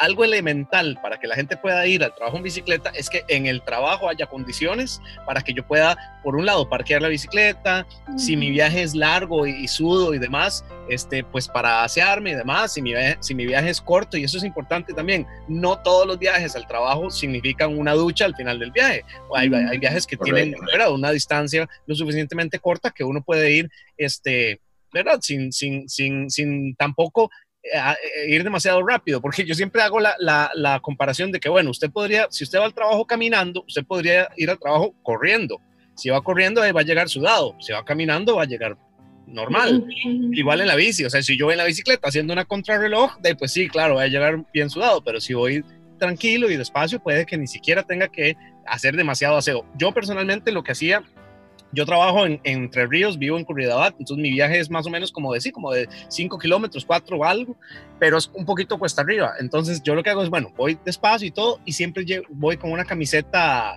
algo 0.00 0.24
elemental 0.24 0.98
para 1.02 1.20
que 1.20 1.26
la 1.26 1.34
gente 1.36 1.58
pueda 1.58 1.86
ir 1.86 2.02
al 2.02 2.14
trabajo 2.14 2.38
en 2.38 2.42
bicicleta 2.42 2.90
es 2.94 3.10
que 3.10 3.22
en 3.28 3.44
el 3.44 3.62
trabajo 3.62 4.08
haya 4.08 4.24
condiciones 4.26 4.98
para 5.26 5.42
que 5.42 5.52
yo 5.52 5.66
pueda, 5.66 6.20
por 6.24 6.36
un 6.36 6.46
lado, 6.46 6.70
parquear 6.70 7.02
la 7.02 7.08
bicicleta, 7.08 7.86
si 8.16 8.34
mi 8.34 8.50
viaje 8.50 8.82
es 8.82 8.94
largo 8.94 9.46
y, 9.46 9.68
sudo 9.68 10.14
y 10.14 10.18
demás, 10.18 10.64
este, 10.88 11.22
pues 11.22 11.48
para 11.48 11.84
asearme 11.84 12.30
y 12.30 12.34
demás, 12.34 12.72
si 12.72 12.80
mi, 12.80 12.92
viaje, 12.92 13.18
si 13.20 13.34
mi 13.34 13.44
viaje 13.44 13.68
es 13.68 13.82
corto, 13.82 14.16
y 14.16 14.24
eso 14.24 14.38
es 14.38 14.44
importante 14.44 14.94
también, 14.94 15.26
no 15.48 15.78
todos 15.82 16.06
los 16.06 16.18
viajes 16.18 16.56
al 16.56 16.66
trabajo 16.66 17.10
significan 17.10 17.78
una 17.78 17.92
ducha 17.92 18.24
al 18.24 18.34
final 18.34 18.58
del 18.58 18.72
viaje. 18.72 19.04
Hay, 19.36 19.52
hay 19.52 19.76
viajes 19.76 20.06
que 20.06 20.16
tienen 20.16 20.54
una 20.90 21.10
distancia 21.10 21.68
lo 21.84 21.94
suficientemente 21.94 22.58
corta 22.58 22.90
que 22.90 23.04
uno 23.04 23.22
puede 23.22 23.52
ir, 23.52 23.68
este, 23.98 24.62
¿verdad? 24.94 25.18
Sin, 25.20 25.52
sin, 25.52 25.90
sin, 25.90 26.30
sin 26.30 26.74
tampoco 26.74 27.30
eh, 27.62 27.78
eh, 27.78 28.34
ir 28.34 28.42
demasiado 28.42 28.82
rápido, 28.86 29.20
porque 29.20 29.44
yo 29.44 29.54
siempre 29.54 29.82
hago 29.82 30.00
la, 30.00 30.14
la, 30.18 30.80
comparación 30.80 31.30
de 31.30 31.40
que, 31.40 31.48
bueno, 31.48 31.70
usted 31.70 31.90
podría, 31.90 32.26
si 32.30 32.44
usted 32.44 32.58
va 32.58 32.64
al 32.64 32.74
trabajo 32.74 33.04
caminando, 33.06 33.64
usted 33.66 33.84
podría 33.84 34.28
ir 34.36 34.50
al 34.50 34.58
trabajo 34.58 34.94
corriendo. 35.02 35.60
Si 35.94 36.08
va 36.08 36.22
corriendo, 36.22 36.62
va 36.62 36.80
a 36.80 36.84
llegar 36.84 37.08
sudado. 37.08 37.56
Si 37.60 37.72
va 37.72 37.84
caminando, 37.84 38.36
va 38.36 38.44
a 38.44 38.46
llegar 38.46 38.78
normal. 39.26 39.84
Igual 40.32 40.62
en 40.62 40.68
la 40.68 40.74
bici, 40.74 41.04
o 41.04 41.10
sea, 41.10 41.22
si 41.22 41.36
yo 41.36 41.46
voy 41.46 41.52
en 41.52 41.58
la 41.58 41.64
bicicleta 41.64 42.08
haciendo 42.08 42.32
una 42.32 42.44
contrarreloj, 42.44 43.18
de, 43.20 43.36
pues 43.36 43.52
sí, 43.52 43.68
claro, 43.68 43.96
va 43.96 44.02
a 44.02 44.08
llegar 44.08 44.44
bien 44.52 44.70
sudado, 44.70 45.02
pero 45.04 45.20
si 45.20 45.34
voy 45.34 45.62
tranquilo 45.98 46.50
y 46.50 46.56
despacio, 46.56 47.00
puede 47.00 47.26
que 47.26 47.36
ni 47.36 47.46
siquiera 47.46 47.82
tenga 47.82 48.08
que 48.08 48.36
hacer 48.66 48.96
demasiado 48.96 49.36
aseo. 49.36 49.66
Yo 49.76 49.92
personalmente 49.92 50.50
lo 50.52 50.62
que 50.62 50.72
hacía 50.72 51.04
yo 51.72 51.86
trabajo 51.86 52.26
en, 52.26 52.40
Entre 52.44 52.86
Ríos, 52.86 53.18
vivo 53.18 53.38
en 53.38 53.44
Curridabat, 53.44 53.94
entonces 53.98 54.22
mi 54.22 54.30
viaje 54.30 54.58
es 54.58 54.70
más 54.70 54.86
o 54.86 54.90
menos 54.90 55.12
como 55.12 55.32
de, 55.32 55.40
sí, 55.40 55.50
como 55.52 55.72
de 55.72 55.88
5 56.08 56.38
kilómetros, 56.38 56.84
4 56.84 57.16
o 57.16 57.24
algo, 57.24 57.56
pero 57.98 58.18
es 58.18 58.30
un 58.34 58.44
poquito 58.44 58.78
cuesta 58.78 59.02
arriba. 59.02 59.34
Entonces 59.38 59.82
yo 59.82 59.94
lo 59.94 60.02
que 60.02 60.10
hago 60.10 60.22
es, 60.22 60.30
bueno, 60.30 60.52
voy 60.56 60.78
despacio 60.84 61.28
y 61.28 61.30
todo, 61.30 61.60
y 61.64 61.72
siempre 61.72 62.04
voy 62.30 62.56
con 62.56 62.72
una 62.72 62.84
camiseta 62.84 63.74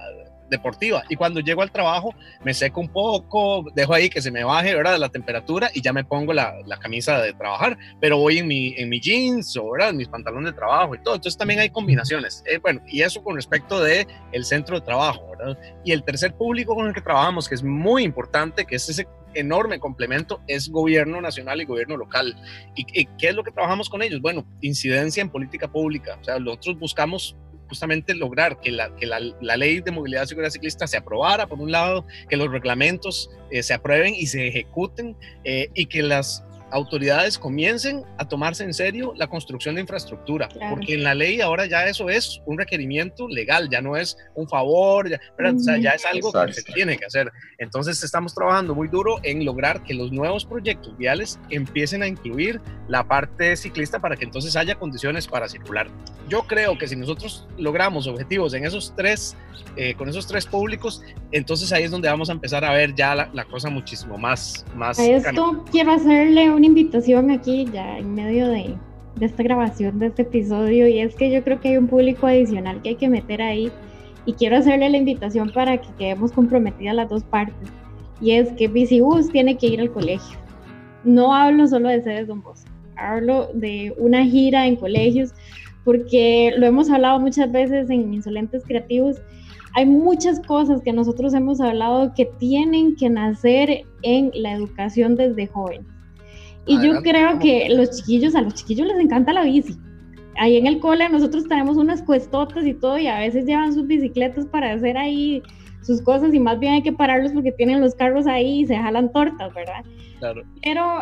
deportiva. 0.53 1.03
Y 1.09 1.15
cuando 1.15 1.39
llego 1.39 1.61
al 1.61 1.71
trabajo, 1.71 2.13
me 2.43 2.53
seco 2.53 2.79
un 2.79 2.89
poco, 2.89 3.65
dejo 3.75 3.93
ahí 3.93 4.09
que 4.09 4.21
se 4.21 4.31
me 4.31 4.43
baje, 4.43 4.73
¿verdad? 4.73 4.97
La 4.97 5.09
temperatura 5.09 5.69
y 5.73 5.81
ya 5.81 5.91
me 5.91 6.03
pongo 6.03 6.31
la, 6.31 6.53
la 6.65 6.77
camisa 6.77 7.21
de 7.21 7.33
trabajar, 7.33 7.77
pero 7.99 8.17
voy 8.17 8.37
en 8.37 8.47
mi, 8.47 8.73
en 8.77 8.89
mi 8.89 8.99
jeans, 8.99 9.57
o, 9.57 9.71
¿verdad? 9.71 9.93
Mis 9.93 10.07
pantalones 10.07 10.53
de 10.53 10.57
trabajo 10.57 10.95
y 10.95 10.99
todo. 11.03 11.15
Entonces 11.15 11.37
también 11.37 11.59
hay 11.59 11.69
combinaciones. 11.69 12.43
Eh, 12.45 12.59
bueno, 12.59 12.81
y 12.87 13.01
eso 13.01 13.23
con 13.23 13.35
respecto 13.35 13.81
de 13.81 14.07
el 14.31 14.45
centro 14.45 14.79
de 14.79 14.85
trabajo, 14.85 15.27
¿verdad? 15.37 15.57
Y 15.83 15.91
el 15.91 16.03
tercer 16.03 16.33
público 16.35 16.75
con 16.75 16.87
el 16.87 16.93
que 16.93 17.01
trabajamos, 17.01 17.49
que 17.49 17.55
es 17.55 17.63
muy 17.63 18.03
importante, 18.03 18.65
que 18.65 18.75
es 18.75 18.87
ese 18.87 19.07
enorme 19.35 19.79
complemento 19.79 20.41
es 20.47 20.69
gobierno 20.69 21.19
nacional 21.19 21.59
y 21.59 21.65
gobierno 21.65 21.97
local. 21.97 22.35
¿Y, 22.75 22.85
¿Y, 22.93 23.05
qué 23.17 23.29
es 23.29 23.35
lo 23.35 23.43
que 23.43 23.51
trabajamos 23.51 23.89
con 23.89 24.03
ellos? 24.03 24.21
Bueno, 24.21 24.45
incidencia 24.61 25.21
en 25.21 25.29
política 25.29 25.67
pública. 25.67 26.17
O 26.21 26.23
sea, 26.23 26.37
nosotros 26.37 26.77
buscamos 26.77 27.35
justamente 27.73 28.13
lograr 28.13 28.61
que 28.61 28.71
la, 28.71 28.95
que 28.95 29.07
la, 29.07 29.19
ley 29.57 29.79
de 29.79 29.89
movilidad 29.89 30.25
y 30.25 30.27
seguridad 30.27 30.51
ciclista 30.51 30.85
se 30.85 30.95
aprobara, 30.95 31.47
por 31.47 31.59
un 31.59 31.71
lado, 31.71 32.05
que 32.29 32.37
los 32.37 32.51
reglamentos 32.51 33.31
eh, 33.49 33.63
se 33.63 33.73
aprueben 33.73 34.13
y 34.13 34.27
se 34.27 34.47
ejecuten 34.47 35.17
eh, 35.43 35.69
y 35.73 35.87
que 35.87 36.03
las 36.03 36.43
autoridades 36.73 37.37
comiencen 37.37 38.03
a 38.17 38.27
tomarse 38.27 38.63
en 38.63 38.73
serio 38.73 39.13
la 39.15 39.27
construcción 39.27 39.75
de 39.75 39.81
infraestructura, 39.81 40.49
porque 40.69 40.95
en 40.95 41.03
la 41.03 41.13
ley 41.13 41.39
ahora 41.39 41.67
ya 41.67 41.85
eso 41.85 42.09
es 42.09 42.41
un 42.45 42.57
requerimiento 42.57 43.27
legal, 43.27 43.69
ya 43.69 43.79
no 43.79 43.95
es 43.95 44.17
un 44.33 44.49
favor, 44.49 45.07
ya, 45.09 45.19
o 45.39 45.59
sea, 45.59 45.77
ya 45.77 45.91
es 45.91 46.05
algo 46.05 46.31
que 46.31 46.53
se 46.53 46.63
tiene 46.63 46.97
que 46.97 47.05
hacer. 47.05 47.31
Entonces 47.59 48.03
estamos 48.03 48.33
trabajando 48.33 48.73
muy 48.73 48.87
duro 48.87 49.19
en 49.23 49.45
lograr 49.45 49.83
que 49.83 49.93
los 49.93 50.11
nuevos 50.11 50.45
proyectos 50.45 50.97
viales 50.97 51.39
empiecen 51.49 52.01
a 52.01 52.07
incluir 52.07 52.59
la 52.87 53.07
parte 53.07 53.55
ciclista 53.55 53.99
para 53.99 54.15
que 54.15 54.25
entonces 54.25 54.55
haya 54.55 54.75
condiciones 54.75 55.27
para 55.27 55.47
circular. 55.47 55.87
Yo 56.27 56.43
creo 56.43 56.77
que 56.77 56.87
si 56.87 56.95
nosotros 56.95 57.47
logramos 57.57 58.07
objetivos 58.07 58.53
en 58.53 58.65
esos 58.65 58.93
tres, 58.95 59.35
eh, 59.75 59.93
con 59.93 60.09
esos 60.09 60.25
tres 60.25 60.45
públicos, 60.45 61.03
entonces 61.31 61.71
ahí 61.71 61.83
es 61.83 61.91
donde 61.91 62.07
vamos 62.09 62.29
a 62.29 62.33
empezar 62.33 62.63
a 62.65 62.71
ver 62.73 62.95
ya 62.95 63.13
la, 63.15 63.45
cosa 63.45 63.69
muchísimo 63.69 64.17
más... 64.17 64.65
más 64.75 64.97
a 64.99 65.05
esto 65.05 65.63
quiero 65.71 65.91
hacerle 65.91 66.49
un 66.49 66.62
invitación 66.65 67.31
aquí 67.31 67.65
ya 67.71 67.97
en 67.97 68.15
medio 68.15 68.47
de, 68.47 68.75
de 69.15 69.25
esta 69.25 69.43
grabación 69.43 69.99
de 69.99 70.07
este 70.07 70.23
episodio 70.23 70.87
y 70.87 70.99
es 70.99 71.15
que 71.15 71.31
yo 71.31 71.43
creo 71.43 71.59
que 71.59 71.69
hay 71.69 71.77
un 71.77 71.87
público 71.87 72.27
adicional 72.27 72.81
que 72.81 72.89
hay 72.89 72.95
que 72.95 73.09
meter 73.09 73.41
ahí 73.41 73.71
y 74.25 74.33
quiero 74.33 74.57
hacerle 74.57 74.89
la 74.89 74.97
invitación 74.97 75.51
para 75.53 75.77
que 75.79 75.89
quedemos 75.97 76.31
comprometidas 76.31 76.95
las 76.95 77.09
dos 77.09 77.23
partes 77.23 77.69
y 78.21 78.31
es 78.31 78.51
que 78.53 78.67
Bicibus 78.67 79.29
tiene 79.29 79.57
que 79.57 79.67
ir 79.67 79.81
al 79.81 79.91
colegio. 79.91 80.37
No 81.03 81.33
hablo 81.33 81.67
solo 81.67 81.89
de 81.89 82.01
sedes 82.01 82.27
Don 82.27 82.41
Bosco, 82.41 82.69
hablo 82.95 83.49
de 83.53 83.93
una 83.97 84.23
gira 84.23 84.65
en 84.65 84.77
colegios 84.77 85.33
porque 85.83 86.53
lo 86.57 86.65
hemos 86.65 86.89
hablado 86.89 87.19
muchas 87.19 87.51
veces 87.51 87.89
en 87.89 88.13
Insolentes 88.13 88.63
Creativos. 88.65 89.21
Hay 89.75 89.85
muchas 89.85 90.39
cosas 90.39 90.81
que 90.81 90.93
nosotros 90.93 91.33
hemos 91.33 91.59
hablado 91.59 92.13
que 92.13 92.25
tienen 92.39 92.95
que 92.95 93.09
nacer 93.09 93.81
en 94.03 94.31
la 94.33 94.53
educación 94.53 95.15
desde 95.15 95.47
jóvenes. 95.47 95.92
Y 96.65 96.81
yo 96.81 97.01
creo 97.01 97.39
que 97.39 97.67
los 97.69 97.91
chiquillos, 97.97 98.35
a 98.35 98.41
los 98.41 98.53
chiquillos 98.53 98.87
les 98.87 98.99
encanta 98.99 99.33
la 99.33 99.43
bici. 99.43 99.77
Ahí 100.37 100.57
en 100.57 100.65
el 100.65 100.79
cole 100.79 101.07
nosotros 101.09 101.47
tenemos 101.47 101.77
unas 101.77 102.01
cuestotas 102.01 102.65
y 102.65 102.73
todo 102.73 102.97
y 102.97 103.07
a 103.07 103.19
veces 103.19 103.45
llevan 103.45 103.73
sus 103.73 103.85
bicicletas 103.85 104.45
para 104.47 104.71
hacer 104.71 104.97
ahí 104.97 105.43
sus 105.83 106.01
cosas 106.01 106.33
y 106.33 106.39
más 106.39 106.59
bien 106.59 106.73
hay 106.73 106.81
que 106.81 106.93
pararlos 106.93 107.33
porque 107.33 107.51
tienen 107.51 107.81
los 107.81 107.93
carros 107.95 108.25
ahí 108.25 108.61
y 108.61 108.65
se 108.65 108.75
jalan 108.75 109.11
tortas, 109.11 109.53
¿verdad? 109.53 109.83
Claro. 110.19 110.41
Pero 110.63 110.99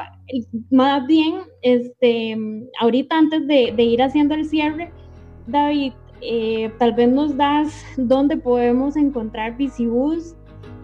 más 0.72 1.06
bien, 1.08 1.36
este, 1.62 2.36
ahorita 2.80 3.18
antes 3.18 3.48
de, 3.48 3.84
ir 3.84 4.02
haciendo 4.02 4.34
el 4.34 4.46
cierre, 4.46 4.92
David, 5.48 5.94
eh, 6.22 6.72
tal 6.80 6.94
vez 6.94 7.10
nos 7.10 7.38
das 7.38 7.86
dónde 7.98 8.38
podemos 8.38 8.96
encontrar 8.96 9.58
Bicibus, 9.58 10.36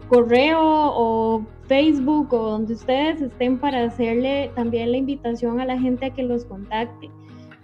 correo 0.09 0.61
o 0.61 1.45
Facebook 1.67 2.33
o 2.33 2.51
donde 2.51 2.73
ustedes 2.73 3.21
estén 3.21 3.57
para 3.59 3.83
hacerle 3.83 4.51
también 4.55 4.91
la 4.91 4.97
invitación 4.97 5.59
a 5.59 5.65
la 5.65 5.79
gente 5.79 6.05
a 6.05 6.09
que 6.13 6.23
los 6.23 6.45
contacte, 6.45 7.09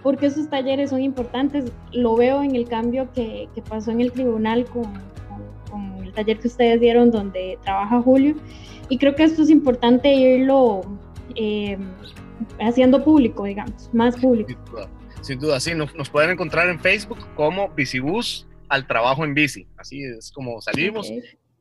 porque 0.01 0.28
esos 0.28 0.49
talleres 0.49 0.89
son 0.89 1.01
importantes. 1.01 1.72
Lo 1.91 2.16
veo 2.16 2.43
en 2.43 2.56
el 2.56 2.68
cambio 2.68 3.12
que, 3.14 3.47
que 3.56 3.62
pasó 3.62 3.91
en 3.91 4.01
el 4.01 4.12
tribunal 4.12 4.66
con, 4.66 4.91
con, 5.70 6.04
el 6.04 6.12
taller 6.14 6.39
que 6.39 6.47
ustedes 6.47 6.82
dieron 6.82 7.12
donde 7.12 7.58
trabaja 7.64 8.01
Julio, 8.01 8.36
y 8.89 8.97
creo 8.97 9.16
que 9.16 9.24
esto 9.24 9.43
es 9.43 9.49
importante 9.49 10.14
irlo 10.14 10.82
eh, 11.36 11.78
haciendo 12.60 13.04
público, 13.04 13.45
digamos, 13.45 13.89
más 13.93 14.18
público. 14.18 14.54
Sin 15.22 15.39
duda, 15.39 15.60
sí, 15.62 15.74
nos, 15.74 15.95
nos, 15.95 16.10
pueden 16.10 16.32
encontrar 16.32 16.68
en 16.68 16.80
Facebook 16.80 17.20
como 17.36 17.70
Bicibus 17.70 18.45
al 18.68 18.86
trabajo 18.86 19.24
en 19.24 19.34
bici, 19.34 19.66
así 19.78 20.04
es 20.04 20.32
como 20.32 20.60
salimos. 20.60 21.10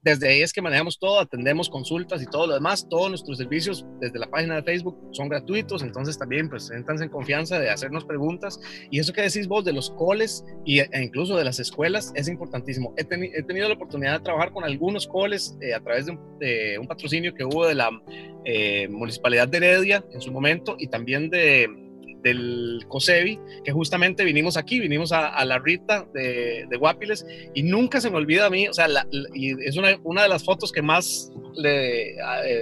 Desde 0.03 0.29
ahí 0.29 0.43
es 0.43 0.53
que 0.53 0.61
manejamos 0.61 0.99
todo, 0.99 1.21
atendemos 1.21 1.69
consultas 1.69 2.21
y 2.21 2.27
todo 2.27 2.49
lo 2.49 2.55
demás. 2.55 2.89
Todos 2.89 3.09
nuestros 3.09 3.39
servicios 3.39 3.87
desde 4.01 4.19
la 4.19 4.29
página 4.29 4.57
de 4.57 4.63
Facebook 4.65 4.99
son 5.13 5.29
gratuitos, 5.29 5.83
entonces 5.83 6.19
también 6.19 6.49
pues 6.49 6.67
siéntanse 6.67 7.05
en 7.05 7.11
confianza 7.11 7.61
de 7.61 7.71
hacernos 7.71 8.05
preguntas. 8.05 8.59
Y 8.91 8.99
eso 8.99 9.13
que 9.13 9.23
decís 9.23 9.47
vos 9.47 9.65
de 9.65 9.73
los 9.73 9.91
coles 9.91 10.45
y, 10.65 10.81
e 10.81 10.89
incluso 11.01 11.37
de 11.37 11.45
las 11.45 11.61
escuelas 11.61 12.13
es 12.17 12.27
importantísimo. 12.27 12.93
He, 12.97 13.05
tenido 13.05 13.69
la 13.69 13.75
oportunidad 13.75 14.19
de 14.19 14.25
trabajar 14.25 14.53
con 14.53 14.65
algunos 14.65 15.07
coles 15.07 15.57
eh, 15.61 15.73
a 15.73 15.81
través 15.81 16.07
de 16.07 16.79
un, 16.81 16.89
patrocinio 16.89 17.33
que 17.33 17.45
hubo 17.45 17.65
de 17.67 17.77
la 17.77 17.91
eh, 18.45 18.89
Municipalidad 18.89 19.47
de 19.47 19.59
Heredia 19.59 20.05
en 20.13 20.21
su 20.21 20.33
momento 20.33 20.75
y 20.79 20.89
también 20.89 21.31
de 21.31 21.69
del 22.23 22.85
COSEBI, 22.89 23.39
que 23.65 23.73
justamente 23.73 24.25
vinimos 24.25 24.57
aquí, 24.57 24.81
vinimos 24.81 25.13
a, 25.13 25.45
la 25.45 25.59
Rita 25.59 26.07
de, 26.15 26.67
de, 26.69 26.77
Guapiles, 26.77 27.27
y 27.55 27.63
nunca 27.63 28.01
se 28.01 28.11
me 28.11 28.17
olvida 28.17 28.47
a 28.47 28.51
mí, 28.51 28.69
o 28.69 28.73
sea, 28.73 28.87
y 29.35 29.53
es 29.67 29.77
una, 29.77 29.99
una, 30.05 30.23
de 30.23 30.29
las 30.29 30.45
fotos 30.45 30.73
que 30.73 30.83
más 30.83 31.33
le 31.57 32.17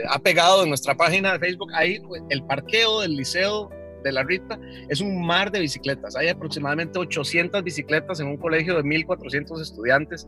ha, 0.09 0.19
pegado 0.21 0.63
en 0.63 0.69
nuestra 0.69 0.97
página 0.97 1.33
de 1.33 1.39
Facebook, 1.39 1.71
ahí 1.75 2.01
el 2.31 2.43
parqueo 2.45 3.01
del 3.01 3.17
liceo 3.17 3.71
de 4.03 4.13
la 4.13 4.23
Rita 4.23 4.59
es 4.89 5.01
un 5.01 5.25
mar 5.25 5.51
de 5.51 5.61
bicicletas, 5.61 6.17
hay 6.17 6.29
aproximadamente 6.29 6.99
800 6.99 7.63
bicicletas 7.63 8.21
en 8.21 8.29
un 8.29 8.37
colegio 8.39 8.77
de 8.77 8.83
1.400 8.83 9.61
estudiantes, 9.61 10.27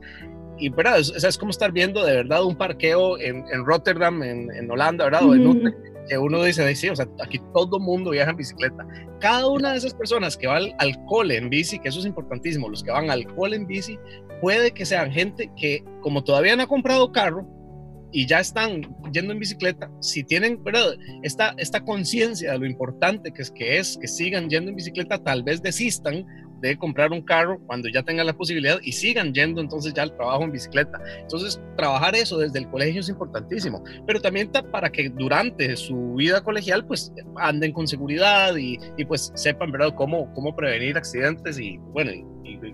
y 0.58 0.68
verdad, 0.68 1.00
es, 1.00 1.10
es, 1.10 1.38
como 1.38 1.50
estar 1.50 1.72
viendo 1.72 2.04
de 2.04 2.14
verdad 2.16 2.44
un 2.44 2.56
parqueo 2.56 3.18
en, 3.18 3.44
en 3.50 3.64
Rotterdam, 3.64 4.22
en, 4.22 4.50
en, 4.52 4.70
Holanda, 4.70 5.06
¿verdad? 5.06 5.24
O 5.24 5.34
en 5.34 5.74
que 6.08 6.18
uno 6.18 6.42
dice, 6.42 6.74
sí, 6.74 6.88
o 6.88 6.96
sea, 6.96 7.06
aquí 7.22 7.40
todo 7.54 7.78
mundo 7.78 8.10
viaja 8.10 8.30
en 8.30 8.36
bicicleta. 8.36 8.86
Cada 9.20 9.46
una 9.48 9.72
de 9.72 9.78
esas 9.78 9.94
personas 9.94 10.36
que 10.36 10.46
va 10.46 10.56
al, 10.56 10.74
al, 10.78 11.04
cole 11.06 11.36
en 11.36 11.48
bici, 11.48 11.78
que 11.78 11.88
eso 11.88 12.00
es 12.00 12.06
importantísimo, 12.06 12.68
los 12.68 12.82
que 12.82 12.90
van 12.90 13.10
al 13.10 13.26
cole 13.34 13.56
en 13.56 13.66
bici, 13.66 13.98
puede 14.40 14.72
que 14.72 14.84
sean 14.84 15.12
gente 15.12 15.50
que 15.56 15.84
como 16.00 16.24
todavía 16.24 16.56
no 16.56 16.64
ha 16.64 16.66
comprado 16.66 17.12
carro 17.12 17.46
y 18.12 18.26
ya 18.26 18.40
están 18.40 18.82
yendo 19.12 19.32
en 19.32 19.38
bicicleta, 19.38 19.90
si 20.00 20.22
tienen 20.22 20.62
¿verdad? 20.62 20.94
esta, 21.22 21.54
esta 21.56 21.80
conciencia 21.80 22.52
de 22.52 22.58
lo 22.58 22.66
importante 22.66 23.32
que 23.32 23.42
es, 23.42 23.50
que 23.50 23.78
es 23.78 23.96
que 23.98 24.06
sigan 24.06 24.50
yendo 24.50 24.70
en 24.70 24.76
bicicleta, 24.76 25.18
tal 25.18 25.42
vez 25.42 25.62
desistan 25.62 26.26
de 26.62 26.78
comprar 26.78 27.10
un 27.10 27.20
carro 27.20 27.60
cuando 27.66 27.88
ya 27.88 28.02
tengan 28.04 28.24
la 28.24 28.32
posibilidad 28.32 28.78
y 28.82 28.92
sigan 28.92 29.34
yendo 29.34 29.60
entonces 29.60 29.92
ya 29.92 30.04
al 30.04 30.14
trabajo 30.16 30.44
en 30.44 30.52
bicicleta. 30.52 30.98
Entonces, 31.20 31.60
trabajar 31.76 32.14
eso 32.14 32.38
desde 32.38 32.60
el 32.60 32.68
colegio 32.68 33.00
es 33.00 33.08
importantísimo, 33.08 33.82
pero 34.06 34.20
también 34.20 34.50
para 34.70 34.90
que 34.90 35.10
durante 35.10 35.76
su 35.76 36.14
vida 36.14 36.40
colegial 36.42 36.86
pues 36.86 37.12
anden 37.36 37.72
con 37.72 37.88
seguridad 37.88 38.54
y, 38.56 38.78
y 38.96 39.04
pues 39.04 39.32
sepan, 39.34 39.72
¿verdad?, 39.72 39.92
cómo, 39.96 40.32
cómo 40.34 40.54
prevenir 40.54 40.96
accidentes 40.96 41.58
y, 41.58 41.78
bueno, 41.78 42.12
y, 42.12 42.22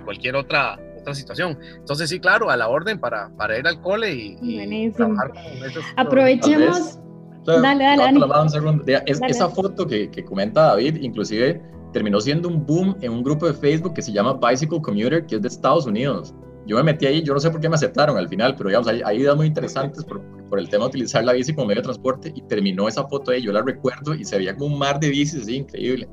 cualquier 0.04 0.36
otra 0.36 0.78
otra 1.00 1.14
situación. 1.14 1.58
Entonces, 1.76 2.10
sí, 2.10 2.20
claro, 2.20 2.50
a 2.50 2.56
la 2.56 2.68
orden 2.68 2.98
para, 2.98 3.30
para 3.36 3.58
ir 3.58 3.66
al 3.66 3.80
cole 3.80 4.12
y, 4.12 4.90
trabajar 4.90 5.32
con 5.32 5.64
esos, 5.64 5.84
Aprovechemos. 5.96 6.98
Dale, 7.46 7.84
dale, 7.84 8.20
dale. 8.20 9.02
esa 9.06 9.48
foto 9.48 9.86
que, 9.86 10.10
que 10.10 10.24
comenta 10.24 10.66
David, 10.66 10.96
inclusive 11.00 11.62
terminó 11.92 12.20
siendo 12.20 12.48
un 12.48 12.64
boom 12.64 12.96
en 13.00 13.12
un 13.12 13.22
grupo 13.22 13.46
de 13.46 13.54
Facebook 13.54 13.94
que 13.94 14.02
se 14.02 14.12
llama 14.12 14.34
Bicycle 14.34 14.80
Commuter, 14.80 15.24
que 15.26 15.36
es 15.36 15.42
de 15.42 15.48
Estados 15.48 15.86
Unidos. 15.86 16.34
Yo 16.66 16.76
me 16.76 16.82
metí 16.82 17.06
ahí, 17.06 17.22
yo 17.22 17.32
no 17.32 17.40
sé 17.40 17.50
por 17.50 17.60
qué 17.60 17.68
me 17.68 17.76
aceptaron 17.76 18.18
al 18.18 18.28
final, 18.28 18.54
pero 18.54 18.68
digamos, 18.68 18.88
hay, 18.88 19.00
hay 19.04 19.18
ideas 19.18 19.36
muy 19.36 19.46
interesantes 19.46 20.04
por, 20.04 20.20
por, 20.50 20.58
el 20.58 20.68
tema 20.68 20.84
de 20.84 20.88
utilizar 20.88 21.24
la 21.24 21.32
bici 21.32 21.54
como 21.54 21.66
medio 21.66 21.80
de 21.80 21.84
transporte 21.84 22.30
y 22.34 22.42
terminó 22.42 22.88
esa 22.88 23.06
foto 23.08 23.30
ahí, 23.30 23.40
yo 23.40 23.52
la 23.52 23.62
recuerdo 23.62 24.14
y 24.14 24.24
se 24.24 24.36
veía 24.36 24.54
como 24.54 24.74
un 24.74 24.78
mar 24.78 25.00
de 25.00 25.08
bicis 25.08 25.42
así, 25.42 25.56
increíble. 25.56 26.08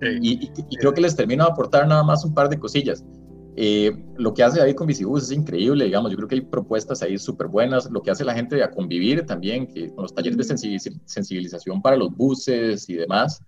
Y, 0.00 0.52
y, 0.70 0.76
creo 0.76 0.94
que 0.94 1.00
les 1.00 1.16
termino 1.16 1.44
de 1.44 1.50
aportar 1.50 1.88
nada 1.88 2.04
más 2.04 2.24
un 2.24 2.32
par 2.32 2.48
de 2.48 2.56
cosillas. 2.56 3.04
Eh, 3.56 3.90
lo 4.16 4.32
que 4.32 4.44
hace 4.44 4.60
David 4.60 4.76
con 4.76 4.86
Bicibus 4.86 5.24
es 5.24 5.32
increíble, 5.32 5.86
digamos, 5.86 6.12
yo 6.12 6.16
creo 6.16 6.28
que 6.28 6.36
hay 6.36 6.40
propuestas 6.42 7.02
ahí 7.02 7.18
súper 7.18 7.48
buenas, 7.48 7.90
lo 7.90 8.00
que 8.02 8.12
hace 8.12 8.24
la 8.24 8.32
gente 8.32 8.62
a 8.62 8.70
convivir 8.70 9.26
también, 9.26 9.66
que 9.66 9.88
con 9.88 10.02
los 10.02 10.14
talleres 10.14 10.38
de 10.38 10.44
sensibilización 11.06 11.82
para 11.82 11.96
los 11.96 12.14
buses 12.14 12.88
y 12.88 12.94
demás, 12.94 13.42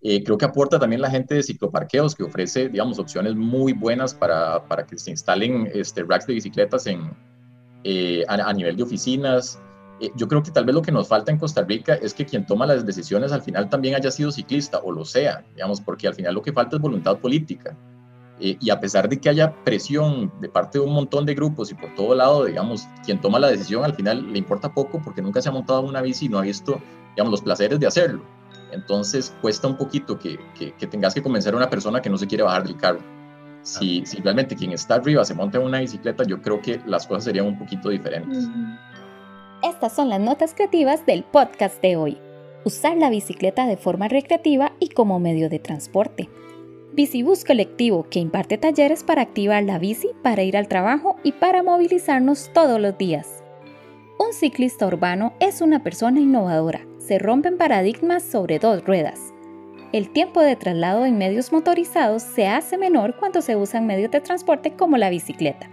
eh, 0.00 0.22
creo 0.22 0.38
que 0.38 0.44
aporta 0.44 0.78
también 0.78 1.02
la 1.02 1.10
gente 1.10 1.34
de 1.34 1.42
cicloparqueos 1.42 2.14
que 2.14 2.22
ofrece, 2.22 2.68
digamos, 2.68 2.98
opciones 2.98 3.34
muy 3.34 3.72
buenas 3.72 4.14
para, 4.14 4.64
para 4.68 4.86
que 4.86 4.96
se 4.96 5.10
instalen 5.10 5.68
este, 5.74 6.04
racks 6.04 6.26
de 6.26 6.34
bicicletas 6.34 6.86
en, 6.86 7.10
eh, 7.82 8.24
a, 8.28 8.52
nivel 8.52 8.76
de 8.76 8.84
oficinas. 8.84 9.60
Eh, 10.00 10.10
yo 10.14 10.28
creo 10.28 10.42
que 10.42 10.52
tal 10.52 10.64
vez 10.64 10.74
lo 10.74 10.82
que 10.82 10.92
nos 10.92 11.08
falta 11.08 11.32
en 11.32 11.38
Costa 11.38 11.62
Rica 11.62 11.94
es 11.94 12.14
que 12.14 12.24
quien 12.24 12.46
toma 12.46 12.64
las 12.66 12.86
decisiones 12.86 13.32
al 13.32 13.42
final 13.42 13.68
también 13.68 13.96
haya 13.96 14.10
sido 14.12 14.30
ciclista 14.30 14.78
o 14.84 14.92
lo 14.92 15.04
sea, 15.04 15.44
digamos, 15.54 15.80
porque 15.80 16.06
al 16.06 16.14
final 16.14 16.34
lo 16.34 16.42
que 16.42 16.52
falta 16.52 16.76
es 16.76 16.82
voluntad 16.82 17.18
política. 17.18 17.76
y 18.40 18.70
a 18.70 18.78
pesar 18.78 19.08
de 19.08 19.18
que 19.18 19.28
haya 19.28 19.52
presión 19.64 20.32
de 20.40 20.48
parte 20.48 20.78
de 20.78 20.84
un 20.84 20.92
montón 20.92 21.26
de 21.26 21.34
grupos 21.34 21.72
y 21.72 21.74
por 21.74 21.92
todo 21.96 22.14
lado, 22.14 22.44
digamos, 22.44 22.86
quien 23.04 23.20
toma 23.20 23.40
la 23.40 23.48
decisión 23.48 23.84
al 23.84 23.94
final 23.94 24.32
le 24.32 24.38
importa 24.38 24.72
poco 24.72 25.02
porque 25.02 25.20
nunca 25.20 25.42
se 25.42 25.48
ha 25.48 25.52
montado 25.52 25.80
una 25.80 26.00
bici 26.02 26.26
y 26.26 26.28
no 26.28 26.38
ha 26.38 26.42
visto, 26.42 26.80
digamos, 27.16 27.32
los 27.32 27.42
placeres 27.42 27.80
de 27.80 27.88
hacerlo. 27.88 28.37
Entonces 28.72 29.34
cuesta 29.40 29.68
un 29.68 29.76
poquito 29.76 30.18
que, 30.18 30.38
que, 30.54 30.86
tengas 30.86 31.14
que 31.14 31.22
convencer 31.22 31.54
a 31.54 31.56
una 31.56 31.70
persona 31.70 32.02
que 32.02 32.10
no 32.10 32.18
se 32.18 32.26
quiere 32.26 32.44
bajar 32.44 32.64
del 32.64 32.76
carro. 32.76 33.00
Si, 33.62 34.04
si, 34.06 34.20
realmente 34.20 34.56
quien 34.56 34.72
está 34.72 34.94
arriba 34.94 35.24
se 35.24 35.34
monta 35.34 35.58
en 35.58 35.64
una 35.64 35.80
bicicleta, 35.80 36.24
yo 36.24 36.40
creo 36.40 36.60
que 36.60 36.80
las 36.86 37.06
cosas 37.06 37.24
serían 37.24 37.46
un 37.46 37.58
poquito 37.58 37.88
diferentes. 37.88 38.48
Estas 39.62 39.92
son 39.92 40.08
las 40.08 40.20
notas 40.20 40.54
creativas 40.54 41.04
del 41.04 41.24
podcast 41.24 41.82
de 41.82 41.96
hoy. 41.96 42.18
Usar 42.64 42.96
la 42.96 43.10
bicicleta 43.10 43.66
de 43.66 43.76
forma 43.76 44.08
recreativa 44.08 44.72
y 44.78 44.88
como 44.88 45.18
medio 45.18 45.48
de 45.48 45.58
transporte. 45.58 46.28
Bicibus 46.92 47.44
Colectivo, 47.44 48.06
que 48.10 48.18
imparte 48.18 48.58
talleres 48.58 49.04
para 49.04 49.22
activar 49.22 49.62
la 49.62 49.78
bici, 49.78 50.10
para 50.22 50.42
ir 50.42 50.56
al 50.56 50.68
trabajo 50.68 51.16
y 51.22 51.32
para 51.32 51.62
movilizarnos 51.62 52.50
todos 52.52 52.80
los 52.80 52.96
días. 52.98 53.42
Un 54.18 54.32
ciclista 54.32 54.86
urbano 54.86 55.32
es 55.38 55.60
una 55.60 55.82
persona 55.82 56.20
innovadora 56.20 56.88
se 57.08 57.18
rompen 57.18 57.56
paradigmas 57.56 58.22
sobre 58.22 58.58
dos 58.58 58.84
ruedas. 58.84 59.32
El 59.94 60.10
tiempo 60.10 60.42
de 60.42 60.56
traslado 60.56 61.06
en 61.06 61.16
medios 61.16 61.52
motorizados 61.52 62.22
se 62.22 62.46
hace 62.46 62.76
menor 62.76 63.16
cuando 63.18 63.40
se 63.40 63.56
usan 63.56 63.86
medios 63.86 64.10
de 64.10 64.20
transporte 64.20 64.74
como 64.74 64.98
la 64.98 65.08
bicicleta. 65.08 65.70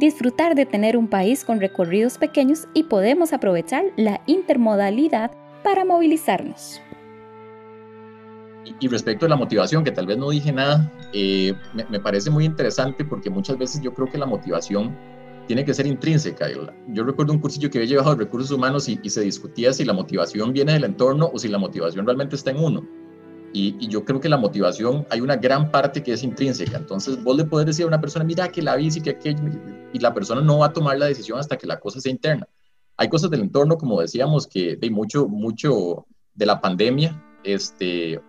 Disfrutar 0.00 0.56
de 0.56 0.66
tener 0.66 0.96
un 0.96 1.06
país 1.06 1.44
con 1.44 1.60
recorridos 1.60 2.18
pequeños 2.18 2.66
y 2.74 2.82
podemos 2.82 3.32
aprovechar 3.32 3.84
la 3.96 4.20
intermodalidad 4.26 5.30
para 5.62 5.84
movilizarnos. 5.84 6.80
Y 8.80 8.88
respecto 8.88 9.26
a 9.26 9.28
la 9.28 9.36
motivación, 9.36 9.84
que 9.84 9.92
tal 9.92 10.06
vez 10.06 10.18
no 10.18 10.30
dije 10.30 10.52
nada, 10.52 10.92
eh, 11.12 11.54
me, 11.72 11.84
me 11.84 12.00
parece 12.00 12.30
muy 12.30 12.44
interesante 12.44 13.04
porque 13.04 13.30
muchas 13.30 13.56
veces 13.58 13.80
yo 13.80 13.94
creo 13.94 14.08
que 14.08 14.18
la 14.18 14.26
motivación 14.26 14.96
tiene 15.48 15.64
que 15.64 15.72
ser 15.72 15.86
intrínseca. 15.86 16.46
Yo 16.88 17.04
recuerdo 17.04 17.32
un 17.32 17.40
cursillo 17.40 17.70
que 17.70 17.78
había 17.78 17.88
llevado 17.88 18.14
de 18.14 18.24
recursos 18.24 18.50
humanos 18.50 18.86
y, 18.88 19.00
se 19.08 19.22
discutía 19.22 19.72
si 19.72 19.84
la 19.84 19.94
motivación 19.94 20.52
viene 20.52 20.74
del 20.74 20.84
entorno 20.84 21.30
o 21.32 21.38
si 21.38 21.48
la 21.48 21.56
motivación 21.56 22.04
realmente 22.04 22.36
está 22.36 22.50
en 22.50 22.58
uno. 22.58 22.86
Y, 23.54 23.88
yo 23.88 24.04
creo 24.04 24.20
que 24.20 24.28
la 24.28 24.36
motivación, 24.36 25.06
hay 25.10 25.22
una 25.22 25.36
gran 25.36 25.70
parte 25.70 26.02
que 26.02 26.12
es 26.12 26.22
intrínseca. 26.22 26.76
Entonces, 26.76 27.24
vos 27.24 27.34
le 27.34 27.44
podés 27.44 27.66
decir 27.66 27.86
a 27.86 27.88
una 27.88 28.00
persona, 28.00 28.26
mira 28.26 28.48
que 28.48 28.60
la 28.60 28.76
bici, 28.76 29.00
que 29.00 29.10
aquello, 29.10 29.40
y 29.90 29.98
la 29.98 30.12
persona 30.12 30.42
no 30.42 30.58
va 30.58 30.66
a 30.66 30.72
tomar 30.74 30.98
la 30.98 31.06
decisión 31.06 31.38
hasta 31.38 31.56
que 31.56 31.66
la 31.66 31.80
cosa 31.80 31.98
sea 31.98 32.12
interna. 32.12 32.46
Hay 32.98 33.08
cosas 33.08 33.30
del 33.30 33.40
entorno, 33.40 33.78
como 33.78 34.02
decíamos, 34.02 34.46
que 34.46 34.76
de 34.76 34.90
mucho, 34.90 35.28
mucho 35.28 36.04
de 36.34 36.44
la 36.44 36.60
pandemia 36.60 37.24
este, 37.42 38.20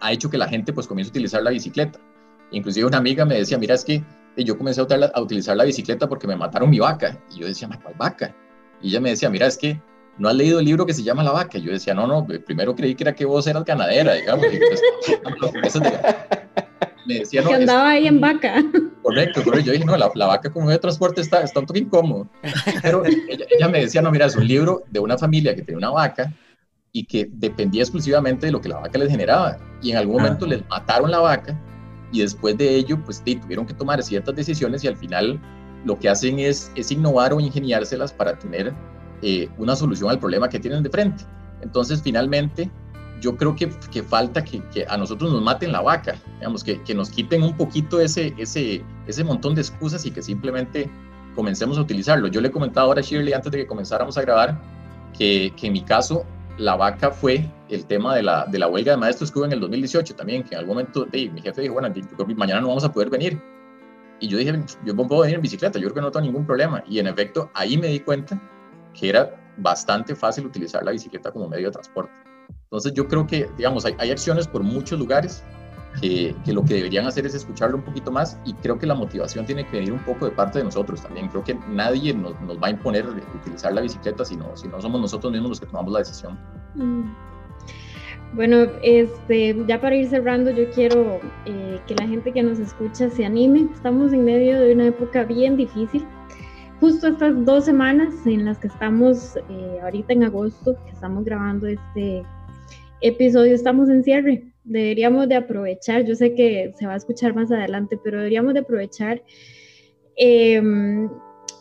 ha 0.00 0.12
hecho 0.12 0.28
que 0.28 0.36
la 0.36 0.48
gente 0.48 0.72
pues 0.72 0.88
comience 0.88 1.10
a 1.10 1.12
utilizar 1.12 1.44
la 1.44 1.50
bicicleta. 1.50 2.00
Inclusive 2.50 2.86
una 2.86 2.98
amiga 2.98 3.24
me 3.24 3.36
decía, 3.36 3.56
mira, 3.56 3.76
es 3.76 3.84
que 3.84 4.02
yo 4.44 4.56
comencé 4.56 4.80
a, 4.80 5.20
utilizar 5.20 5.56
la 5.56 5.64
bicicleta 5.64 6.08
porque 6.08 6.26
me 6.26 6.36
mataron 6.36 6.70
mi 6.70 6.78
vaca. 6.78 7.18
Y 7.34 7.40
yo 7.40 7.46
decía, 7.46 7.68
¿cuál 7.82 7.94
vaca? 7.96 8.34
Y 8.82 8.88
ella 8.88 9.00
me 9.00 9.10
decía, 9.10 9.30
mira, 9.30 9.46
es 9.46 9.56
que 9.56 9.80
¿no 10.20 10.28
has 10.28 10.34
leído 10.34 10.58
el 10.58 10.66
libro 10.66 10.86
que 10.86 10.94
se 10.94 11.02
llama 11.02 11.24
La 11.24 11.32
Vaca? 11.32 11.58
yo 11.58 11.72
decía, 11.72 11.94
no, 11.94 12.06
no, 12.06 12.26
primero 12.44 12.74
creí 12.76 12.94
que 12.94 13.04
era 13.04 13.14
que 13.14 13.24
vos 13.24 13.46
eras 13.46 13.64
ganadera, 13.64 14.14
digamos. 14.14 14.46
Pues, 15.60 15.80
me 17.06 17.14
decía, 17.14 17.40
no, 17.42 17.48
que 17.48 17.54
andaba 17.54 17.90
ahí 17.90 18.06
en 18.06 18.20
vaca. 18.20 18.62
Correcto, 19.02 19.40
pero 19.44 19.58
yo 19.58 19.72
dije, 19.72 19.84
no, 19.84 19.96
la, 19.96 20.26
vaca 20.26 20.52
como 20.52 20.66
medio 20.66 20.76
de 20.76 20.82
transporte 20.82 21.22
está, 21.22 21.40
está 21.40 21.60
un 21.60 21.66
poco 21.66 21.78
incómodo. 21.78 22.28
Pero 22.82 23.02
ella, 23.04 23.68
me 23.68 23.80
decía, 23.80 24.02
no, 24.02 24.10
mira, 24.10 24.26
es 24.26 24.36
un 24.36 24.46
libro 24.46 24.84
de 24.90 25.00
una 25.00 25.16
familia 25.16 25.54
que 25.54 25.62
tiene 25.62 25.78
una 25.78 25.90
vaca 25.90 26.32
y 26.92 27.04
que 27.04 27.28
dependía 27.32 27.82
exclusivamente 27.82 28.46
de 28.46 28.52
lo 28.52 28.60
que 28.60 28.68
la 28.68 28.78
vaca 28.78 28.98
les 28.98 29.08
generaba. 29.08 29.56
Y 29.80 29.92
en 29.92 29.96
algún 29.96 30.16
momento 30.16 30.46
les 30.46 30.68
mataron 30.68 31.10
la 31.10 31.20
vaca 31.20 31.58
y 32.12 32.20
después 32.20 32.56
de 32.58 32.76
ello, 32.76 32.98
pues 33.04 33.22
tuvieron 33.22 33.66
que 33.66 33.74
tomar 33.74 34.02
ciertas 34.02 34.34
decisiones 34.34 34.84
y 34.84 34.88
al 34.88 34.96
final 34.96 35.40
lo 35.84 35.98
que 35.98 36.08
hacen 36.08 36.38
es, 36.38 36.70
innovar 36.90 37.32
o 37.32 37.40
ingeniárselas 37.40 38.12
para 38.12 38.38
tener 38.38 38.72
eh, 39.22 39.48
una 39.58 39.76
solución 39.76 40.10
al 40.10 40.18
problema 40.18 40.48
que 40.48 40.58
tienen 40.58 40.82
de 40.82 40.90
frente. 40.90 41.24
Entonces, 41.62 42.02
finalmente, 42.02 42.70
yo 43.20 43.36
creo 43.36 43.54
que, 43.54 43.68
falta 44.02 44.42
que, 44.42 44.62
a 44.88 44.96
nosotros 44.96 45.32
nos 45.32 45.42
maten 45.42 45.72
la 45.72 45.82
vaca, 45.82 46.16
digamos, 46.38 46.64
que, 46.64 46.94
nos 46.94 47.10
quiten 47.10 47.42
un 47.42 47.56
poquito 47.56 48.00
ese, 48.00 48.34
ese, 48.38 48.82
ese 49.06 49.24
montón 49.24 49.54
de 49.54 49.60
excusas 49.60 50.04
y 50.06 50.10
que 50.10 50.22
simplemente 50.22 50.90
comencemos 51.34 51.78
a 51.78 51.82
utilizarlo. 51.82 52.28
Yo 52.28 52.40
le 52.40 52.48
he 52.48 52.50
comentado 52.50 52.86
ahora 52.88 53.00
a 53.00 53.04
Shirley 53.04 53.32
antes 53.32 53.52
de 53.52 53.58
que 53.58 53.66
comenzáramos 53.66 54.16
a 54.18 54.22
grabar 54.22 54.60
que, 55.16 55.52
que 55.56 55.68
en 55.68 55.74
mi 55.74 55.82
caso 55.82 56.24
la 56.58 56.76
vaca 56.76 57.10
fue 57.10 57.48
el 57.68 57.86
tema 57.86 58.14
de 58.14 58.22
la, 58.22 58.46
de 58.46 58.58
la 58.58 58.68
huelga 58.68 58.92
de 58.92 58.98
maestros 58.98 59.30
que 59.30 59.38
hubo 59.38 59.46
en 59.46 59.52
el 59.52 59.60
2018 59.60 60.14
también, 60.14 60.42
que 60.42 60.54
en 60.54 60.60
algún 60.60 60.74
momento 60.76 61.06
mi 61.12 61.40
jefe 61.40 61.62
dijo, 61.62 61.74
bueno, 61.74 61.92
mañana 62.36 62.60
no 62.60 62.68
vamos 62.68 62.84
a 62.84 62.92
poder 62.92 63.10
venir. 63.10 63.40
Y 64.20 64.28
yo 64.28 64.36
dije, 64.36 64.52
yo 64.84 64.94
puedo 64.94 65.22
venir 65.22 65.36
en 65.36 65.42
bicicleta, 65.42 65.78
yo 65.78 65.86
creo 65.86 65.94
que 65.94 66.00
no 66.02 66.10
tengo 66.10 66.26
ningún 66.26 66.44
problema. 66.44 66.84
Y 66.86 66.98
en 66.98 67.06
efecto, 67.06 67.50
ahí 67.54 67.78
me 67.78 67.86
di 67.86 68.00
cuenta 68.00 68.40
que 68.92 69.08
era 69.08 69.34
bastante 69.56 70.14
fácil 70.14 70.46
utilizar 70.46 70.84
la 70.84 70.90
bicicleta 70.90 71.32
como 71.32 71.48
medio 71.48 71.66
de 71.66 71.72
transporte. 71.72 72.12
Entonces 72.64 72.92
yo 72.92 73.08
creo 73.08 73.26
que, 73.26 73.48
digamos, 73.56 73.84
hay, 73.86 73.94
hay 73.98 74.10
acciones 74.10 74.46
por 74.46 74.62
muchos 74.62 74.98
lugares 74.98 75.42
que, 76.00 76.34
que, 76.44 76.52
lo 76.52 76.62
que 76.64 76.74
deberían 76.74 77.06
hacer 77.06 77.26
es 77.26 77.34
escucharlo 77.34 77.76
un 77.76 77.82
poquito 77.82 78.10
más 78.10 78.38
y 78.44 78.54
creo 78.54 78.78
que 78.78 78.86
la 78.86 78.94
motivación 78.94 79.46
tiene 79.46 79.66
que 79.66 79.78
venir 79.78 79.92
un 79.92 80.04
poco 80.04 80.26
de 80.26 80.32
parte 80.32 80.58
de 80.58 80.64
nosotros 80.64 81.02
también. 81.02 81.28
Creo 81.28 81.44
que 81.44 81.54
nadie 81.68 82.14
nos, 82.14 82.40
nos 82.42 82.60
va 82.60 82.68
a 82.68 82.70
imponer 82.70 83.06
utilizar 83.34 83.72
la 83.72 83.80
bicicleta 83.80 84.24
si 84.24 84.36
no, 84.36 84.56
si 84.56 84.68
no 84.68 84.80
somos 84.80 85.00
nosotros 85.00 85.32
mismos 85.32 85.50
los 85.50 85.60
que 85.60 85.66
tomamos 85.66 85.92
la 85.92 85.98
decisión. 86.00 86.38
Mm. 86.74 87.12
Bueno, 88.34 88.68
este, 88.82 89.56
ya 89.66 89.80
para 89.80 89.96
ir 89.96 90.08
cerrando, 90.08 90.50
yo 90.52 90.70
quiero 90.70 91.20
eh, 91.46 91.80
que 91.88 91.96
la 91.96 92.06
gente 92.06 92.32
que 92.32 92.42
nos 92.42 92.60
escucha 92.60 93.10
se 93.10 93.24
anime. 93.24 93.68
Estamos 93.74 94.12
en 94.12 94.24
medio 94.24 94.60
de 94.60 94.72
una 94.72 94.86
época 94.86 95.24
bien 95.24 95.56
difícil 95.56 96.06
justo 96.80 97.08
estas 97.08 97.44
dos 97.44 97.66
semanas 97.66 98.14
en 98.26 98.46
las 98.46 98.58
que 98.58 98.68
estamos 98.68 99.36
eh, 99.36 99.78
ahorita 99.82 100.14
en 100.14 100.24
agosto, 100.24 100.76
que 100.84 100.90
estamos 100.90 101.24
grabando 101.24 101.66
este 101.66 102.22
episodio, 103.02 103.54
estamos 103.54 103.88
en 103.90 104.02
cierre. 104.02 104.49
Deberíamos 104.64 105.28
de 105.28 105.36
aprovechar, 105.36 106.04
yo 106.04 106.14
sé 106.14 106.34
que 106.34 106.72
se 106.78 106.86
va 106.86 106.94
a 106.94 106.96
escuchar 106.96 107.34
más 107.34 107.50
adelante, 107.50 107.98
pero 108.02 108.18
deberíamos 108.18 108.54
de 108.54 108.60
aprovechar 108.60 109.22
em, 110.16 111.08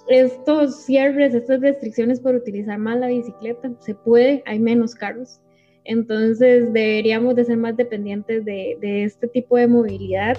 estos 0.10 0.84
cierres, 0.84 1.34
estas 1.34 1.62
restricciones 1.62 2.20
por 2.20 2.36
utilizar 2.36 2.78
más 2.78 3.00
la 3.00 3.08
bicicleta. 3.08 3.72
Se 3.80 3.96
puede, 3.96 4.44
hay 4.46 4.60
menos 4.60 4.96
carros. 4.96 5.40
Entonces 5.86 6.72
deberíamos 6.74 7.36
de 7.36 7.46
ser 7.46 7.58
más 7.58 7.78
dependientes 7.78 8.46
de, 8.46 8.78
este 8.82 9.28
tipo 9.28 9.58
de 9.58 9.68
movilidad 9.68 10.38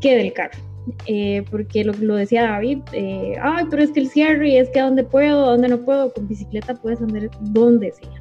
que 0.00 0.16
del 0.16 0.32
carro. 0.32 0.58
Eh, 1.06 1.44
porque 1.50 1.84
lo, 1.84 1.92
lo, 1.94 2.14
decía 2.14 2.44
David, 2.44 2.78
eh, 2.92 3.34
ay, 3.42 3.64
pero 3.68 3.82
es 3.82 3.90
que 3.90 4.00
el 4.00 4.08
cierre, 4.08 4.58
es 4.58 4.70
que 4.70 4.78
a 4.78 4.84
dónde 4.84 5.02
puedo, 5.02 5.44
a 5.44 5.50
dónde 5.50 5.68
no 5.68 5.84
puedo, 5.84 6.12
con 6.12 6.28
bicicleta 6.28 6.74
puedes 6.74 7.00
andar 7.00 7.28
donde 7.40 7.90
sea. 7.90 8.15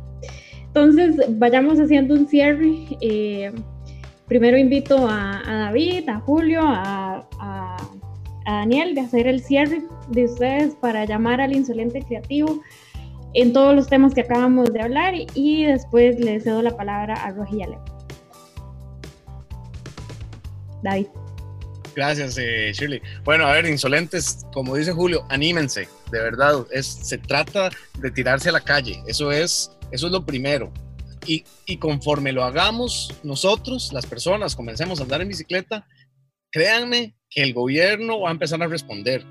Entonces, 0.75 1.15
vayamos 1.29 1.79
haciendo 1.79 2.15
un 2.15 2.27
cierre. 2.27 2.69
Eh, 2.99 3.49
primero 4.27 4.57
invito 4.57 5.07
a, 5.09 5.41
David, 5.47 6.09
a 6.09 6.19
Julio, 6.19 6.63
a, 6.65 7.77
Daniel 8.45 8.93
de 8.93 9.01
hacer 9.01 9.25
el 9.25 9.41
cierre 9.41 9.81
de 10.09 10.25
ustedes 10.25 10.75
para 10.75 11.05
llamar 11.05 11.39
al 11.39 11.55
insolente 11.55 12.01
creativo 12.01 12.61
en 13.33 13.53
todos 13.53 13.73
los 13.73 13.87
temas 13.87 14.13
que 14.13 14.21
acabamos 14.21 14.71
de 14.71 14.81
hablar 14.81 15.13
y 15.33 15.63
después 15.63 16.19
le 16.19 16.39
cedo 16.41 16.61
la 16.61 16.75
palabra 16.75 17.15
a 17.15 17.31
Roji 17.31 17.61
y 17.61 17.65
David. 20.83 21.07
Gracias, 21.95 22.37
eh, 22.37 22.71
Shirley. 22.73 23.01
Bueno, 23.23 23.47
a 23.47 23.53
ver, 23.53 23.65
insolentes, 23.65 24.45
como 24.53 24.75
dice 24.75 24.91
Julio, 24.91 25.25
anímense, 25.29 25.87
de 26.11 26.19
verdad. 26.19 26.65
Es, 26.71 26.85
se 26.85 27.17
trata 27.17 27.69
de 27.99 28.11
tirarse 28.11 28.49
a 28.49 28.51
la 28.51 28.61
calle. 28.61 29.01
Eso 29.07 29.31
es, 29.31 29.74
eso 29.91 30.07
es 30.07 30.11
lo 30.11 30.25
primero. 30.25 30.71
Y, 31.27 31.43
y 31.65 31.77
conforme 31.77 32.31
lo 32.31 32.43
hagamos 32.43 33.13
nosotros, 33.23 33.91
las 33.93 34.05
personas, 34.05 34.55
comencemos 34.55 34.99
a 34.99 35.03
andar 35.03 35.21
en 35.21 35.29
bicicleta, 35.29 35.87
créanme 36.51 37.15
que 37.29 37.43
el 37.43 37.53
gobierno 37.53 38.19
va 38.21 38.29
a 38.29 38.31
empezar 38.31 38.61
a 38.61 38.67
responder 38.67 39.25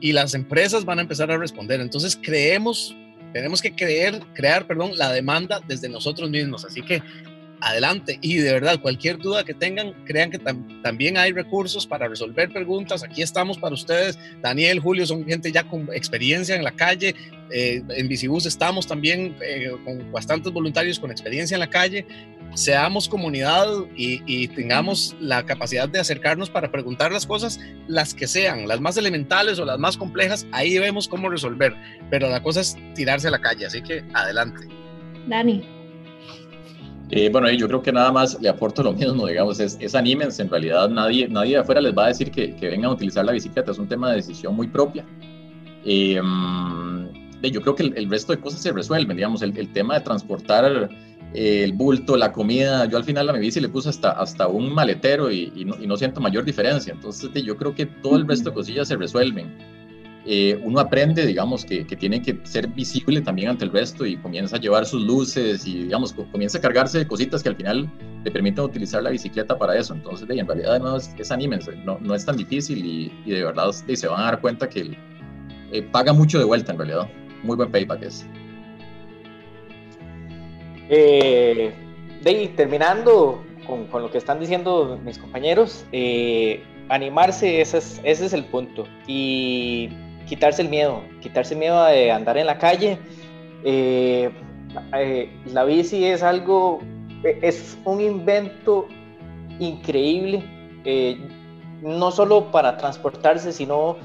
y 0.00 0.12
las 0.12 0.34
empresas 0.34 0.84
van 0.84 0.98
a 0.98 1.02
empezar 1.02 1.30
a 1.30 1.38
responder. 1.38 1.80
Entonces 1.80 2.18
creemos, 2.22 2.94
tenemos 3.32 3.62
que 3.62 3.74
creer, 3.74 4.20
crear, 4.34 4.66
perdón, 4.66 4.92
la 4.96 5.12
demanda 5.12 5.60
desde 5.66 5.88
nosotros 5.88 6.30
mismos. 6.30 6.64
Así 6.64 6.82
que 6.82 7.02
adelante. 7.60 8.18
Y 8.20 8.36
de 8.36 8.52
verdad, 8.52 8.80
cualquier 8.80 9.18
duda 9.18 9.44
que 9.44 9.54
tengan, 9.54 9.92
crean 10.04 10.30
que 10.30 10.38
también 10.38 11.16
hay 11.16 11.32
recursos 11.32 11.86
para 11.86 12.08
resolver 12.08 12.52
preguntas. 12.52 13.02
Aquí 13.02 13.22
estamos 13.22 13.58
para 13.58 13.74
ustedes. 13.74 14.18
Daniel, 14.42 14.80
Julio, 14.80 15.06
son 15.06 15.24
gente 15.24 15.50
ya 15.52 15.64
con 15.64 15.88
experiencia 15.92 16.56
en 16.56 16.64
la 16.64 16.72
calle. 16.72 17.14
Eh, 17.50 17.82
en 17.88 18.08
Bicibus 18.08 18.44
estamos 18.44 18.86
también 18.86 19.34
eh, 19.42 19.70
con 19.84 20.12
bastantes 20.12 20.52
voluntarios 20.52 20.98
con 20.98 21.10
experiencia 21.10 21.54
en 21.54 21.60
la 21.60 21.70
calle. 21.70 22.06
Seamos 22.54 23.08
comunidad 23.08 23.68
y, 23.94 24.48
tengamos 24.48 25.14
la 25.20 25.44
capacidad 25.44 25.88
de 25.88 25.98
acercarnos 25.98 26.48
para 26.48 26.72
preguntar 26.72 27.12
las 27.12 27.26
cosas, 27.26 27.60
las 27.86 28.14
que 28.14 28.26
sean, 28.26 28.66
las 28.66 28.80
más 28.80 28.96
elementales 28.96 29.58
o 29.58 29.64
las 29.64 29.78
más 29.78 29.96
complejas. 29.96 30.46
Ahí 30.52 30.78
vemos 30.78 31.08
cómo 31.08 31.28
resolver. 31.28 31.74
Pero 32.10 32.28
la 32.30 32.42
cosa 32.42 32.62
es 32.62 32.76
tirarse 32.94 33.28
a 33.28 33.32
la 33.32 33.40
calle. 33.40 33.66
Así 33.66 33.82
que 33.82 34.02
adelante. 34.14 34.66
Dani. 35.26 35.77
Eh, 37.10 37.30
bueno, 37.30 37.50
yo 37.50 37.68
creo 37.68 37.82
que 37.82 37.90
nada 37.90 38.12
más 38.12 38.38
le 38.40 38.48
aporto 38.48 38.82
lo 38.82 38.92
mismo, 38.92 39.26
digamos, 39.26 39.60
es, 39.60 39.78
es 39.80 39.94
anímense, 39.94 40.42
en 40.42 40.50
realidad 40.50 40.90
nadie, 40.90 41.26
nadie 41.26 41.52
de 41.52 41.58
afuera 41.58 41.80
les 41.80 41.96
va 41.96 42.04
a 42.04 42.08
decir 42.08 42.30
que, 42.30 42.54
que 42.54 42.68
vengan 42.68 42.90
a 42.90 42.94
utilizar 42.94 43.24
la 43.24 43.32
bicicleta, 43.32 43.70
es 43.70 43.78
un 43.78 43.88
tema 43.88 44.10
de 44.10 44.16
decisión 44.16 44.54
muy 44.54 44.68
propia. 44.68 45.06
Eh, 45.84 46.20
yo 47.42 47.62
creo 47.62 47.74
que 47.74 47.84
el, 47.84 48.10
resto 48.10 48.32
de 48.32 48.40
cosas 48.40 48.60
se 48.60 48.72
resuelven, 48.72 49.16
digamos, 49.16 49.40
el, 49.42 49.56
el 49.56 49.72
tema 49.72 49.94
de 49.94 50.00
transportar 50.00 50.90
eh, 51.32 51.64
el 51.64 51.72
bulto, 51.72 52.16
la 52.16 52.32
comida, 52.32 52.84
yo 52.86 52.98
al 52.98 53.04
final 53.04 53.28
a 53.30 53.32
mi 53.32 53.38
bici 53.38 53.60
le 53.60 53.70
puse 53.70 53.88
hasta, 53.88 54.10
hasta 54.10 54.46
un 54.48 54.74
maletero 54.74 55.30
y, 55.30 55.52
y, 55.54 55.64
no, 55.64 55.76
y 55.80 55.86
no 55.86 55.96
siento 55.96 56.20
mayor 56.20 56.44
diferencia, 56.44 56.92
entonces 56.92 57.30
yo 57.42 57.56
creo 57.56 57.74
que 57.74 57.86
todo 57.86 58.16
el 58.16 58.26
resto 58.26 58.50
de 58.50 58.54
cosillas 58.54 58.88
se 58.88 58.96
resuelven. 58.96 59.77
Eh, 60.30 60.60
uno 60.62 60.78
aprende, 60.78 61.24
digamos, 61.24 61.64
que, 61.64 61.86
que, 61.86 61.96
tiene 61.96 62.20
que 62.20 62.38
ser 62.42 62.68
visible 62.68 63.22
también 63.22 63.48
ante 63.48 63.64
el 63.64 63.72
resto 63.72 64.04
y 64.04 64.18
comienza 64.18 64.56
a 64.56 64.60
llevar 64.60 64.84
sus 64.84 65.02
luces 65.02 65.66
y, 65.66 65.84
digamos, 65.84 66.12
comienza 66.12 66.58
a 66.58 66.60
cargarse 66.60 66.98
de 66.98 67.06
cositas 67.06 67.42
que 67.42 67.48
al 67.48 67.56
final 67.56 67.90
le 68.22 68.30
permiten 68.30 68.62
utilizar 68.62 69.02
la 69.02 69.08
bicicleta 69.08 69.56
para 69.56 69.74
eso. 69.78 69.94
Entonces, 69.94 70.28
en 70.28 70.46
realidad, 70.46 70.80
no 70.80 70.98
es, 70.98 71.14
es 71.16 71.30
anímense, 71.30 71.74
no, 71.76 71.98
no, 72.02 72.14
es 72.14 72.26
tan 72.26 72.36
difícil 72.36 72.84
y, 72.84 73.10
y 73.24 73.30
de 73.30 73.42
verdad 73.42 73.70
se 73.72 74.06
van 74.06 74.20
a 74.20 74.24
dar 74.24 74.42
cuenta 74.42 74.68
que 74.68 74.98
eh, 75.72 75.82
paga 75.82 76.12
mucho 76.12 76.38
de 76.38 76.44
vuelta, 76.44 76.72
en 76.72 76.78
realidad. 76.78 77.08
Muy 77.42 77.56
buen 77.56 77.70
payback 77.70 78.02
es. 78.02 78.26
Eh, 80.90 81.72
de 82.22 82.48
terminando 82.54 83.42
con, 83.66 83.86
con, 83.86 84.02
lo 84.02 84.10
que 84.10 84.18
están 84.18 84.40
diciendo 84.40 85.00
mis 85.02 85.16
compañeros, 85.16 85.86
eh, 85.92 86.62
animarse, 86.90 87.62
ese 87.62 87.78
es, 87.78 87.98
ese 88.04 88.26
es 88.26 88.34
el 88.34 88.44
punto. 88.44 88.86
Y 89.06 89.88
quitarse 90.28 90.62
el 90.62 90.68
miedo, 90.68 91.02
quitarse 91.20 91.54
el 91.54 91.60
miedo 91.60 91.84
de 91.86 92.12
andar 92.12 92.36
en 92.36 92.46
la 92.46 92.58
calle. 92.58 92.98
Eh, 93.64 94.30
eh, 94.94 95.30
la 95.46 95.64
bici 95.64 96.04
es 96.04 96.22
algo, 96.22 96.80
e, 97.24 97.38
es 97.42 97.78
un 97.84 98.00
invento 98.00 98.86
increíble, 99.58 100.44
eh, 100.84 101.18
no 101.82 102.10
solo 102.10 102.50
para 102.50 102.76
transportarse, 102.76 103.52
sino 103.52 103.96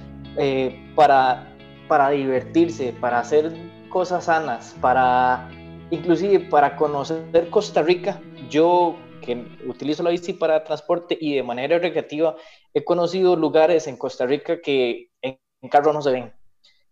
para, 0.96 1.48
para 1.88 2.10
divertirse, 2.10 2.92
para 3.00 3.20
hacer 3.20 3.54
cosas 3.90 4.26
sanas, 4.26 4.76
para 4.82 5.48
inclusive 5.92 6.40
para 6.40 6.76
conocer 6.76 7.50
Costa 7.52 7.84
Rica. 7.84 8.20
Yo 8.50 8.96
que 9.22 9.46
utilizo 9.68 10.02
la 10.02 10.10
bici 10.10 10.34
para 10.34 10.64
transporte 10.64 11.18
y 11.20 11.36
de 11.36 11.44
manera 11.44 11.78
recreativa 11.80 12.36
he 12.74 12.84
conocido 12.84 13.36
lugares 13.36 13.88
en 13.88 13.96
Costa 13.96 14.26
Rica 14.26 14.60
que 14.62 15.13
en, 15.64 15.70
carro 15.70 15.94
no 15.94 16.02
se 16.02 16.12
ven. 16.12 16.32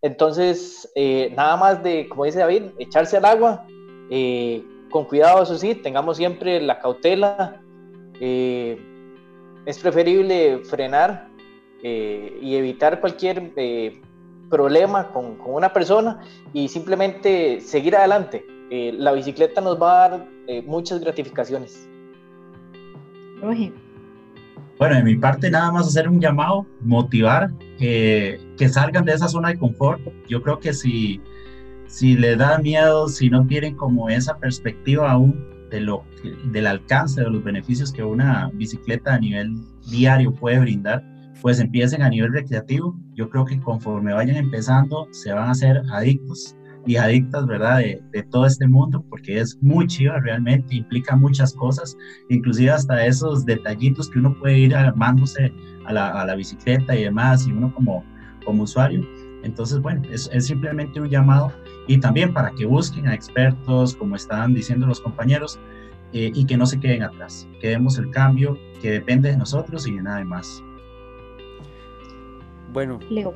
Entonces, 0.02 0.90
eh, 0.96 1.32
nada 1.36 1.56
más 1.56 1.82
de, 1.82 2.08
como 2.08 2.24
dice 2.24 2.40
David, 2.40 2.64
echarse 2.78 3.16
al 3.18 3.24
agua, 3.24 3.64
eh, 4.10 4.64
con 4.90 5.04
cuidado, 5.04 5.42
eso 5.42 5.56
sí, 5.56 5.76
tengamos 5.76 6.16
siempre 6.16 6.60
la 6.60 6.80
cautela. 6.80 7.60
Eh, 8.20 8.78
es 9.64 9.78
preferible 9.78 10.58
frenar 10.64 11.28
y 11.84 12.54
evitar 12.54 13.00
cualquier 13.00 13.52
problema 14.48 15.10
con, 15.12 15.38
una 15.44 15.72
persona 15.72 16.20
y 16.52 16.68
simplemente 16.68 17.60
seguir 17.60 17.96
adelante. 17.96 18.44
la 18.70 19.12
bicicleta 19.12 19.60
nos 19.60 19.80
va 19.80 20.04
a 20.04 20.08
dar 20.08 20.28
muchas 20.64 21.00
gratificaciones. 21.00 21.88
Bueno, 24.78 24.96
de 24.96 25.02
mi 25.02 25.16
parte 25.16 25.50
nada 25.50 25.70
más 25.70 25.86
hacer 25.86 26.08
un 26.08 26.20
llamado, 26.20 26.66
motivar, 26.80 27.52
que 27.78 28.68
salgan 28.70 29.04
de 29.04 29.12
esa 29.12 29.28
zona 29.28 29.50
de 29.50 29.58
confort. 29.58 30.00
Yo 30.28 30.42
creo 30.42 30.58
que 30.58 30.72
si, 30.72 31.20
si 31.86 32.16
les 32.16 32.38
da 32.38 32.58
miedo, 32.58 33.08
si 33.08 33.30
no 33.30 33.46
tienen 33.46 33.76
como 33.76 34.08
esa 34.08 34.38
perspectiva 34.38 35.10
aún 35.10 35.48
de 35.70 35.80
lo, 35.80 36.04
del 36.52 36.66
alcance 36.66 37.22
de 37.22 37.30
los 37.30 37.42
beneficios 37.42 37.92
que 37.92 38.02
una 38.02 38.50
bicicleta 38.54 39.14
a 39.14 39.18
nivel 39.18 39.54
diario 39.90 40.32
puede 40.34 40.58
brindar, 40.58 41.02
pues 41.40 41.60
empiecen 41.60 42.02
a 42.02 42.08
nivel 42.08 42.32
recreativo. 42.32 42.96
Yo 43.14 43.28
creo 43.30 43.44
que 43.44 43.60
conforme 43.60 44.12
vayan 44.12 44.36
empezando, 44.36 45.08
se 45.10 45.32
van 45.32 45.48
a 45.48 45.50
hacer 45.52 45.82
adictos 45.92 46.56
y 46.86 46.96
adictas, 46.96 47.46
¿verdad? 47.46 47.78
De, 47.78 48.02
de, 48.12 48.22
todo 48.24 48.46
este 48.46 48.66
mundo, 48.66 49.04
porque 49.08 49.38
es 49.38 49.56
muy 49.62 49.86
chido 49.86 50.18
realmente, 50.20 50.76
implica 50.76 51.14
muchas 51.16 51.54
cosas, 51.54 51.96
inclusive 52.28 52.70
hasta 52.70 53.06
esos 53.06 53.44
detallitos 53.44 54.10
que 54.10 54.18
uno 54.18 54.34
puede 54.38 54.58
ir 54.58 54.74
armándose 54.74 55.52
a 55.86 55.92
la, 55.92 56.08
a 56.08 56.26
la 56.26 56.34
bicicleta 56.34 56.96
y 56.96 57.04
demás, 57.04 57.46
y 57.46 57.52
uno 57.52 57.72
como, 57.74 58.04
como 58.44 58.64
usuario. 58.64 59.06
Entonces, 59.44 59.80
bueno, 59.80 60.02
es, 60.10 60.30
es, 60.32 60.46
simplemente 60.46 61.00
un 61.00 61.08
llamado 61.08 61.52
y 61.88 61.98
también 61.98 62.32
para 62.32 62.52
que 62.52 62.64
busquen 62.64 63.08
a 63.08 63.14
expertos, 63.14 63.96
como 63.96 64.16
estaban 64.16 64.54
diciendo 64.54 64.86
los 64.86 65.00
compañeros, 65.00 65.58
eh, 66.12 66.30
y 66.34 66.44
que 66.44 66.58
no 66.58 66.66
se 66.66 66.78
queden 66.78 67.02
atrás, 67.02 67.48
que 67.60 67.68
demos 67.68 67.96
el 67.96 68.10
cambio 68.10 68.58
que 68.82 68.90
depende 68.90 69.30
de 69.30 69.36
nosotros 69.38 69.86
y 69.86 69.94
de 69.94 70.02
nada 70.02 70.22
más. 70.24 70.62
Bueno, 72.72 72.98
Leo. 73.08 73.34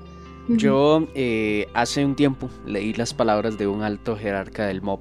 Yo 0.48 1.08
eh, 1.14 1.68
hace 1.74 2.04
un 2.04 2.14
tiempo 2.14 2.48
leí 2.64 2.92
las 2.92 3.14
palabras 3.14 3.58
de 3.58 3.66
un 3.66 3.82
alto 3.82 4.16
jerarca 4.16 4.66
del 4.66 4.80
MOB, 4.80 5.00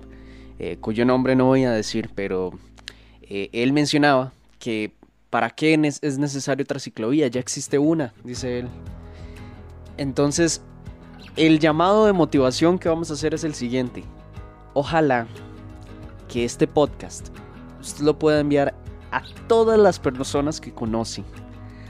eh, 0.57 0.77
cuyo 0.81 1.05
nombre 1.05 1.35
no 1.35 1.45
voy 1.45 1.65
a 1.65 1.71
decir, 1.71 2.09
pero 2.15 2.51
eh, 3.21 3.49
él 3.53 3.71
mencionaba 3.71 4.33
que 4.57 4.91
para 5.29 5.51
qué 5.51 5.73
es 6.01 6.17
necesario 6.17 6.63
otra 6.63 6.79
ciclovía, 6.79 7.27
ya 7.27 7.39
existe 7.39 7.77
una, 7.77 8.11
dice 8.23 8.59
él. 8.59 8.67
Entonces, 9.97 10.63
el 11.35 11.59
llamado 11.59 12.07
de 12.07 12.13
motivación 12.13 12.79
que 12.79 12.89
vamos 12.89 13.11
a 13.11 13.13
hacer 13.13 13.35
es 13.35 13.43
el 13.43 13.53
siguiente. 13.53 14.03
Ojalá 14.73 15.27
que 16.27 16.43
este 16.43 16.65
podcast 16.65 17.29
usted 17.79 18.03
lo 18.03 18.17
pueda 18.17 18.39
enviar 18.39 18.73
a 19.11 19.21
todas 19.47 19.77
las 19.77 19.99
personas 19.99 20.59
que 20.59 20.73
conoce, 20.73 21.23